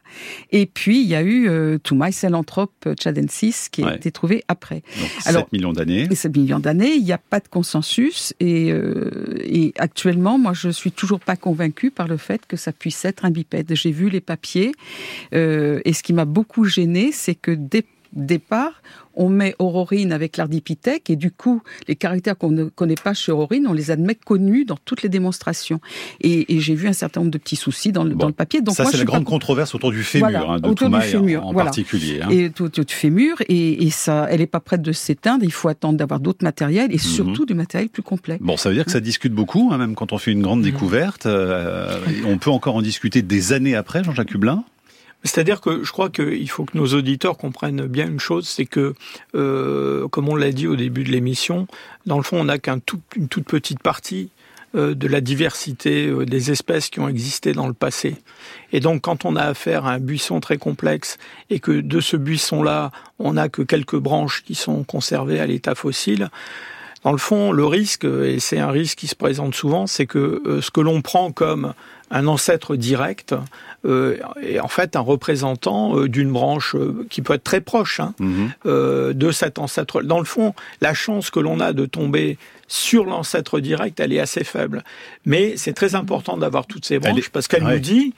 et 0.51 0.67
puis 0.67 1.01
il 1.03 1.09
y 1.09 1.15
a 1.15 1.23
eu 1.23 1.49
euh, 1.49 1.79
Toumaï 1.79 2.13
Salanthrope 2.13 2.89
chadensis 3.01 3.69
qui 3.71 3.85
a 3.85 3.95
été 3.95 4.11
trouvé 4.11 4.45
après. 4.49 4.83
Donc, 5.01 5.11
Alors, 5.27 5.43
7 5.43 5.53
millions 5.53 5.73
d'années. 5.73 6.09
7 6.15 6.37
millions 6.37 6.59
d'années, 6.59 6.95
il 6.95 7.05
n'y 7.05 7.13
a 7.13 7.19
pas 7.19 7.41
de 7.41 7.49
consensus, 7.49 8.35
et, 8.41 8.73
euh, 8.73 9.37
et 9.45 9.73
actuellement, 9.79 10.39
moi, 10.39 10.53
je 10.53 10.71
suis 10.71 10.93
toujours 10.93 11.21
pas 11.21 11.37
convaincue 11.37 11.91
par 11.91 12.09
le 12.09 12.17
fait 12.17 12.47
que 12.47 12.57
ça 12.57 12.73
puisse 12.73 13.05
être 13.05 13.25
un 13.25 13.31
bipède. 13.31 13.75
J'ai 13.75 13.93
vu 13.93 14.09
les 14.11 14.21
papiers, 14.21 14.73
et 15.33 15.93
ce 15.93 16.03
qui 16.03 16.13
m'a 16.13 16.25
beaucoup 16.25 16.65
gêné, 16.65 17.11
c'est 17.13 17.35
que 17.35 17.51
dès 17.51 17.85
départ, 18.13 18.83
on 19.19 19.29
met 19.29 19.55
Aurorine 19.59 20.13
avec 20.13 20.37
l'ardipithèque 20.37 21.11
et 21.11 21.17
du 21.17 21.31
coup, 21.31 21.61
les 21.89 21.97
caractères 21.97 22.39
qu'on 22.39 22.51
ne 22.51 22.65
connaît 22.65 22.95
pas 22.95 23.15
chez 23.15 23.33
Aurorine, 23.33 23.67
on 23.67 23.73
les 23.73 23.91
admet 23.91 24.15
connus 24.15 24.65
dans 24.65 24.79
toutes 24.85 25.03
les 25.03 25.09
démonstrations. 25.09 25.81
Et, 26.21 26.47
j'ai 26.61 26.75
vu 26.75 26.89
un 26.89 26.93
certain 26.93 27.21
nombre 27.21 27.33
de 27.33 27.39
petits 27.39 27.57
soucis 27.57 27.93
dans 27.93 28.05
le, 28.05 28.15
dans 28.15 28.29
le 28.29 28.33
papier. 28.33 28.61
Donc 28.61 28.77
ça, 28.77 28.85
c'est 28.85 28.97
la 28.97 29.05
grande 29.05 29.25
controverse 29.25 29.75
autour 29.75 29.91
du 29.91 30.03
fémur, 30.03 30.51
hein, 30.51 30.61
de 30.61 30.69
autour 30.69 30.89
du 30.89 31.01
fémur, 31.01 31.47
en, 31.47 31.53
particulier. 31.53 32.21
Hein. 32.23 32.29
Et 32.31 32.47
autour 32.47 32.85
du 32.85 32.95
fémur, 32.95 33.37
et, 33.49 33.91
ça, 33.91 34.27
elle 34.31 34.41
n'est 34.41 34.47
pas 34.47 34.61
prête 34.61 34.83
de 34.83 34.93
s'éteindre. 34.93 35.45
Il 35.45 35.53
faut 35.53 35.69
attendre 35.69 35.99
d'avoir 35.99 36.21
d'autres 36.21 36.45
matériels 36.45 36.91
et 36.91 36.95
mhm. 36.95 37.01
surtout 37.01 37.47
du 37.47 37.55
matériel 37.55 37.89
plus 37.89 38.03
complet. 38.03 38.39
Bon, 38.41 38.57
ça 38.57 38.69
veut 38.69 38.75
dire 38.77 38.85
que 38.85 38.93
ça 38.93 39.01
discute 39.01 39.33
beaucoup, 39.33 39.71
hein, 39.73 39.79
même 39.79 39.95
quand 39.95 40.13
on 40.13 40.19
fait 40.19 40.31
une 40.31 40.43
grande 40.43 40.61
mhm. 40.61 40.67
découverte. 40.67 41.27
Euh, 41.27 41.99
on 42.27 42.39
peut 42.39 42.51
encore 42.51 42.77
en 42.77 42.83
discuter 42.83 43.23
des 43.23 43.53
années 43.53 43.75
après, 43.75 44.05
Jean-Jacques 44.05 44.33
Hublin? 44.33 44.65
C'est-à-dire 45.25 45.61
que 45.61 45.83
je 45.83 45.91
crois 45.93 46.11
qu'il 46.11 46.49
faut 46.49 46.65
que 46.65 46.77
nos 46.77 46.87
auditeurs 46.95 47.37
comprennent 47.37 47.87
bien 47.87 48.07
une 48.07 48.21
chose, 48.21 48.49
c'est 48.49 48.67
que, 48.67 48.95
euh, 49.35 50.07
comme 50.09 50.29
on 50.29 50.37
l'a 50.37 50.53
dit 50.53 50.67
au 50.67 50.77
début 50.77 51.05
de 51.05 51.11
l'émission, 51.11 51.67
dans 52.07 52.17
le 52.17 52.23
fond, 52.23 52.41
on 52.41 52.45
n'a 52.45 52.59
qu'une 52.59 52.81
toute 52.81 53.47
petite 53.47 53.83
partie 53.83 54.31
euh, 54.75 54.95
de 54.95 55.09
la 55.09 55.23
diversité 55.23 56.09
euh, 56.09 56.27
des 56.27 56.51
espèces 56.51 56.91
qui 56.91 57.01
ont 57.01 57.09
existé 57.09 57.53
dans 57.53 57.67
le 57.67 57.73
passé. 57.73 58.17
Et 58.71 58.81
donc, 58.81 59.01
quand 59.01 59.25
on 59.25 59.35
a 59.35 59.43
affaire 59.43 59.87
à 59.87 59.93
un 59.93 59.99
buisson 59.99 60.41
très 60.41 60.59
complexe 60.59 61.17
et 61.49 61.59
que 61.59 61.73
de 61.73 62.01
ce 62.01 62.19
buisson-là, 62.19 62.93
on 63.19 63.33
n'a 63.33 63.49
que 63.49 63.63
quelques 63.63 63.97
branches 63.97 64.45
qui 64.45 64.55
sont 64.55 64.85
conservées 64.85 65.41
à 65.41 65.47
l'état 65.47 65.75
fossile, 65.75 66.29
dans 67.05 67.13
le 67.13 67.19
fond, 67.19 67.53
le 67.53 67.65
risque, 67.65 68.05
et 68.05 68.41
c'est 68.41 68.59
un 68.59 68.71
risque 68.71 68.99
qui 68.99 69.07
se 69.07 69.15
présente 69.15 69.55
souvent, 69.55 69.87
c'est 69.87 70.07
que 70.07 70.59
ce 70.61 70.71
que 70.71 70.81
l'on 70.81 71.01
prend 71.01 71.31
comme 71.31 71.75
un 72.11 72.27
ancêtre 72.27 72.77
direct 72.77 73.35
euh, 73.85 74.17
est 74.43 74.61
en 74.61 74.69
fait 74.69 74.97
un 74.97 75.01
représentant 75.01 75.97
euh, 75.97 76.09
d'une 76.09 76.33
branche 76.33 76.75
euh, 76.75 77.07
qui 77.11 77.23
peut 77.23 77.35
être 77.35 77.45
très 77.45 77.61
proche 77.61 78.01
hein, 78.01 78.15
mhm. 78.19 78.51
euh, 78.67 79.13
de 79.13 79.31
cet 79.31 79.59
ancêtre. 79.59 80.03
Dans 80.03 80.19
le 80.19 80.25
fond, 80.25 80.55
la 80.81 80.95
chance 80.95 81.31
que 81.31 81.41
l'on 81.41 81.61
a 81.61 81.73
de 81.73 81.87
tomber 81.87 82.39
sur 82.67 83.05
l'ancêtre 83.05 83.61
direct, 83.61 84.01
elle 84.01 84.13
est 84.13 84.21
assez 84.21 84.45
faible. 84.45 84.85
Mais 85.25 85.57
c'est 85.57 85.73
très 85.73 85.95
important 85.95 86.37
d'avoir 86.37 86.67
toutes 86.67 86.85
ces 86.85 86.99
branches 86.99 87.31
parce 87.31 87.49
qu'elle 87.49 87.65
nous 87.65 87.79
dit 87.79 88.15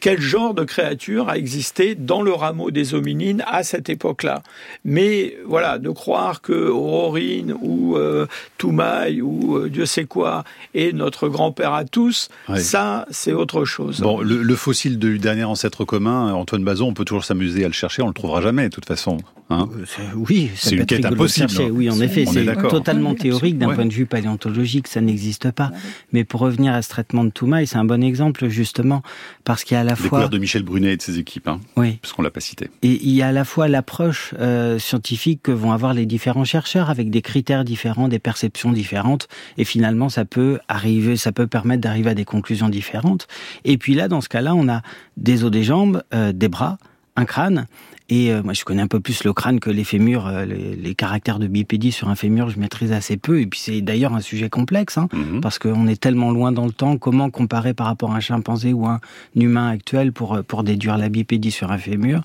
quel 0.00 0.20
genre 0.20 0.54
de 0.54 0.64
créature 0.64 1.28
a 1.28 1.38
existé 1.38 1.94
dans 1.94 2.22
le 2.22 2.32
rameau 2.32 2.70
des 2.70 2.94
hominines 2.94 3.42
à 3.46 3.62
cette 3.62 3.88
époque-là. 3.88 4.42
Mais 4.84 5.36
voilà, 5.46 5.78
de 5.78 5.90
croire 5.90 6.40
que 6.42 6.52
Aurorine 6.52 7.54
ou 7.60 7.96
euh, 7.96 8.26
Toumaï 8.58 9.20
ou 9.20 9.56
euh, 9.56 9.68
Dieu 9.68 9.86
sait 9.86 10.04
quoi 10.04 10.44
est 10.74 10.92
notre 10.92 11.28
grand-père 11.28 11.72
à 11.72 11.84
tous, 11.84 12.28
ça 12.56 13.06
c'est 13.10 13.32
autre 13.32 13.64
chose. 13.64 14.00
Bon, 14.00 14.20
le, 14.20 14.56
fossile 14.56 14.98
du 14.98 15.18
dernier 15.18 15.44
ancêtre 15.44 15.84
commun, 15.84 16.32
Antoine 16.32 16.64
Bazon, 16.64 16.88
on 16.88 16.94
peut 16.94 17.04
toujours 17.04 17.24
s'amuser 17.24 17.64
à 17.64 17.68
le 17.68 17.74
chercher, 17.74 18.02
on 18.02 18.08
le 18.08 18.14
trouvera 18.14 18.40
jamais 18.40 18.68
de 18.68 18.74
toute 18.74 18.86
façon. 18.86 19.18
Hein. 19.48 19.68
Euh, 19.76 20.02
oui, 20.16 20.50
c'est 20.56 20.74
une 20.74 20.86
quête 20.86 21.04
impossible. 21.04 21.48
Oui, 21.70 21.88
en 21.88 22.00
effet, 22.00 22.24
c'est 22.26 22.44
totalement 22.68 23.14
théorique. 23.14 23.58
d'un 23.58 23.74
point 23.74 23.86
de 23.86 23.92
vue 23.92 24.06
paléontologique, 24.06 24.88
ça 24.88 25.00
n'existe 25.00 25.50
pas. 25.52 25.70
Mais 26.12 26.24
pour 26.24 26.40
revenir 26.40 26.74
à 26.74 26.82
ce 26.82 26.88
traitement 26.88 27.24
de 27.24 27.30
Toumaï, 27.30 27.66
c'est 27.66 27.76
un 27.76 27.84
bon 27.84 28.02
exemple 28.02 28.48
justement 28.48 29.02
parce 29.44 29.64
qu'il 29.64 29.74
y 29.74 29.78
a 29.78 29.80
à 29.80 29.84
la 29.84 29.96
fois 29.96 30.28
de 30.28 30.38
Michel 30.38 30.62
Brunet 30.62 30.94
et 30.94 30.96
de 30.96 31.02
ses 31.02 31.18
équipes, 31.18 31.48
hein, 31.48 31.60
oui, 31.76 31.98
parce 32.02 32.12
qu'on 32.12 32.22
l'a 32.22 32.30
pas 32.30 32.40
cité. 32.40 32.68
Et 32.82 33.00
il 33.02 33.12
y 33.12 33.22
a 33.22 33.28
à 33.28 33.32
la 33.32 33.44
fois 33.44 33.68
l'approche 33.68 34.34
euh, 34.38 34.78
scientifique 34.78 35.42
que 35.42 35.52
vont 35.52 35.72
avoir 35.72 35.94
les 35.94 36.06
différents 36.06 36.44
chercheurs 36.44 36.90
avec 36.90 37.10
des 37.10 37.22
critères 37.22 37.64
différents, 37.64 38.08
des 38.08 38.18
perceptions 38.18 38.72
différentes, 38.72 39.28
et 39.58 39.64
finalement 39.64 40.08
ça 40.08 40.24
peut 40.24 40.58
arriver, 40.68 41.16
ça 41.16 41.32
peut 41.32 41.46
permettre 41.46 41.82
d'arriver 41.82 42.10
à 42.10 42.14
des 42.14 42.24
conclusions 42.24 42.68
différentes. 42.68 43.28
Et 43.64 43.78
puis 43.78 43.94
là, 43.94 44.08
dans 44.08 44.20
ce 44.20 44.28
cas-là, 44.28 44.54
on 44.54 44.68
a 44.68 44.82
des 45.16 45.44
os 45.44 45.50
des 45.50 45.62
jambes, 45.62 46.02
euh, 46.14 46.32
des 46.32 46.48
bras, 46.48 46.78
un 47.16 47.24
crâne, 47.24 47.66
Et 48.08 48.32
moi, 48.42 48.52
je 48.52 48.64
connais 48.64 48.82
un 48.82 48.86
peu 48.86 49.00
plus 49.00 49.24
le 49.24 49.32
crâne 49.32 49.58
que 49.58 49.70
les 49.70 49.84
fémurs. 49.84 50.30
Les, 50.46 50.94
caractères 50.94 51.38
de 51.38 51.46
bipédie 51.46 51.92
sur 51.92 52.08
un 52.08 52.14
fémur, 52.14 52.48
je 52.48 52.58
maîtrise 52.58 52.92
assez 52.92 53.16
peu. 53.16 53.40
Et 53.40 53.46
puis 53.46 53.60
c'est 53.60 53.80
d'ailleurs 53.80 54.14
un 54.14 54.20
sujet 54.20 54.48
complexe, 54.48 54.96
hein, 54.96 55.08
mhm. 55.12 55.40
parce 55.40 55.58
qu'on 55.58 55.86
est 55.88 56.00
tellement 56.00 56.30
loin 56.30 56.52
dans 56.52 56.64
le 56.64 56.72
temps. 56.72 56.96
Comment 56.96 57.28
comparer 57.30 57.74
par 57.74 57.86
rapport 57.86 58.12
à 58.12 58.16
un 58.16 58.20
chimpanzé 58.20 58.72
ou 58.72 58.86
un 58.86 59.00
humain 59.34 59.68
actuel 59.68 60.12
pour 60.12 60.42
pour 60.44 60.62
déduire 60.62 60.96
la 60.96 61.08
bipédie 61.08 61.50
sur 61.50 61.72
un 61.72 61.78
fémur? 61.78 62.22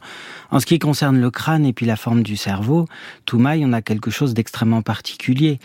En 0.52 0.60
ce 0.60 0.66
qui 0.66 0.80
concerne 0.80 1.20
le 1.20 1.32
crâne 1.32 1.66
et 1.66 1.74
puis 1.74 1.86
la 1.86 1.96
forme 1.96 2.24
du 2.24 2.38
cerveau, 2.38 2.88
Toumaï, 3.26 3.64
on 3.66 3.74
a 3.74 3.82
quelque 3.82 4.12
chose 4.12 4.34
d'extrêmement 4.34 4.82
particulier 4.82 5.60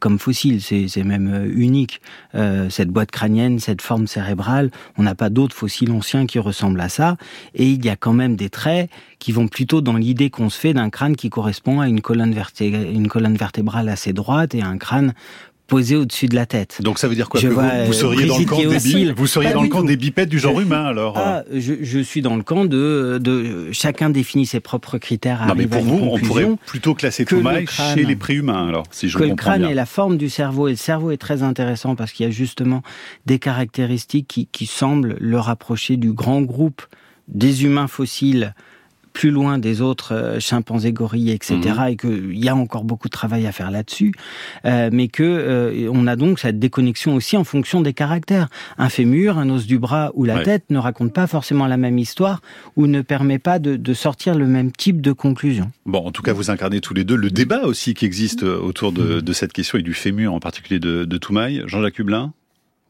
comme 0.00 0.18
fossile. 0.18 0.60
C'est 0.62 1.04
même 1.04 1.50
unique. 1.54 2.00
cette 2.68 2.88
boîte 2.88 3.10
crânienne, 3.10 3.58
cette 3.58 3.82
forme 3.82 4.06
cérébrale, 4.06 4.70
on 4.96 5.02
n'a 5.02 5.14
pas 5.14 5.30
d'autres 5.30 5.54
fossiles 5.54 5.92
anciens 5.92 6.26
qui 6.26 6.38
ressemblent 6.38 6.80
à 6.80 6.88
ça. 6.88 7.16
Et 7.54 7.70
il 7.70 7.84
y 7.84 7.88
a 7.88 7.96
quand 7.96 8.12
même 8.12 8.36
des 8.36 8.50
traits 8.50 8.90
qui 9.18 9.32
vont 9.32 9.48
plutôt 9.48 9.80
dans 9.80 9.96
l'idée 9.96 10.30
qu'on 10.30 10.50
se 10.50 10.58
fait 10.58 10.74
d'un 10.74 10.90
crâne 10.90 11.16
qui 11.16 11.30
correspond 11.30 11.80
à 11.80 11.88
une 11.88 12.00
colonne, 12.00 12.34
une 12.60 13.08
colonne 13.08 13.36
vertébrale 13.36 13.88
assez 13.88 14.12
droite 14.12 14.54
et 14.54 14.62
un 14.62 14.78
crâne 14.78 15.14
posé 15.68 15.96
au-dessus 15.96 16.26
de 16.26 16.34
la 16.34 16.46
tête. 16.46 16.80
Donc 16.82 16.98
ça 16.98 17.08
veut 17.08 17.14
dire 17.14 17.28
quoi 17.28 17.40
vous, 17.40 17.92
seriez 17.92 18.26
dans 18.26 18.38
le 18.38 18.44
camp 18.46 18.56
des 18.56 19.12
vous 19.12 19.26
seriez 19.26 19.52
dans 19.52 19.62
le 19.62 19.68
camp 19.68 19.82
des 19.82 19.96
bipèdes 19.96 20.30
du 20.30 20.38
genre 20.38 20.58
humain 20.60 20.86
alors 20.86 21.14
ah, 21.16 21.44
je, 21.52 21.74
je, 21.82 21.98
suis 21.98 22.22
dans 22.22 22.36
le 22.36 22.42
camp 22.42 22.64
de, 22.64 23.20
de 23.22 23.70
chacun 23.70 24.08
définit 24.08 24.46
ses 24.46 24.60
propres 24.60 24.96
critères. 24.96 25.46
non 25.46 25.54
mais 25.54 25.66
pour 25.66 25.82
vous, 25.82 26.08
on 26.10 26.18
pourrait 26.18 26.48
plutôt 26.66 26.94
classer 26.94 27.26
Toumaï 27.26 27.66
chez 27.66 28.04
les 28.04 28.16
préhumains 28.16 28.66
alors 28.66 28.84
si 28.90 29.10
je 29.10 29.18
que 29.18 29.24
le 29.24 29.34
crâne 29.34 29.64
est 29.64 29.74
la 29.74 29.86
forme 29.86 30.16
du 30.16 30.30
cerveau 30.30 30.68
et 30.68 30.72
le 30.72 30.76
cerveau 30.76 31.10
est 31.10 31.18
très 31.18 31.42
intéressant 31.42 31.94
parce 31.94 32.12
qu'il 32.12 32.24
y 32.24 32.28
a 32.28 32.32
justement 32.32 32.82
des 33.26 33.38
caractéristiques 33.38 34.26
qui, 34.26 34.48
qui 34.50 34.64
semblent 34.64 35.18
le 35.20 35.38
rapprocher 35.38 35.98
du 35.98 36.12
grand 36.12 36.40
groupe 36.40 36.82
des 37.28 37.64
humains 37.64 37.88
fossiles 37.88 38.54
plus 39.18 39.32
loin 39.32 39.58
des 39.58 39.80
autres 39.80 40.14
euh, 40.14 40.38
chimpanzés, 40.38 40.92
gorilles, 40.92 41.32
etc., 41.32 41.56
mhm. 41.58 41.88
et 41.88 41.96
qu'il 41.96 42.38
y 42.38 42.48
a 42.48 42.54
encore 42.54 42.84
beaucoup 42.84 43.08
de 43.08 43.12
travail 43.12 43.48
à 43.48 43.52
faire 43.52 43.72
là-dessus, 43.72 44.12
euh, 44.64 44.90
mais 44.92 45.08
que 45.08 45.24
euh, 45.24 45.90
on 45.92 46.06
a 46.06 46.14
donc 46.14 46.38
cette 46.38 46.60
déconnexion 46.60 47.16
aussi 47.16 47.36
en 47.36 47.42
fonction 47.42 47.80
des 47.80 47.94
caractères. 47.94 48.48
Un 48.78 48.88
fémur, 48.88 49.36
un 49.36 49.50
os 49.50 49.66
du 49.66 49.80
bras 49.80 50.12
ou 50.14 50.24
la 50.24 50.44
tête 50.44 50.66
ne 50.70 50.78
raconte 50.78 51.12
pas 51.12 51.26
forcément 51.26 51.66
la 51.66 51.76
même 51.76 51.98
histoire 51.98 52.42
ou 52.76 52.86
ne 52.86 53.00
permet 53.00 53.40
pas 53.40 53.58
de, 53.58 53.92
sortir 53.92 54.36
le 54.36 54.46
même 54.46 54.70
type 54.70 55.00
de 55.00 55.10
conclusion. 55.10 55.72
Bon, 55.84 55.98
en 55.98 56.12
tout 56.12 56.22
cas, 56.22 56.32
vous 56.32 56.50
incarnez 56.52 56.80
tous 56.80 56.94
les 56.94 57.02
deux 57.02 57.16
le 57.16 57.30
débat 57.30 57.64
aussi 57.64 57.94
qui 57.94 58.04
existe 58.04 58.44
autour 58.44 58.92
de, 58.92 59.32
cette 59.32 59.52
question 59.52 59.78
et 59.78 59.82
du 59.82 59.94
fémur 59.94 60.32
en 60.32 60.38
particulier 60.38 60.78
de, 60.78 61.04
de 61.04 61.16
Toumaï. 61.16 61.64
Jean-Jacques 61.66 61.98
Hublin 61.98 62.32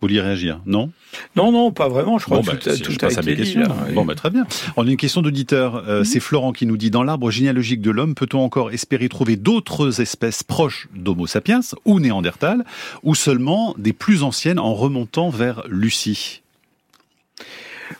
vouliez 0.00 0.20
réagir 0.20 0.60
Non? 0.66 0.90
Non, 1.36 1.52
non, 1.52 1.72
pas 1.72 1.88
vraiment. 1.88 2.18
Je 2.18 2.24
crois 2.24 2.40
que 2.40 2.46
bah, 2.46 2.56
tout, 2.56 2.94
tout 2.94 3.04
a 3.04 3.10
été 3.10 3.34
dit. 3.34 3.58
Bon, 3.94 4.04
bah, 4.04 4.14
très 4.14 4.30
bien. 4.30 4.46
On 4.76 4.86
a 4.86 4.90
une 4.90 4.96
question 4.96 5.22
d'auditeur. 5.22 5.84
Euh, 5.88 6.00
mhm. 6.00 6.04
C'est 6.04 6.20
Florent 6.20 6.52
qui 6.52 6.66
nous 6.66 6.76
dit 6.76 6.90
dans 6.90 7.02
l'arbre 7.02 7.30
généalogique 7.30 7.80
de 7.80 7.90
l'homme, 7.90 8.14
peut-on 8.14 8.40
encore 8.40 8.70
espérer 8.70 9.08
trouver 9.08 9.36
d'autres 9.36 10.00
espèces 10.00 10.42
proches 10.42 10.88
d'Homo 10.94 11.26
sapiens 11.26 11.60
ou 11.84 12.00
Néandertal, 12.00 12.64
ou 13.02 13.14
seulement 13.14 13.74
des 13.78 13.92
plus 13.92 14.22
anciennes 14.22 14.58
en 14.58 14.74
remontant 14.74 15.30
vers 15.30 15.62
Lucie? 15.68 16.42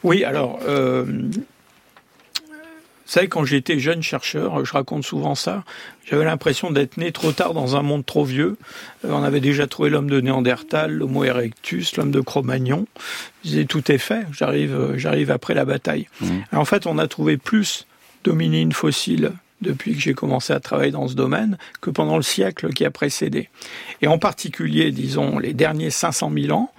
Oui, 0.02 0.24
alors. 0.24 0.61
Euh, 0.66 1.04
savez, 3.12 3.29
quand 3.29 3.44
j'étais 3.44 3.79
jeune 3.79 4.03
chercheur, 4.03 4.64
je 4.64 4.73
raconte 4.73 5.05
souvent 5.05 5.35
ça, 5.35 5.64
j'avais 6.05 6.25
l'impression 6.25 6.71
d'être 6.71 6.97
né 6.97 7.12
trop 7.12 7.33
tard 7.33 7.55
dans 7.55 7.77
un 7.77 7.83
monde 7.83 8.05
trop 8.05 8.25
vieux. 8.25 8.57
Euh, 9.05 9.11
on 9.12 9.23
avait 9.23 9.40
déjà 9.40 9.66
trouvé 9.66 9.90
l'homme 9.90 10.11
de 10.11 10.21
Néandertal, 10.21 10.92
l'Homo 10.92 11.25
erectus, 11.25 11.97
l'homme 11.97 12.11
de 12.11 12.21
Cro-Magnon. 12.21 12.87
Je 13.44 13.51
disais, 13.51 13.64
tout 13.64 13.90
est 13.90 13.99
fait, 13.99 14.27
j'arrive, 14.33 14.75
euh, 14.75 14.99
j'arrive 14.99 15.31
après 15.31 15.55
la 15.55 15.64
bataille. 15.64 16.09
Mmh. 16.21 16.27
en 16.53 16.64
fait, 16.64 16.87
on 16.87 16.99
a 16.99 17.07
trouvé 17.09 17.37
plus 17.37 17.87
d'hominines 18.25 18.73
fossiles 18.73 19.33
depuis 19.61 19.94
que 19.94 20.01
j'ai 20.01 20.14
commencé 20.14 20.53
à 20.53 20.61
travailler 20.61 20.92
dans 20.92 21.09
ce 21.09 21.14
domaine 21.14 21.59
que 21.81 21.90
pendant 21.90 22.16
le 22.16 22.23
siècle 22.23 22.73
qui 22.73 22.85
a 22.85 22.90
précédé. 22.90 23.49
Et 24.03 24.07
en 24.07 24.18
particulier, 24.18 24.92
disons, 24.92 25.38
les 25.38 25.53
derniers 25.53 25.90
500 25.90 26.31
000 26.33 26.57
ans, 26.57 26.73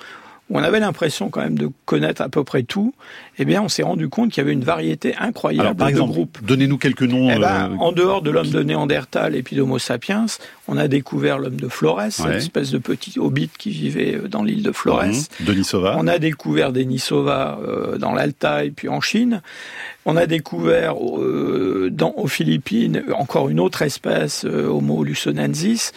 où 0.50 0.58
on 0.58 0.64
avait 0.64 0.80
l'impression 0.80 1.30
quand 1.30 1.42
même 1.42 1.58
de 1.58 1.70
connaître 1.86 2.22
à 2.22 2.30
peu 2.30 2.44
près 2.44 2.64
tout, 2.64 2.94
eh 3.38 3.46
bien, 3.46 3.62
on 3.62 3.70
s'est 3.70 3.84
rendu 3.84 4.10
compte 4.10 4.32
qu'il 4.32 4.42
y 4.42 4.46
avait 4.46 4.54
une 4.54 4.64
variété 4.64 5.16
incroyable 5.16 5.76
par 5.76 5.90
exemple, 5.90 6.10
de 6.10 6.14
groupes. 6.14 6.38
Donnez-nous 6.44 6.78
quelques 6.78 7.04
noms. 7.04 7.30
Eh 7.30 7.40
ben, 7.40 7.72
euh, 7.72 7.76
En 7.78 7.92
dehors 7.92 8.22
de 8.22 8.32
l'homme 8.32 8.50
de 8.50 8.64
Néandertal 8.64 9.36
et 9.36 9.44
puis 9.44 9.56
d'Homo 9.56 9.78
sapiens, 9.78 10.26
on 10.68 10.78
a 10.78 10.88
découvert 10.88 11.38
l'homme 11.38 11.60
de 11.60 11.68
Flores, 11.68 12.02
cette 12.10 12.36
espèce 12.36 12.72
de 12.72 12.80
petit 12.80 13.20
hobbit 13.20 13.50
qui 13.58 13.70
vivait 13.70 14.16
euh, 14.16 14.28
dans 14.28 14.44
l'île 14.44 14.64
de 14.64 14.72
Flores. 14.72 15.06
Mmh. 15.06 15.46
Denisova. 15.46 15.96
On 15.98 16.08
a 16.08 16.18
découvert 16.18 16.74
Denisova 16.74 17.60
euh, 17.64 17.98
dans 17.98 18.14
l'Altaï 18.14 18.72
puis 18.72 18.90
en 18.90 19.02
Chine. 19.02 19.42
On 20.06 20.18
a 20.18 20.26
découvert 20.26 20.96
dans, 20.96 22.14
aux 22.18 22.28
Philippines 22.28 23.04
encore 23.16 23.50
une 23.50 23.60
autre 23.60 23.84
espèce, 23.84 24.44
Homo 24.46 25.04
lusonensis. 25.04 25.92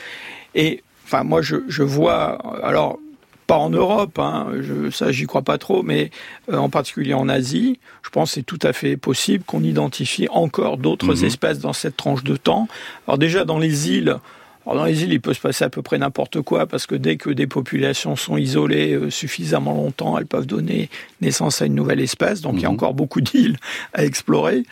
Et 0.54 0.82
enfin, 1.06 1.24
moi, 1.24 1.40
je, 1.40 1.56
je 1.68 1.82
vois. 1.82 2.38
Alors, 2.62 2.98
pas 3.46 3.56
en 3.56 3.70
Europe, 3.70 4.18
hein, 4.18 4.48
je, 4.60 4.90
ça 4.90 5.12
j'y 5.12 5.26
crois 5.26 5.42
pas 5.42 5.58
trop, 5.58 5.82
mais 5.82 6.10
euh, 6.50 6.56
en 6.56 6.68
particulier 6.68 7.14
en 7.14 7.28
Asie, 7.28 7.78
je 8.02 8.10
pense 8.10 8.30
que 8.30 8.34
c'est 8.36 8.42
tout 8.42 8.58
à 8.62 8.72
fait 8.72 8.96
possible 8.96 9.44
qu'on 9.44 9.62
identifie 9.62 10.28
encore 10.30 10.78
d'autres 10.78 11.14
mhm. 11.14 11.24
espèces 11.24 11.58
dans 11.58 11.72
cette 11.72 11.96
tranche 11.96 12.24
de 12.24 12.36
temps. 12.36 12.68
Alors 13.06 13.18
déjà 13.18 13.44
dans 13.44 13.58
les 13.58 13.90
îles, 13.90 14.16
alors 14.64 14.76
dans 14.76 14.84
les 14.84 15.02
îles, 15.02 15.12
il 15.12 15.20
peut 15.20 15.34
se 15.34 15.40
passer 15.40 15.64
à 15.64 15.70
peu 15.70 15.82
près 15.82 15.98
n'importe 15.98 16.40
quoi 16.40 16.66
parce 16.66 16.86
que 16.86 16.94
dès 16.94 17.16
que 17.16 17.30
des 17.30 17.46
populations 17.46 18.14
sont 18.14 18.36
isolées 18.36 18.92
euh, 18.92 19.10
suffisamment 19.10 19.74
longtemps, 19.74 20.16
elles 20.16 20.26
peuvent 20.26 20.46
donner 20.46 20.88
naissance 21.20 21.62
à 21.62 21.66
une 21.66 21.74
nouvelle 21.74 22.00
espèce. 22.00 22.40
Donc 22.40 22.54
il 22.56 22.62
y 22.62 22.64
a 22.64 22.68
mhm. 22.68 22.74
encore 22.74 22.94
beaucoup 22.94 23.20
d'îles 23.20 23.56
à 23.92 24.04
explorer. 24.04 24.62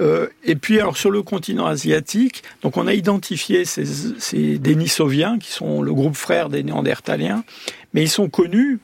Euh, 0.00 0.28
et 0.44 0.54
puis 0.54 0.78
alors 0.78 0.96
sur 0.96 1.10
le 1.10 1.22
continent 1.22 1.66
asiatique, 1.66 2.44
donc 2.62 2.76
on 2.76 2.86
a 2.86 2.94
identifié 2.94 3.64
ces, 3.64 3.84
ces 4.18 4.58
Denisoviens 4.58 5.38
qui 5.38 5.50
sont 5.50 5.82
le 5.82 5.92
groupe 5.92 6.16
frère 6.16 6.48
des 6.48 6.62
Néandertaliens, 6.62 7.44
mais 7.94 8.02
ils 8.02 8.10
sont 8.10 8.28
connus 8.28 8.78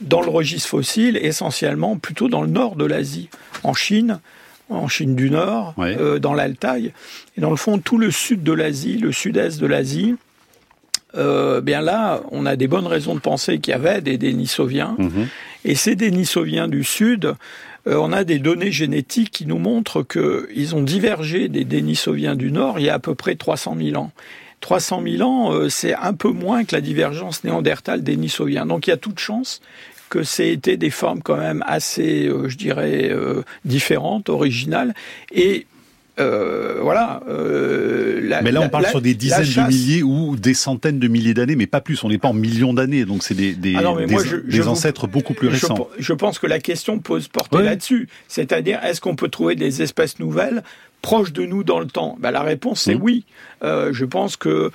dans 0.00 0.20
le 0.20 0.28
registre 0.28 0.68
fossile 0.68 1.16
essentiellement 1.16 1.96
plutôt 1.96 2.28
dans 2.28 2.42
le 2.42 2.48
nord 2.48 2.76
de 2.76 2.84
l'Asie, 2.84 3.30
en 3.62 3.74
Chine, 3.74 4.20
en 4.68 4.88
Chine 4.88 5.14
du 5.14 5.30
Nord, 5.30 5.74
euh, 5.78 6.18
dans 6.18 6.34
l'Altaï, 6.34 6.92
et 7.36 7.40
dans 7.40 7.50
le 7.50 7.56
fond 7.56 7.78
tout 7.78 7.98
le 7.98 8.10
sud 8.10 8.42
de 8.42 8.52
l'Asie, 8.52 8.98
le 8.98 9.12
sud-est 9.12 9.60
de 9.60 9.66
l'Asie. 9.66 10.16
Euh, 11.14 11.60
bien 11.60 11.82
là, 11.82 12.22
on 12.30 12.46
a 12.46 12.56
des 12.56 12.68
bonnes 12.68 12.86
raisons 12.86 13.14
de 13.14 13.20
penser 13.20 13.58
qu'il 13.58 13.72
y 13.72 13.74
avait 13.74 14.00
des 14.00 14.16
Denisoviens. 14.16 14.96
Mhm. 14.98 15.28
Et 15.64 15.74
ces 15.74 15.94
Denisoviens 15.94 16.68
du 16.68 16.84
sud, 16.84 17.34
euh, 17.86 17.96
on 17.96 18.12
a 18.12 18.24
des 18.24 18.38
données 18.38 18.72
génétiques 18.72 19.30
qui 19.30 19.46
nous 19.46 19.58
montrent 19.58 20.02
qu'ils 20.02 20.74
ont 20.74 20.82
divergé 20.82 21.48
des 21.48 21.64
Denisoviens 21.64 22.34
du 22.34 22.50
nord 22.50 22.78
il 22.78 22.86
y 22.86 22.88
a 22.88 22.94
à 22.94 22.98
peu 22.98 23.14
près 23.14 23.34
300 23.34 23.76
000 23.78 23.96
ans. 24.00 24.10
300 24.60 25.02
000 25.04 25.28
ans, 25.28 25.68
c'est 25.68 25.92
un 25.92 26.14
peu 26.14 26.30
moins 26.30 26.64
que 26.64 26.74
la 26.74 26.80
divergence 26.80 27.42
néandertale 27.42 28.02
Denisoviens. 28.04 28.64
Donc 28.64 28.86
il 28.86 28.90
y 28.90 28.92
a 28.92 28.96
toute 28.96 29.18
chance 29.18 29.60
que 30.12 30.24
c'était 30.24 30.76
des 30.76 30.90
formes 30.90 31.22
quand 31.22 31.38
même 31.38 31.64
assez, 31.66 32.26
euh, 32.26 32.46
je 32.46 32.58
dirais, 32.58 33.08
euh, 33.10 33.44
différentes, 33.64 34.28
originales. 34.28 34.92
Et 35.34 35.66
euh, 36.20 36.78
voilà. 36.82 37.20
mais 38.42 38.52
là, 38.52 38.60
on 38.60 38.68
parle 38.68 38.86
sur 38.86 39.00
des 39.00 39.14
dizaines 39.14 39.44
de 39.44 39.68
milliers 39.68 40.02
ou 40.02 40.36
des 40.36 40.54
centaines 40.54 40.98
de 40.98 41.08
milliers 41.08 41.34
d'années, 41.34 41.56
mais 41.56 41.66
pas 41.66 41.80
plus. 41.80 42.02
On 42.04 42.08
n'est 42.08 42.18
pas 42.18 42.28
en 42.28 42.34
millions 42.34 42.74
d'années, 42.74 43.04
donc 43.04 43.22
c'est 43.22 43.34
des, 43.34 43.54
des, 43.54 43.76
ah 43.76 43.94
des, 44.46 44.68
ancêtres 44.68 45.06
beaucoup 45.06 45.34
plus 45.34 45.48
récents. 45.48 45.88
Je, 45.98 46.12
pense 46.12 46.38
que 46.38 46.46
la 46.46 46.58
question 46.58 46.98
pose 46.98 47.28
porter 47.28 47.62
là-dessus. 47.62 48.08
C'est-à-dire, 48.28 48.80
est-ce 48.84 49.00
qu'on 49.00 49.16
peut 49.16 49.28
trouver 49.28 49.54
des 49.54 49.82
espèces 49.82 50.18
nouvelles 50.18 50.62
proches 51.00 51.32
de 51.32 51.44
nous 51.44 51.64
dans 51.64 51.80
le 51.80 51.86
temps? 51.86 52.16
Ben, 52.20 52.30
La 52.30 52.42
réponse 52.42 52.82
c'est 52.82 52.94
oui. 52.94 53.24
je 53.62 54.04
pense 54.04 54.36
que 54.36 54.70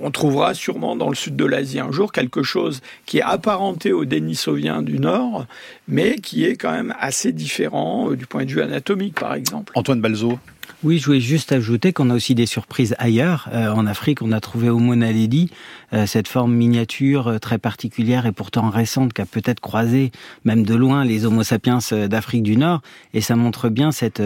on 0.00 0.10
trouvera 0.10 0.54
sûrement 0.54 0.96
dans 0.96 1.08
le 1.08 1.14
sud 1.14 1.36
de 1.36 1.44
l'Asie 1.44 1.78
un 1.78 1.92
jour 1.92 2.12
quelque 2.12 2.42
chose 2.42 2.80
qui 3.06 3.18
est 3.18 3.22
apparenté 3.22 3.92
au 3.92 4.04
Denisovien 4.04 4.82
du 4.82 4.98
Nord, 4.98 5.46
mais 5.88 6.16
qui 6.16 6.44
est 6.44 6.56
quand 6.56 6.72
même 6.72 6.94
assez 7.00 7.32
différent 7.32 8.10
euh, 8.10 8.16
du 8.16 8.26
point 8.26 8.44
de 8.44 8.50
vue 8.50 8.62
anatomique, 8.62 9.18
par 9.18 9.34
exemple. 9.34 9.72
Antoine 9.76 10.00
Balzo 10.00 10.38
oui, 10.84 10.98
je 10.98 11.06
voulais 11.06 11.20
juste 11.20 11.52
ajouter 11.52 11.92
qu'on 11.92 12.10
a 12.10 12.14
aussi 12.14 12.34
des 12.34 12.46
surprises 12.46 12.96
ailleurs. 12.98 13.48
Euh, 13.52 13.70
en 13.70 13.86
Afrique, 13.86 14.20
on 14.20 14.32
a 14.32 14.40
trouvé 14.40 14.68
Homo 14.68 14.96
naledi, 14.96 15.50
euh, 15.92 16.06
cette 16.06 16.26
forme 16.26 16.54
miniature 16.54 17.28
euh, 17.28 17.38
très 17.38 17.58
particulière 17.58 18.26
et 18.26 18.32
pourtant 18.32 18.68
récente 18.68 19.12
qui 19.12 19.22
a 19.22 19.26
peut-être 19.26 19.60
croisé, 19.60 20.10
même 20.44 20.64
de 20.64 20.74
loin, 20.74 21.04
les 21.04 21.24
Homo 21.24 21.44
sapiens 21.44 21.78
d'Afrique 22.08 22.42
du 22.42 22.56
Nord. 22.56 22.82
Et 23.14 23.20
ça 23.20 23.36
montre 23.36 23.68
bien 23.68 23.92
cette 23.92 24.22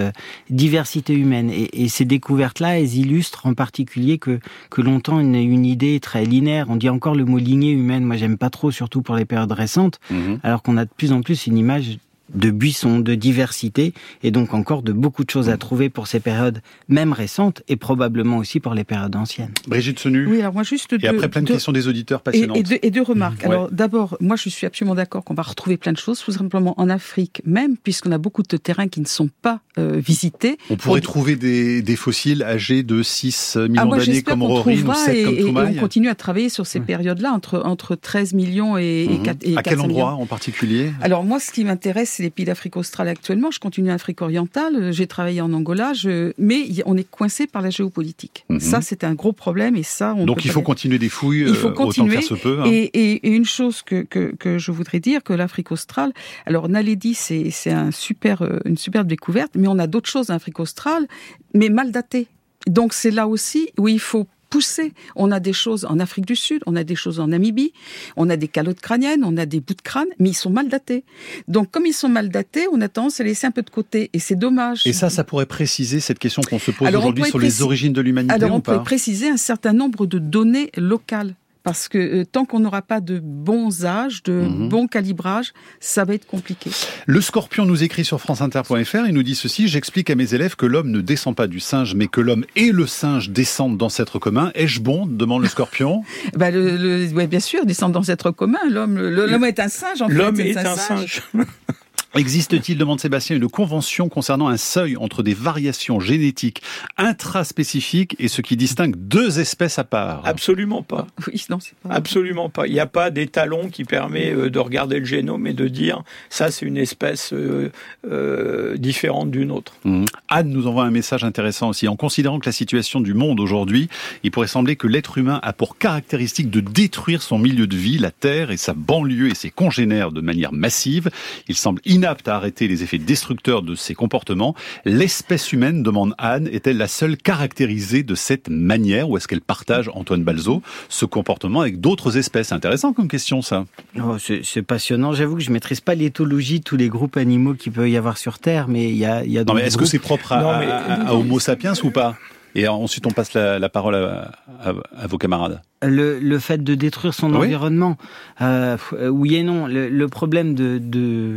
diversité 0.48 1.12
humaine. 1.12 1.50
Et, 1.50 1.84
et 1.84 1.88
ces 1.88 2.04
découvertes-là, 2.04 2.78
elles 2.78 2.94
illustrent 2.94 3.46
en 3.46 3.54
particulier 3.54 4.18
que, 4.18 4.40
que 4.70 4.80
longtemps, 4.80 5.20
une, 5.20 5.34
une 5.34 5.66
idée 5.66 6.00
très 6.00 6.24
linéaire. 6.24 6.66
On 6.70 6.76
dit 6.76 6.88
encore 6.88 7.14
le 7.14 7.24
mot 7.24 7.38
lignée 7.38 7.72
humaine. 7.72 8.04
Moi, 8.04 8.16
j'aime 8.16 8.38
pas 8.38 8.50
trop, 8.50 8.70
surtout 8.70 9.02
pour 9.02 9.16
les 9.16 9.24
périodes 9.24 9.52
récentes. 9.52 10.00
Mhm. 10.10 10.40
Alors 10.42 10.62
qu'on 10.62 10.76
a 10.78 10.84
de 10.84 10.90
plus 10.96 11.12
en 11.12 11.20
plus 11.20 11.46
une 11.46 11.58
image 11.58 11.98
de 12.34 12.50
buissons, 12.50 13.00
de 13.00 13.14
diversité, 13.14 13.92
et 14.22 14.30
donc 14.30 14.54
encore 14.54 14.82
de 14.82 14.92
beaucoup 14.92 15.24
de 15.24 15.30
choses 15.30 15.48
à 15.48 15.56
trouver 15.56 15.88
pour 15.88 16.06
ces 16.06 16.20
périodes, 16.20 16.60
même 16.88 17.12
récentes, 17.12 17.62
et 17.68 17.76
probablement 17.76 18.38
aussi 18.38 18.60
pour 18.60 18.74
les 18.74 18.84
périodes 18.84 19.16
anciennes. 19.16 19.52
Brigitte 19.68 19.98
Senu. 19.98 20.26
Oui, 20.26 20.40
alors 20.40 20.52
moi 20.52 20.62
juste 20.62 20.92
et 20.92 21.08
après 21.08 21.28
plein 21.28 21.42
de, 21.42 21.48
questions 21.48 21.72
des 21.72 21.88
auditeurs 21.88 22.22
passionnantes. 22.22 22.56
Et, 22.82 22.90
deux, 22.90 23.02
remarques. 23.02 23.44
Alors 23.44 23.70
d'abord, 23.70 24.16
moi 24.20 24.36
je 24.36 24.48
suis 24.48 24.66
absolument 24.66 24.94
d'accord 24.94 25.24
qu'on 25.24 25.34
va 25.34 25.42
retrouver 25.42 25.76
plein 25.76 25.92
de 25.92 25.98
choses, 25.98 26.20
tout 26.20 26.32
simplement 26.32 26.74
en 26.80 26.88
Afrique 26.88 27.42
même, 27.44 27.76
puisqu'on 27.76 28.12
a 28.12 28.18
beaucoup 28.18 28.42
de 28.42 28.56
terrains 28.56 28.88
qui 28.88 29.00
ne 29.00 29.06
sont 29.06 29.28
pas 29.42 29.60
euh, 29.78 29.98
visités. 29.98 30.58
On 30.70 30.76
pourrait 30.76 31.00
trouver 31.00 31.36
des, 31.36 31.82
des, 31.82 31.96
fossiles 31.96 32.42
âgés 32.42 32.82
de 32.82 33.02
6 33.02 33.56
millions 33.68 33.92
ah, 33.92 33.96
d'années 33.98 34.22
comme 34.22 34.42
Rory 34.42 34.82
ou 34.82 34.92
7 34.92 35.24
comme 35.24 35.36
Toumaï. 35.36 35.74
Et 35.74 35.78
on 35.78 35.80
continue 35.80 36.08
à 36.08 36.14
travailler 36.14 36.48
sur 36.48 36.66
ces 36.66 36.80
périodes-là, 36.80 37.32
entre, 37.32 37.62
entre 37.64 37.94
13 37.94 38.34
millions 38.34 38.78
et, 38.78 39.08
mmh. 39.08 39.22
4, 39.22 39.36
et 39.42 39.56
À 39.56 39.62
quel 39.62 39.80
endroit 39.80 40.12
en 40.12 40.26
particulier? 40.26 40.92
Alors 41.00 41.24
moi, 41.24 41.40
ce 41.40 41.52
qui 41.52 41.64
m'intéresse, 41.64 42.15
c'est 42.16 42.22
les 42.22 42.30
pays 42.30 42.46
d'Afrique 42.46 42.76
australe 42.76 43.08
actuellement. 43.08 43.50
Je 43.50 43.60
continue 43.60 43.90
en 43.90 43.94
Afrique 43.94 44.22
orientale. 44.22 44.90
J'ai 44.92 45.06
travaillé 45.06 45.42
en 45.42 45.52
Angola. 45.52 45.92
Je... 45.92 46.32
Mais 46.38 46.66
on 46.86 46.96
est 46.96 47.08
coincé 47.08 47.46
par 47.46 47.60
la 47.60 47.68
géopolitique. 47.68 48.46
Mhm. 48.48 48.60
Ça, 48.60 48.80
c'est 48.80 49.04
un 49.04 49.14
gros 49.14 49.32
problème. 49.32 49.76
Et 49.76 49.82
ça, 49.82 50.14
on 50.16 50.24
Donc 50.24 50.44
il 50.44 50.50
faut 50.50 50.62
continuer 50.62 50.98
des 50.98 51.10
fouilles 51.10 51.44
il 51.46 51.54
faut 51.54 51.72
continuer. 51.72 52.16
Euh, 52.16 52.18
autant 52.18 52.28
faire 52.28 52.38
se 52.38 52.42
peut. 52.42 52.60
Hein. 52.60 52.70
Et, 52.70 52.84
et, 52.94 53.28
une 53.28 53.44
chose 53.44 53.82
que, 53.82 54.02
que, 54.02 54.34
que, 54.34 54.56
je 54.56 54.72
voudrais 54.72 55.00
dire, 55.00 55.22
que 55.22 55.34
l'Afrique 55.34 55.72
australe, 55.72 56.12
alors 56.46 56.68
Naledi, 56.68 57.14
c'est 57.14 57.70
un 57.70 57.90
super, 57.90 58.42
euh, 58.42 58.60
une 58.64 58.78
superbe 58.78 59.06
découverte, 59.06 59.52
mais 59.54 59.68
on 59.68 59.78
a 59.78 59.86
d'autres 59.86 60.08
choses 60.08 60.30
en 60.30 60.34
Afrique 60.34 60.58
australe, 60.58 61.06
mais 61.52 61.68
mal 61.68 61.92
datées. 61.92 62.28
Donc 62.66 62.94
c'est 62.94 63.10
là 63.10 63.28
aussi 63.28 63.68
où 63.78 63.88
il 63.88 64.00
faut 64.00 64.26
pousser. 64.50 64.92
On 65.14 65.30
a 65.30 65.40
des 65.40 65.52
choses 65.52 65.84
en 65.84 65.98
Afrique 65.98 66.26
du 66.26 66.36
Sud, 66.36 66.62
on 66.66 66.76
a 66.76 66.84
des 66.84 66.96
choses 66.96 67.20
en 67.20 67.28
Namibie, 67.28 67.72
on 68.16 68.28
a 68.30 68.36
des 68.36 68.48
calottes 68.48 68.80
crâniennes, 68.80 69.24
on 69.24 69.36
a 69.36 69.46
des 69.46 69.60
bouts 69.60 69.74
de 69.74 69.82
crâne, 69.82 70.08
mais 70.18 70.30
ils 70.30 70.34
sont 70.34 70.50
mal 70.50 70.68
datés. 70.68 71.04
Donc 71.48 71.70
comme 71.70 71.86
ils 71.86 71.92
sont 71.92 72.08
mal 72.08 72.28
datés, 72.28 72.66
on 72.72 72.80
a 72.80 72.88
tendance 72.88 73.20
à 73.20 73.24
les 73.24 73.30
laisser 73.30 73.46
un 73.46 73.50
peu 73.50 73.62
de 73.62 73.70
côté, 73.70 74.10
et 74.12 74.18
c'est 74.18 74.36
dommage. 74.36 74.86
Et 74.86 74.92
ça, 74.92 75.10
ça 75.10 75.24
pourrait 75.24 75.46
préciser 75.46 76.00
cette 76.00 76.18
question 76.18 76.42
qu'on 76.42 76.58
se 76.58 76.70
pose 76.70 76.88
aujourd'hui 76.88 77.24
sur 77.24 77.38
les 77.38 77.62
origines 77.62 77.92
de 77.92 78.00
l'humanité 78.00 78.34
Alors 78.34 78.52
on 78.52 78.60
pourrait 78.60 78.82
préciser 78.82 79.28
un 79.28 79.36
certain 79.36 79.72
nombre 79.72 80.06
de 80.06 80.18
données 80.18 80.70
locales 80.76 81.34
parce 81.66 81.88
que 81.88 81.98
euh, 81.98 82.24
tant 82.24 82.44
qu'on 82.44 82.60
n'aura 82.60 82.80
pas 82.80 83.00
de 83.00 83.18
bons 83.20 83.84
âges, 83.84 84.22
de 84.22 84.34
mhm. 84.34 84.68
bons 84.68 84.86
calibrages, 84.86 85.52
ça 85.80 86.04
va 86.04 86.14
être 86.14 86.24
compliqué. 86.24 86.70
Le 87.06 87.20
scorpion 87.20 87.66
nous 87.66 87.82
écrit 87.82 88.04
sur 88.04 88.20
franceinter.fr, 88.20 89.08
il 89.08 89.12
nous 89.12 89.24
dit 89.24 89.34
ceci, 89.34 89.66
j'explique 89.66 90.08
à 90.08 90.14
mes 90.14 90.32
élèves 90.32 90.54
que 90.54 90.64
l'homme 90.64 90.92
ne 90.92 91.00
descend 91.00 91.34
pas 91.34 91.48
du 91.48 91.58
singe, 91.58 91.96
mais 91.96 92.06
que 92.06 92.20
l'homme 92.20 92.44
et 92.54 92.70
le 92.70 92.86
singe 92.86 93.30
descendent 93.30 93.76
d'ancêtres 93.76 94.20
communs. 94.20 94.52
Ai-je 94.54 94.80
bon? 94.80 95.06
demande 95.06 95.42
le 95.42 95.48
scorpion. 95.48 96.04
bah 96.36 96.52
le, 96.52 97.08
ouais, 97.12 97.26
bien 97.26 97.40
sûr, 97.40 97.66
descendent 97.66 97.94
d'ancêtres 97.94 98.30
communs. 98.30 98.60
L'homme, 98.70 98.96
l'homme 98.96 99.44
est 99.44 99.58
un 99.58 99.66
singe 99.66 100.02
en 100.02 100.06
fait. 100.06 100.14
L'homme 100.14 100.38
est, 100.38 100.56
un, 100.56 100.76
singe. 100.76 101.22
Existe-t-il, 102.14 102.78
demande 102.78 103.00
Sébastien, 103.00 103.36
une 103.36 103.48
convention 103.48 104.08
concernant 104.08 104.48
un 104.48 104.56
seuil 104.56 104.96
entre 104.96 105.22
des 105.22 105.34
variations 105.34 106.00
génétiques 106.00 106.62
intraspécifiques 106.96 108.16
et 108.18 108.28
ce 108.28 108.40
qui 108.40 108.56
distingue 108.56 108.96
deux 108.96 109.38
espèces 109.38 109.78
à 109.78 109.84
part? 109.84 110.22
Absolument 110.24 110.82
pas. 110.82 111.06
Oui, 111.26 111.44
non, 111.50 111.58
c'est 111.60 111.74
pas. 111.76 111.94
Absolument 111.94 112.48
pas. 112.48 112.66
Il 112.66 112.72
n'y 112.72 112.80
a 112.80 112.86
pas 112.86 113.10
d'étalon 113.10 113.68
qui 113.68 113.84
permet 113.84 114.32
euh, 114.32 114.50
de 114.50 114.58
regarder 114.58 114.98
le 114.98 115.04
génome 115.04 115.46
et 115.46 115.52
de 115.52 115.68
dire 115.68 116.02
ça, 116.30 116.50
c'est 116.50 116.64
une 116.64 116.78
espèce 116.78 117.32
euh, 117.32 117.70
euh, 118.10 118.76
différente 118.76 119.30
d'une 119.30 119.50
autre. 119.50 119.74
Mmh. 119.84 120.04
Anne 120.28 120.50
nous 120.50 120.66
envoie 120.66 120.84
un 120.84 120.90
message 120.90 121.24
intéressant 121.24 121.68
aussi. 121.68 121.88
En 121.88 121.96
considérant 121.96 122.38
que 122.38 122.46
la 122.46 122.52
situation 122.52 123.00
du 123.00 123.14
monde 123.14 123.40
aujourd'hui, 123.40 123.88
il 124.22 124.30
pourrait 124.30 124.46
sembler 124.46 124.76
que 124.76 124.86
l'être 124.86 125.18
humain 125.18 125.40
a 125.42 125.52
pour 125.52 125.76
caractéristique 125.78 126.50
de 126.50 126.60
détruire 126.60 127.22
son 127.22 127.38
milieu 127.38 127.66
de 127.66 127.76
vie, 127.76 127.98
la 127.98 128.10
Terre 128.10 128.50
et 128.50 128.56
sa 128.56 128.72
banlieue 128.72 129.28
et 129.30 129.34
ses 129.34 129.50
congénères 129.50 130.12
de 130.12 130.20
manière 130.20 130.52
massive. 130.52 131.10
Il 131.48 131.56
semble 131.56 131.80
inapte 131.96 132.28
à 132.28 132.36
arrêter 132.36 132.68
les 132.68 132.82
effets 132.82 132.98
destructeurs 132.98 133.62
de 133.62 133.74
ces 133.74 133.94
comportements. 133.94 134.54
L'espèce 134.84 135.52
humaine, 135.52 135.82
demande 135.82 136.14
Anne, 136.18 136.46
est-elle 136.52 136.76
la 136.76 136.88
seule 136.88 137.16
caractérisée 137.16 138.02
de 138.02 138.14
cette 138.14 138.50
manière 138.50 139.08
ou 139.08 139.16
est-ce 139.16 139.26
qu'elle 139.26 139.40
partage, 139.40 139.90
Antoine 139.94 140.22
Balzo, 140.22 140.62
ce 140.90 141.06
comportement 141.06 141.62
avec 141.62 141.80
d'autres 141.80 142.18
espèces? 142.18 142.52
Intéressant 142.52 142.92
comme 142.92 143.08
question, 143.08 143.40
ça. 143.40 143.64
Oh, 143.98 144.16
c'est 144.18 144.62
passionnant. 144.62 145.14
J'avoue 145.14 145.36
que 145.36 145.42
je 145.42 145.50
maîtrise 145.50 145.80
pas 145.80 145.94
l'éthologie 145.94 146.58
de 146.58 146.64
tous 146.64 146.76
les 146.76 146.88
groupes 146.88 147.16
animaux 147.16 147.54
qu'il 147.54 147.72
peut 147.72 147.88
y 147.88 147.96
avoir 147.96 148.18
sur 148.18 148.38
Terre, 148.38 148.68
mais 148.68 148.90
il 148.90 148.96
y 148.96 149.06
a, 149.06 149.24
y 149.24 149.38
a 149.38 149.44
Non, 149.44 149.54
mais 149.54 149.62
est-ce 149.62 149.78
que 149.78 149.86
c'est 149.86 149.98
propre 149.98 150.32
à, 150.32 151.14
Homo 151.14 151.40
sapiens 151.40 151.72
ou 151.82 151.90
pas? 151.90 152.16
Et 152.56 152.68
ensuite, 152.68 153.06
on 153.06 153.10
passe 153.10 153.34
la, 153.34 153.68
parole 153.68 153.94
à 153.94 155.06
vos 155.06 155.18
camarades 155.18 155.60
le, 155.82 156.18
le, 156.18 156.38
fait 156.38 156.62
de 156.62 156.74
détruire 156.74 157.14
son 157.14 157.34
environnement. 157.34 157.96
Euh, 158.40 158.76
oui 159.08 159.36
et 159.36 159.42
non. 159.42 159.66
Le, 159.66 159.88
le 159.88 160.08
problème 160.08 160.54
de, 160.54 160.78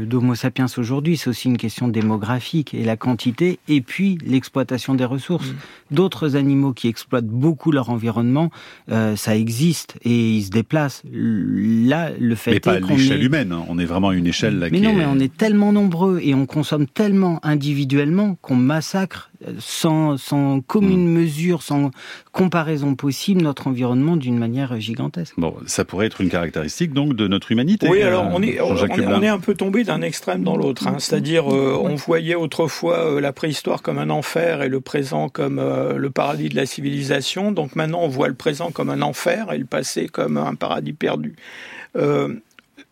d'Homo 0.05 0.35
sapiens 0.35 0.67
aujourd'hui, 0.77 1.17
c'est 1.17 1.29
aussi 1.29 1.47
une 1.47 1.57
question 1.57 1.87
démographique 1.87 2.73
et 2.73 2.83
la 2.83 2.95
quantité, 2.95 3.59
et 3.67 3.81
puis 3.81 4.17
l'exploitation 4.25 4.95
des 4.95 5.05
ressources. 5.05 5.49
Mm. 5.49 5.55
D'autres 5.91 6.35
animaux 6.35 6.73
qui 6.73 6.87
exploitent 6.87 7.25
beaucoup 7.25 7.71
leur 7.71 7.89
environnement, 7.89 8.49
euh, 8.91 9.15
ça 9.15 9.35
existe 9.35 9.97
et 10.03 10.35
ils 10.35 10.43
se 10.43 10.51
déplacent. 10.51 11.03
Là, 11.11 12.11
le 12.17 12.35
fait 12.35 12.51
mais 12.51 12.59
pas 12.59 12.73
à 12.73 12.79
l'échelle 12.79 13.23
humaine. 13.23 13.51
Hein. 13.51 13.65
On 13.67 13.77
est 13.77 13.85
vraiment 13.85 14.09
à 14.09 14.15
une 14.15 14.27
échelle 14.27 14.59
là. 14.59 14.67
Mais 14.71 14.79
non, 14.79 14.93
mais 14.93 15.05
on 15.05 15.19
est 15.19 15.35
tellement 15.35 15.71
nombreux 15.71 16.19
et 16.21 16.33
on 16.33 16.45
consomme 16.45 16.87
tellement 16.87 17.39
individuellement 17.43 18.37
qu'on 18.41 18.55
massacre 18.55 19.28
sans, 19.59 20.17
sans 20.17 20.61
commune 20.61 21.07
mm. 21.07 21.11
mesure, 21.11 21.61
sans 21.61 21.91
comparaison 22.31 22.95
possible 22.95 23.41
notre 23.41 23.67
environnement 23.67 24.17
d'une 24.17 24.37
manière 24.37 24.79
gigantesque. 24.79 25.33
Bon, 25.37 25.55
ça 25.65 25.85
pourrait 25.85 26.07
être 26.07 26.21
une 26.21 26.29
caractéristique 26.29 26.93
donc 26.93 27.15
de 27.15 27.27
notre 27.27 27.51
humanité. 27.51 27.87
Oui, 27.89 28.01
alors 28.01 28.27
on 28.31 28.41
est, 28.41 28.59
on, 28.61 29.21
est, 29.21 29.27
un 29.27 29.39
peu 29.39 29.53
tombé 29.53 29.83
d'un 29.83 30.01
extrême 30.01 30.43
dans 30.43 30.57
l'autre. 30.57 30.87
Hein. 30.87 30.95
C'est-à-dire, 30.99 31.53
euh, 31.53 31.77
on 31.81 31.95
voyait 31.95 32.35
autrefois 32.35 32.99
euh, 32.99 33.21
la 33.21 33.33
préhistoire 33.33 33.81
comme 33.81 33.97
un 33.97 34.09
enfer 34.09 34.61
et 34.61 34.69
le 34.69 34.81
présent 34.81 35.29
comme 35.29 35.59
euh, 35.59 35.97
le 35.97 36.09
paradis 36.09 36.49
de 36.49 36.55
la 36.55 36.65
civilisation. 36.65 37.51
Donc 37.51 37.75
maintenant, 37.75 38.01
on 38.01 38.07
voit 38.07 38.27
le 38.27 38.35
présent 38.35 38.71
comme 38.71 38.89
un 38.89 39.01
enfer 39.01 39.51
et 39.53 39.57
le 39.57 39.65
passé 39.65 40.07
comme 40.07 40.37
un 40.37 40.55
paradis 40.55 40.93
perdu 40.93 41.35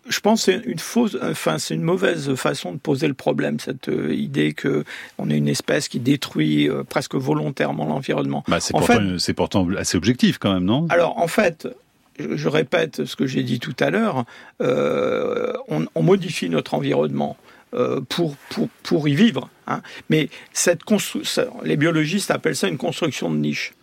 je 0.09 0.19
pense 0.19 0.45
que 0.45 0.51
c'est 0.51 0.69
une 0.69 0.79
fausse, 0.79 1.17
enfin 1.21 1.57
c'est 1.57 1.75
une 1.75 1.81
mauvaise 1.81 2.33
façon 2.35 2.71
de 2.71 2.77
poser 2.77 3.07
le 3.07 3.13
problème, 3.13 3.59
cette 3.59 3.89
euh, 3.89 4.13
idée 4.13 4.53
que 4.53 4.83
on 5.17 5.29
est 5.29 5.37
une 5.37 5.47
espèce 5.47 5.87
qui 5.87 5.99
détruit 5.99 6.69
euh, 6.69 6.83
presque 6.83 7.15
volontairement 7.15 7.85
l'environnement. 7.85 8.43
Bah, 8.47 8.59
c'est 8.59 8.73
pourtant, 8.73 9.17
pourtant, 9.35 9.67
assez 9.77 9.97
objectif 9.97 10.37
quand 10.37 10.53
même, 10.53 10.65
non? 10.65 10.87
Alors 10.89 11.17
en 11.17 11.27
fait, 11.27 11.67
je, 12.19 12.47
répète 12.47 13.05
ce 13.05 13.15
que 13.15 13.27
j'ai 13.27 13.43
dit 13.43 13.59
tout 13.59 13.75
à 13.79 13.89
l'heure, 13.89 14.25
euh, 14.61 15.53
on, 15.67 15.85
on, 15.93 16.03
modifie 16.03 16.49
notre 16.49 16.73
environnement. 16.73 17.37
pour, 18.09 18.35
pour, 18.49 18.69
pour 18.81 19.07
y 19.09 19.13
vivre. 19.13 19.49
Hein. 19.67 19.81
Mais 20.09 20.29
cette 20.53 20.81
les 21.63 21.77
biologistes 21.77 22.31
appellent 22.31 22.55
ça 22.55 22.69
une 22.69 22.77
construction 22.77 23.29
de 23.29 23.35
niche. 23.35 23.73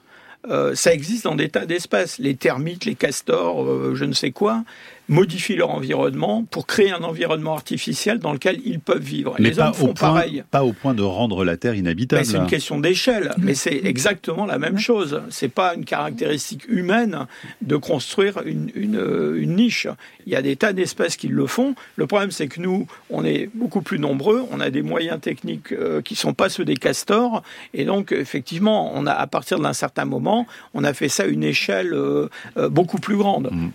ça 0.75 0.93
existe 0.93 1.25
dans 1.25 1.37
des 1.37 1.51
tas 1.51 1.66
d'espèces. 1.66 2.18
Les 2.18 2.35
termites, 2.35 2.87
les 2.87 2.95
castors, 2.95 3.95
je 3.95 4.05
ne 4.05 4.14
sais 4.14 4.33
quoi 4.33 4.64
modifient 5.09 5.57
leur 5.57 5.71
environnement 5.71 6.45
pour 6.45 6.67
créer 6.67 6.91
un 6.91 7.03
environnement 7.03 7.55
artificiel 7.55 8.19
dans 8.19 8.33
lequel 8.33 8.61
ils 8.65 8.81
peuvent 8.81 9.03
vivre. 9.03 9.37
Mais 9.39 9.51
les 9.51 9.57
pas, 9.57 9.69
hommes 9.69 9.75
font 9.75 9.91
au 9.91 9.95
point, 9.95 10.09
pareil. 10.09 10.45
pas 10.51 10.65
au 10.65 10.73
point 10.73 10.95
de 10.95 11.03
rendre 11.03 11.45
la 11.45 11.57
Terre 11.57 11.75
inhabitable. 11.75 12.25
C'est 12.25 12.37
une 12.37 12.47
question 12.47 12.79
d'échelle, 12.79 13.35
mais 13.39 13.55
c'est 13.55 13.85
exactement 13.85 14.47
la 14.47 14.59
même 14.59 14.79
chose. 14.79 15.23
C'est 15.29 15.49
pas 15.49 15.75
une 15.75 15.85
caractéristique 15.85 16.67
humaine 16.69 17.27
de 17.63 17.77
construire 17.77 18.43
une, 18.45 18.71
une, 18.75 19.35
une, 19.37 19.57
niche. 19.57 19.87
Il 20.27 20.33
y 20.33 20.37
a 20.37 20.43
des 20.43 20.57
tas 20.57 20.73
d'espèces 20.73 21.17
qui 21.17 21.29
le 21.29 21.47
font. 21.47 21.75
Le 21.97 22.07
problème, 22.07 22.31
c'est 22.31 22.49
que 22.49 22.61
nous, 22.61 22.87
on 23.11 23.25
est 23.25 23.51
beaucoup 23.55 23.83
plus 23.83 23.99
nombreux, 23.99 24.45
on 24.51 24.61
a 24.61 24.71
des 24.71 24.83
moyens 24.83 25.21
techniques 25.21 25.73
euh, 25.73 26.01
qui 26.01 26.15
sont 26.15 26.35
pas 26.35 26.49
ceux 26.49 26.65
des 26.65 26.77
castors, 26.77 27.43
et 27.73 27.85
donc 27.85 28.13
effectivement, 28.13 28.93
on 28.95 29.07
a 29.07 29.13
à 29.13 29.27
partir 29.27 29.61
d'un 29.61 29.73
certain 29.73 30.05
moment, 30.05 30.47
on 30.73 30.85
a 30.85 30.93
fait 30.95 31.09
ça 31.09 31.25
à 31.25 31.27
une 31.27 31.45
échelle 31.45 31.93
euh, 31.93 32.29
euh, 32.57 32.69
beaucoup 32.69 32.99
plus 32.99 33.17
grande. 33.17 33.51
Mmh. 33.53 33.71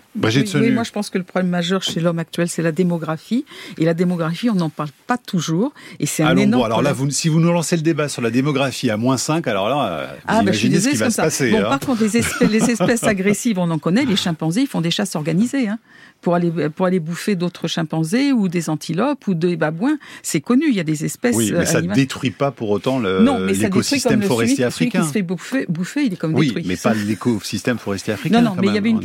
oui, 0.55 0.71
moi 0.71 0.83
je 0.83 0.91
pense 0.91 1.09
que 1.09 1.18
le 1.19 1.23
problème 1.23 1.49
majeur 1.49 1.83
chez 1.83 1.99
l'homme 1.99 2.19
actuel, 2.19 2.49
c'est 2.49 2.61
la 2.61 2.71
démographie. 2.71 3.45
Et 3.77 3.85
la 3.85 3.93
démographie, 3.93 4.49
on 4.49 4.55
n'en 4.55 4.69
parle 4.69 4.89
pas 5.07 5.17
toujours. 5.17 5.73
Et 5.99 6.05
c'est 6.05 6.23
un 6.23 6.35
énorme. 6.35 6.63
alors 6.63 6.81
là, 6.81 6.93
vous, 6.93 7.09
si 7.11 7.29
vous 7.29 7.39
nous 7.39 7.51
lancez 7.51 7.75
le 7.75 7.81
débat 7.81 8.09
sur 8.09 8.21
la 8.21 8.31
démographie 8.31 8.89
à 8.89 8.97
moins 8.97 9.17
5, 9.17 9.47
alors 9.47 9.69
là, 9.69 10.07
vous 10.07 10.19
ah, 10.27 10.35
bah, 10.37 10.41
imaginez 10.41 10.79
ce 10.79 10.89
qui 10.89 10.97
va 10.97 11.09
se 11.09 11.17
passer. 11.17 11.51
Bon, 11.51 11.59
hein. 11.59 11.69
Par 11.69 11.79
contre, 11.79 12.01
les 12.01 12.17
espèces, 12.17 12.49
les 12.49 12.71
espèces 12.71 13.03
agressives, 13.05 13.59
on 13.59 13.69
en 13.69 13.79
connaît. 13.79 14.05
Les 14.05 14.15
chimpanzés, 14.15 14.61
ils 14.61 14.67
font 14.67 14.81
des 14.81 14.91
chasses 14.91 15.15
organisées. 15.15 15.67
Hein 15.67 15.79
pour 16.21 16.35
aller 16.35 16.51
pour 16.69 16.85
aller 16.85 16.99
bouffer 16.99 17.35
d'autres 17.35 17.67
chimpanzés 17.67 18.33
ou 18.33 18.47
des 18.47 18.69
antilopes 18.69 19.27
ou 19.27 19.33
des 19.33 19.55
babouins. 19.55 19.97
C'est 20.21 20.41
connu, 20.41 20.65
il 20.67 20.75
y 20.75 20.79
a 20.79 20.83
des 20.83 21.05
espèces. 21.05 21.35
Oui, 21.35 21.51
mais 21.53 21.65
ça 21.65 21.81
ne 21.81 21.93
détruit 21.93 22.31
pas 22.31 22.51
pour 22.51 22.69
autant 22.69 22.99
l'écosystème 22.99 24.23
forestier 24.23 24.65
africain. 24.65 24.99
Celui 24.99 25.03
qui 25.03 25.07
se 25.07 25.13
fait 25.13 25.21
bouffer, 25.21 25.65
bouffer 25.69 26.03
il 26.03 26.13
est 26.13 26.17
comme 26.17 26.33
oui, 26.33 26.47
détruit. 26.47 26.63
Oui, 26.63 26.69
mais 26.69 26.77
pas 26.77 26.93
l'écosystème 26.93 27.77
forestier 27.77 28.13
africain. 28.13 28.41
Non, 28.41 28.49
non, 28.49 28.61
mais 28.61 28.67
il 28.67 28.73
y 28.73 28.77
avait 28.77 28.89
une. 28.89 28.99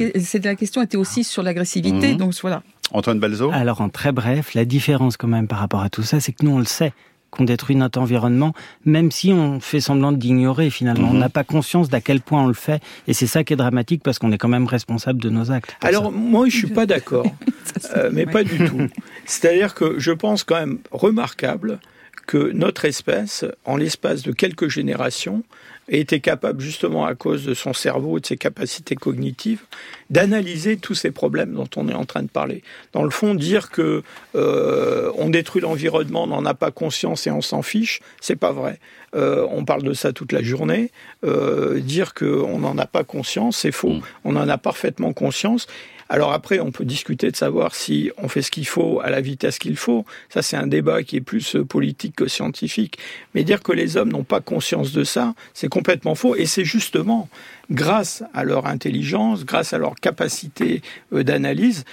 La 0.44 0.56
question 0.56 0.82
était 0.82 0.96
aussi 0.96 1.24
sur 1.24 1.42
l'agressivité, 1.42 2.03
Mhm. 2.12 2.16
Donc 2.16 2.34
voilà. 2.40 2.62
Antoine 2.92 3.18
Balzo 3.18 3.50
Alors 3.52 3.80
en 3.80 3.88
très 3.88 4.12
bref, 4.12 4.54
la 4.54 4.64
différence 4.64 5.16
quand 5.16 5.28
même 5.28 5.48
par 5.48 5.58
rapport 5.58 5.82
à 5.82 5.90
tout 5.90 6.02
ça, 6.02 6.20
c'est 6.20 6.32
que 6.32 6.44
nous 6.44 6.52
on 6.52 6.58
le 6.58 6.64
sait 6.64 6.92
qu'on 7.34 7.44
détruit 7.44 7.74
notre 7.74 7.98
environnement, 7.98 8.54
même 8.84 9.10
si 9.10 9.32
on 9.32 9.58
fait 9.58 9.80
semblant 9.80 10.12
d'ignorer 10.12 10.70
finalement. 10.70 11.08
On 11.10 11.14
mhm. 11.14 11.18
n'a 11.18 11.28
pas 11.28 11.44
conscience 11.44 11.88
d'à 11.88 12.00
quel 12.00 12.20
point 12.20 12.44
on 12.44 12.46
le 12.46 12.54
fait, 12.54 12.80
et 13.08 13.12
c'est 13.12 13.26
ça 13.26 13.42
qui 13.42 13.52
est 13.52 13.56
dramatique 13.56 14.02
parce 14.04 14.18
qu'on 14.18 14.30
est 14.32 14.38
quand 14.38 14.48
même 14.48 14.66
responsable 14.66 15.20
de 15.20 15.30
nos 15.30 15.50
actes. 15.50 15.76
Alors 15.82 16.12
moi, 16.12 16.48
je 16.48 16.56
suis 16.56 16.68
pas 16.68 16.86
d'accord, 16.86 17.26
euh, 17.96 18.10
mais 18.12 18.26
pas 18.26 18.44
du 18.44 18.58
tout. 18.68 18.88
C'est-à-dire 19.26 19.74
que 19.74 19.98
je 19.98 20.12
pense 20.12 20.44
quand 20.44 20.54
même 20.54 20.78
remarquable 20.92 21.80
que 22.26 22.52
notre 22.52 22.84
espèce, 22.84 23.44
en 23.64 23.76
l'espace 23.76 24.22
de 24.22 24.32
quelques 24.32 24.68
générations, 24.68 25.42
ait 25.88 26.00
été 26.00 26.20
capable, 26.20 26.60
justement 26.60 27.04
à 27.04 27.14
cause 27.14 27.44
de 27.44 27.54
son 27.54 27.72
cerveau 27.72 28.18
et 28.18 28.20
de 28.20 28.26
ses 28.26 28.36
capacités 28.36 28.94
cognitives, 28.94 29.62
d'analyser 30.10 30.76
tous 30.76 30.94
ces 30.94 31.10
problèmes 31.10 31.54
dont 31.54 31.68
on 31.76 31.88
est 31.88 31.94
en 31.94 32.04
train 32.04 32.22
de 32.22 32.28
parler. 32.28 32.62
Dans 32.92 33.02
le 33.02 33.10
fond, 33.10 33.34
dire 33.34 33.70
que 33.70 34.02
euh, 34.34 35.10
on 35.16 35.30
détruit 35.30 35.62
l'environnement, 35.62 36.24
on 36.24 36.28
n'en 36.28 36.44
a 36.44 36.54
pas 36.54 36.70
conscience 36.70 37.26
et 37.26 37.30
on 37.30 37.42
s'en 37.42 37.62
fiche, 37.62 38.00
c'est 38.20 38.36
pas 38.36 38.52
vrai. 38.52 38.78
Euh, 39.14 39.46
on 39.50 39.64
parle 39.64 39.82
de 39.82 39.92
ça 39.92 40.12
toute 40.12 40.32
la 40.32 40.42
journée. 40.42 40.90
Euh, 41.24 41.80
dire 41.80 42.14
qu'on 42.14 42.58
n'en 42.58 42.76
a 42.78 42.86
pas 42.86 43.04
conscience, 43.04 43.58
c'est 43.58 43.72
faux. 43.72 43.90
Mm. 43.90 44.02
On 44.24 44.36
en 44.36 44.48
a 44.48 44.58
parfaitement 44.58 45.12
conscience. 45.12 45.66
Alors 46.08 46.32
après, 46.32 46.60
on 46.60 46.70
peut 46.70 46.84
discuter 46.84 47.30
de 47.30 47.36
savoir 47.36 47.74
si 47.74 48.10
on 48.18 48.28
fait 48.28 48.42
ce 48.42 48.50
qu'il 48.50 48.66
faut 48.66 49.00
à 49.02 49.10
la 49.10 49.20
vitesse 49.20 49.58
qu'il 49.58 49.76
faut. 49.76 50.04
Ça, 50.28 50.42
c'est 50.42 50.56
un 50.56 50.66
débat 50.66 51.02
qui 51.02 51.16
est 51.16 51.20
plus 51.20 51.56
euh, 51.56 51.64
politique 51.64 52.16
que 52.16 52.28
scientifique. 52.28 52.98
Mais 53.34 53.44
dire 53.44 53.62
que 53.62 53.72
les 53.72 53.96
hommes 53.96 54.10
n'ont 54.12 54.24
pas 54.24 54.40
conscience 54.40 54.92
de 54.92 55.04
ça, 55.04 55.34
c'est 55.54 55.68
complètement 55.68 56.14
faux. 56.14 56.36
Et 56.36 56.46
c'est 56.46 56.64
justement 56.64 57.28
grâce 57.70 58.22
à 58.34 58.44
leur 58.44 58.66
intelligence, 58.66 59.44
grâce 59.44 59.72
à 59.72 59.78
leur 59.78 59.94
capacité 59.94 60.82
euh, 61.12 61.24
d'analyse, 61.24 61.84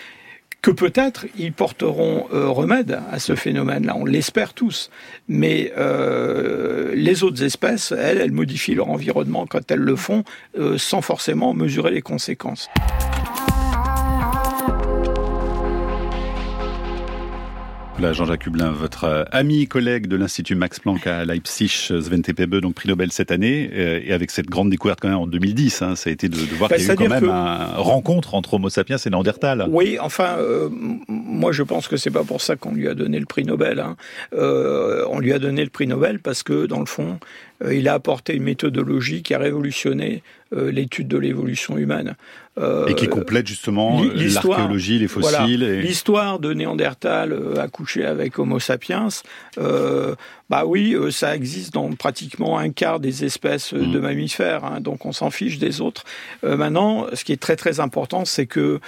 que 0.62 0.72
peut-être 0.72 1.26
ils 1.38 1.54
porteront 1.54 2.28
euh, 2.34 2.48
remède 2.48 3.00
à 3.12 3.18
ce 3.18 3.34
phénomène-là. 3.34 3.96
On 3.98 4.06
l'espère 4.06 4.54
tous. 4.54 4.92
Mais 5.28 5.74
les 6.94 7.24
autres 7.24 7.42
espèces, 7.44 7.94
elles, 7.94 8.20
elles 8.20 8.32
modifient 8.32 8.76
leur 8.76 8.90
environnement 8.90 9.48
quand 9.48 9.72
elles 9.72 9.80
le 9.80 9.96
font, 9.96 10.24
sans 10.78 11.02
forcément 11.02 11.54
mesurer 11.56 11.90
les 11.90 12.02
conséquences. 12.02 12.70
Jean-Jacques 18.02 18.48
Hublin, 18.48 18.72
votre 18.72 19.04
euh, 19.04 19.24
ami 19.32 19.68
collègue 19.68 20.08
de 20.08 20.16
l'Institut 20.16 20.56
Max 20.56 20.80
Planck 20.80 21.06
à 21.06 21.24
Leipzig, 21.24 21.90
euh, 21.92 22.02
Svente 22.02 22.34
Pebe, 22.34 22.56
donc 22.56 22.74
prix 22.74 22.90
Nobel 22.90 23.12
cette 23.12 23.32
année, 23.32 23.70
euh, 23.74 24.02
et 24.04 24.12
avec 24.12 24.32
cette 24.32 24.48
grande 24.48 24.72
découverte 24.72 25.00
quand 25.00 25.08
même 25.08 25.18
en 25.18 25.28
2010, 25.28 25.82
hein, 25.82 25.96
ça 25.96 26.10
a 26.10 26.14
été 26.14 26.28
de, 26.28 26.38
voir 26.56 26.70
bah, 26.70 26.78
qu'il 26.78 26.88
y 26.88 26.90
a 26.90 26.94
eu 26.94 26.98
quand 26.98 27.08
même 27.08 27.26
une 27.26 27.80
rencontre 27.80 28.34
entre 28.34 28.56
Homo 28.56 28.70
sapiens 28.70 28.98
et 28.98 29.10
Néandertal. 29.10 29.68
Oui, 29.70 29.98
enfin, 30.02 30.38
moi 31.08 31.52
je 31.52 31.64
pense 31.64 31.88
que 31.88 31.96
c'est 31.96 32.12
pas 32.12 32.24
pour 32.24 32.42
ça 32.42 32.56
qu'on 32.56 32.74
lui 32.74 32.88
a 32.88 32.96
donné 32.96 33.20
le 33.20 33.26
prix 33.26 33.44
Nobel. 33.44 33.80
Hein. 33.80 33.96
on 34.34 35.20
lui 35.20 35.32
a 35.32 35.40
donné 35.40 35.64
le 35.64 35.70
prix 35.70 35.86
Nobel 35.86 36.20
parce 36.20 36.44
que 36.44 36.66
dans 36.66 36.80
le 36.80 36.88
fond, 36.88 37.20
euh, 37.22 37.51
il 37.70 37.88
a 37.88 37.94
apporté 37.94 38.36
une 38.36 38.44
méthodologie 38.44 39.24
qui 39.24 39.34
a 39.34 39.38
révolutionné 39.38 40.24
euh, 40.54 40.72
l'étude 40.72 41.08
de 41.08 41.18
l'évolution 41.18 41.78
humaine. 41.78 42.16
Euh, 42.58 42.88
et 42.88 42.96
qui 42.96 43.08
complète 43.08 43.48
justement 43.48 44.04
l'archéologie, 44.04 45.00
les 45.00 45.08
fossiles. 45.08 45.80
L'histoire 45.80 46.40
de 46.40 46.54
Néandertal 46.54 47.38
accouché 47.60 48.06
avec 48.06 48.40
Homo 48.40 48.60
sapiens, 48.60 49.08
bah 49.58 50.66
oui, 50.66 50.96
ça 51.12 51.34
existe 51.34 51.74
dans 51.74 51.90
pratiquement 51.94 52.58
un 52.58 52.72
quart 52.72 53.00
des 53.00 53.24
espèces 53.24 53.74
de 53.74 54.00
mm. 54.00 54.02
mammifères, 54.02 54.66
hein, 54.66 54.82
donc 54.82 55.06
on 55.06 55.14
s'en 55.14 55.30
fiche 55.30 55.60
des 55.60 55.80
autres. 55.80 56.04
maintenant, 56.44 57.08
ce 57.14 57.24
qui 57.24 57.32
est 57.32 57.42
très 57.42 57.56
très 57.56 57.80
important, 57.80 58.26
c'est 58.26 58.48
que 58.48 58.82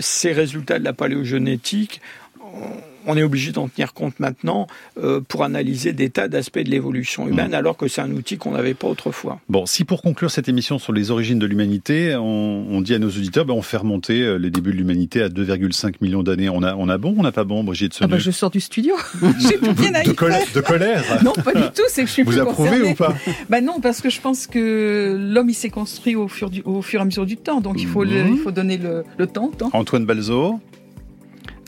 ces 0.00 0.32
résultats 0.32 0.78
de 0.78 0.84
la 0.84 0.92
paléogénétique 0.92 2.00
on 2.40 2.97
est 3.16 3.22
obligé 3.22 3.52
d'en 3.52 3.68
tenir 3.68 3.94
compte 3.94 4.20
maintenant 4.20 4.66
euh, 5.02 5.20
pour 5.20 5.44
analyser 5.44 5.92
des 5.92 6.10
tas 6.10 6.28
d'aspects 6.28 6.58
de 6.58 6.70
l'évolution 6.70 7.26
humaine, 7.28 7.50
mm. 7.50 7.54
alors 7.54 7.76
que 7.76 7.88
c'est 7.88 8.00
un 8.00 8.10
outil 8.12 8.36
qu'on 8.36 8.52
n'avait 8.52 8.74
pas 8.74 8.88
autrefois. 8.88 9.40
Bon, 9.48 9.66
si 9.66 9.84
pour 9.84 10.02
conclure 10.02 10.30
cette 10.30 10.48
émission 10.48 10.78
sur 10.78 10.92
les 10.92 11.10
origines 11.10 11.38
de 11.38 11.46
l'humanité, 11.46 12.16
on, 12.16 12.80
dit 12.80 12.94
à 12.94 12.98
nos 12.98 13.08
auditeurs, 13.08 13.44
ben 13.44 13.54
on 13.54 13.62
fait 13.62 13.76
remonter 13.76 14.22
euh, 14.22 14.36
les 14.36 14.50
débuts 14.50 14.72
de 14.72 14.76
l'humanité 14.76 15.22
à 15.22 15.28
2,5 15.28 15.94
millions 16.00 16.22
d'années. 16.22 16.48
On 16.48 16.62
a, 16.62 16.74
on 16.76 16.88
a 16.88 16.98
bon, 16.98 17.14
on 17.18 17.22
n'a 17.22 17.32
pas 17.32 17.44
bon, 17.44 17.64
Brigitte 17.64 17.98
ah 18.00 18.06
bah 18.06 18.18
Je 18.18 18.30
sors 18.30 18.50
du 18.50 18.60
studio. 18.60 18.94
J'ai 19.40 19.58
plus 19.58 19.68
de, 19.68 20.12
colère, 20.12 20.44
de 20.54 20.60
colère 20.60 21.04
Non, 21.24 21.32
pas 21.32 21.54
du 21.54 21.62
tout, 21.74 21.82
c'est 21.88 22.02
que 22.02 22.08
je 22.08 22.12
suis 22.12 22.22
Vous 22.22 22.30
plus 22.30 22.40
approuvez 22.40 22.82
ou 22.82 22.94
pas? 22.94 23.14
Bah 23.48 23.60
Non, 23.60 23.80
parce 23.80 24.00
que 24.00 24.10
je 24.10 24.20
pense 24.20 24.46
que 24.46 25.16
l'homme, 25.18 25.50
il 25.50 25.54
s'est 25.54 25.70
construit 25.70 26.14
au 26.14 26.28
fur, 26.28 26.50
au 26.64 26.82
fur 26.82 27.00
et 27.00 27.02
à 27.02 27.04
mesure 27.04 27.26
du 27.26 27.36
temps, 27.36 27.60
donc 27.60 27.80
il 27.80 27.86
faut, 27.86 28.04
mm-hmm. 28.04 28.32
il 28.32 28.38
faut 28.38 28.52
donner 28.52 28.76
le, 28.76 29.04
le 29.16 29.26
temps, 29.26 29.48
temps. 29.48 29.70
Antoine 29.72 30.04
Balzo 30.04 30.60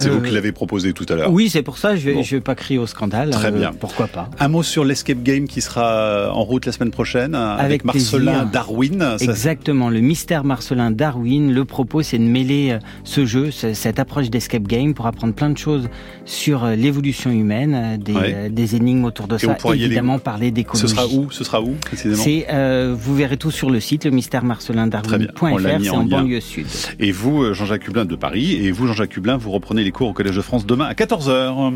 c'est 0.01 0.09
vous 0.09 0.21
qui 0.21 0.31
euh, 0.31 0.35
l'avez 0.35 0.53
proposé 0.53 0.93
tout 0.93 1.07
à 1.09 1.15
l'heure. 1.15 1.33
Oui, 1.33 1.51
c'est 1.51 1.63
pour 1.63 1.79
ça. 1.79 1.97
Je 1.97 2.23
je 2.23 2.37
vais 2.37 2.41
pas 2.41 2.55
crier 2.55 2.79
au 2.79 2.87
scandale. 2.87 3.31
Très 3.31 3.49
euh, 3.49 3.59
bien. 3.59 3.73
pourquoi 3.73 4.07
pas. 4.07 4.31
Un 4.39 4.49
mot 4.49 4.63
sur 4.63 4.85
l'escape 4.85 5.23
game 5.23 5.47
qui 5.47 5.61
sera 5.61 6.33
en 6.33 6.43
route 6.43 6.67
la 6.67 6.73
semaine 6.73 6.91
prochaine 6.91 7.35
avec, 7.35 7.85
Marcelin 7.85 8.45
Darwin. 8.45 9.17
Exactement. 9.21 9.91
Le 9.91 10.01
mystère 10.01 10.45
Marcelin 10.45 10.91
Darwin. 10.91 11.53
Le 11.53 11.65
propos, 11.65 12.03
c'est 12.03 12.19
de 12.19 12.25
mêler 12.25 12.73
euh, 12.73 12.79
ce 13.05 13.27
jeu, 13.27 13.51
cette 13.51 13.99
approche 13.99 14.31
d'escape 14.31 14.63
game 14.63 14.95
pour 14.95 15.07
apprendre 15.07 15.35
plein 15.35 15.51
de 15.51 15.59
choses 15.59 15.89
sur 16.25 16.67
l'évolution 16.67 17.31
humaine, 17.31 17.99
des, 17.99 18.49
des, 18.51 18.77
énigmes 18.77 19.05
autour 19.05 19.29
de 19.29 19.39
ça. 19.39 19.57
Évidemment, 19.75 20.19
parler 20.19 20.51
d'écologie. 20.51 20.89
Ce 20.89 20.95
sera 20.95 21.07
où? 21.07 21.31
Ce 21.31 21.45
sera 21.45 21.61
où 21.61 21.75
précisément? 21.81 22.23
C'est 22.23 22.47
vous 22.93 23.15
verrez 23.15 23.37
tout 23.37 23.51
sur 23.51 23.71
le 23.71 23.81
site 23.81 24.05
le 24.05 24.11
mystère 24.11 24.45
Marcelin 24.45 24.87
Darwin.fr. 24.87 25.47
C'est 25.83 25.91
en, 25.91 26.05
banlieue 26.05 26.41
sud. 26.41 26.67
Et 26.99 27.13
vous, 27.13 27.53
Jean-Jacques 27.53 27.87
Hublin 27.89 28.05
de 28.05 28.17
Paris, 28.17 28.55
et 28.65 28.71
vous, 28.71 28.87
Jean-Jacques 28.87 29.17
Hublin, 29.17 29.37
vous 29.37 29.51
reprenez 29.51 29.85
les 29.85 29.90
cours 29.93 30.09
au 30.09 30.13
Collège 30.13 30.37
de 30.37 30.43
France 30.43 30.67
demain 30.67 30.87
à 30.87 30.95
14h. 30.95 31.73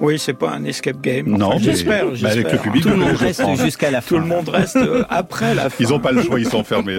Oui, 0.00 0.18
c'est 0.18 0.34
pas 0.34 0.50
un 0.50 0.64
escape 0.64 1.00
game. 1.00 1.26
non, 1.26 1.56
j'espère. 1.58 2.06
avec 2.24 2.50
le 2.50 2.58
public, 2.58 2.82
tout 2.82 2.88
le 2.88 2.96
monde 2.96 3.14
reste 3.16 3.42
jusqu'à 3.62 3.90
la 3.90 4.00
fin. 4.00 4.16
Tout 4.16 4.20
le 4.20 4.26
monde 4.26 4.48
reste 4.48 4.76
euh, 4.76 5.04
après 5.08 5.54
la 5.54 5.70
fin. 5.70 5.76
Ils 5.84 5.90
n'ont 5.90 6.00
pas 6.00 6.10
le 6.10 6.22
choix, 6.22 6.40
ils 6.40 6.48
sont 6.48 6.58
enfermés. 6.60 6.98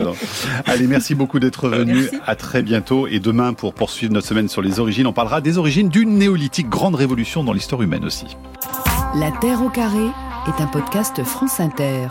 Allez, 0.66 0.88
merci 0.88 1.14
beaucoup 1.14 1.40
d'être 1.40 1.68
venu. 1.68 2.10
À 2.26 2.36
très 2.36 2.62
bientôt. 2.62 3.08
Et 3.08 3.20
demain, 3.20 3.54
pour 3.54 3.74
poursuivre 3.74 4.14
notre 4.14 4.28
semaine 4.28 4.48
sur 4.48 4.62
les 4.62 4.80
origines, 4.80 5.08
on 5.08 5.14
parlera 5.14 5.42
des 5.42 5.58
origines 5.58 5.90
du 5.90 6.06
néolithique, 6.06 6.70
grande 6.70 6.96
révolution 6.96 7.44
dans 7.44 7.54
l'histoire 7.54 7.82
humaine 7.82 8.06
aussi. 8.06 8.38
La 9.16 9.32
Terre 9.32 9.62
au 9.62 9.70
carré 9.70 10.06
est 10.48 10.62
un 10.62 10.68
podcast 10.68 11.22
France 11.24 11.60
Inter. 11.60 12.08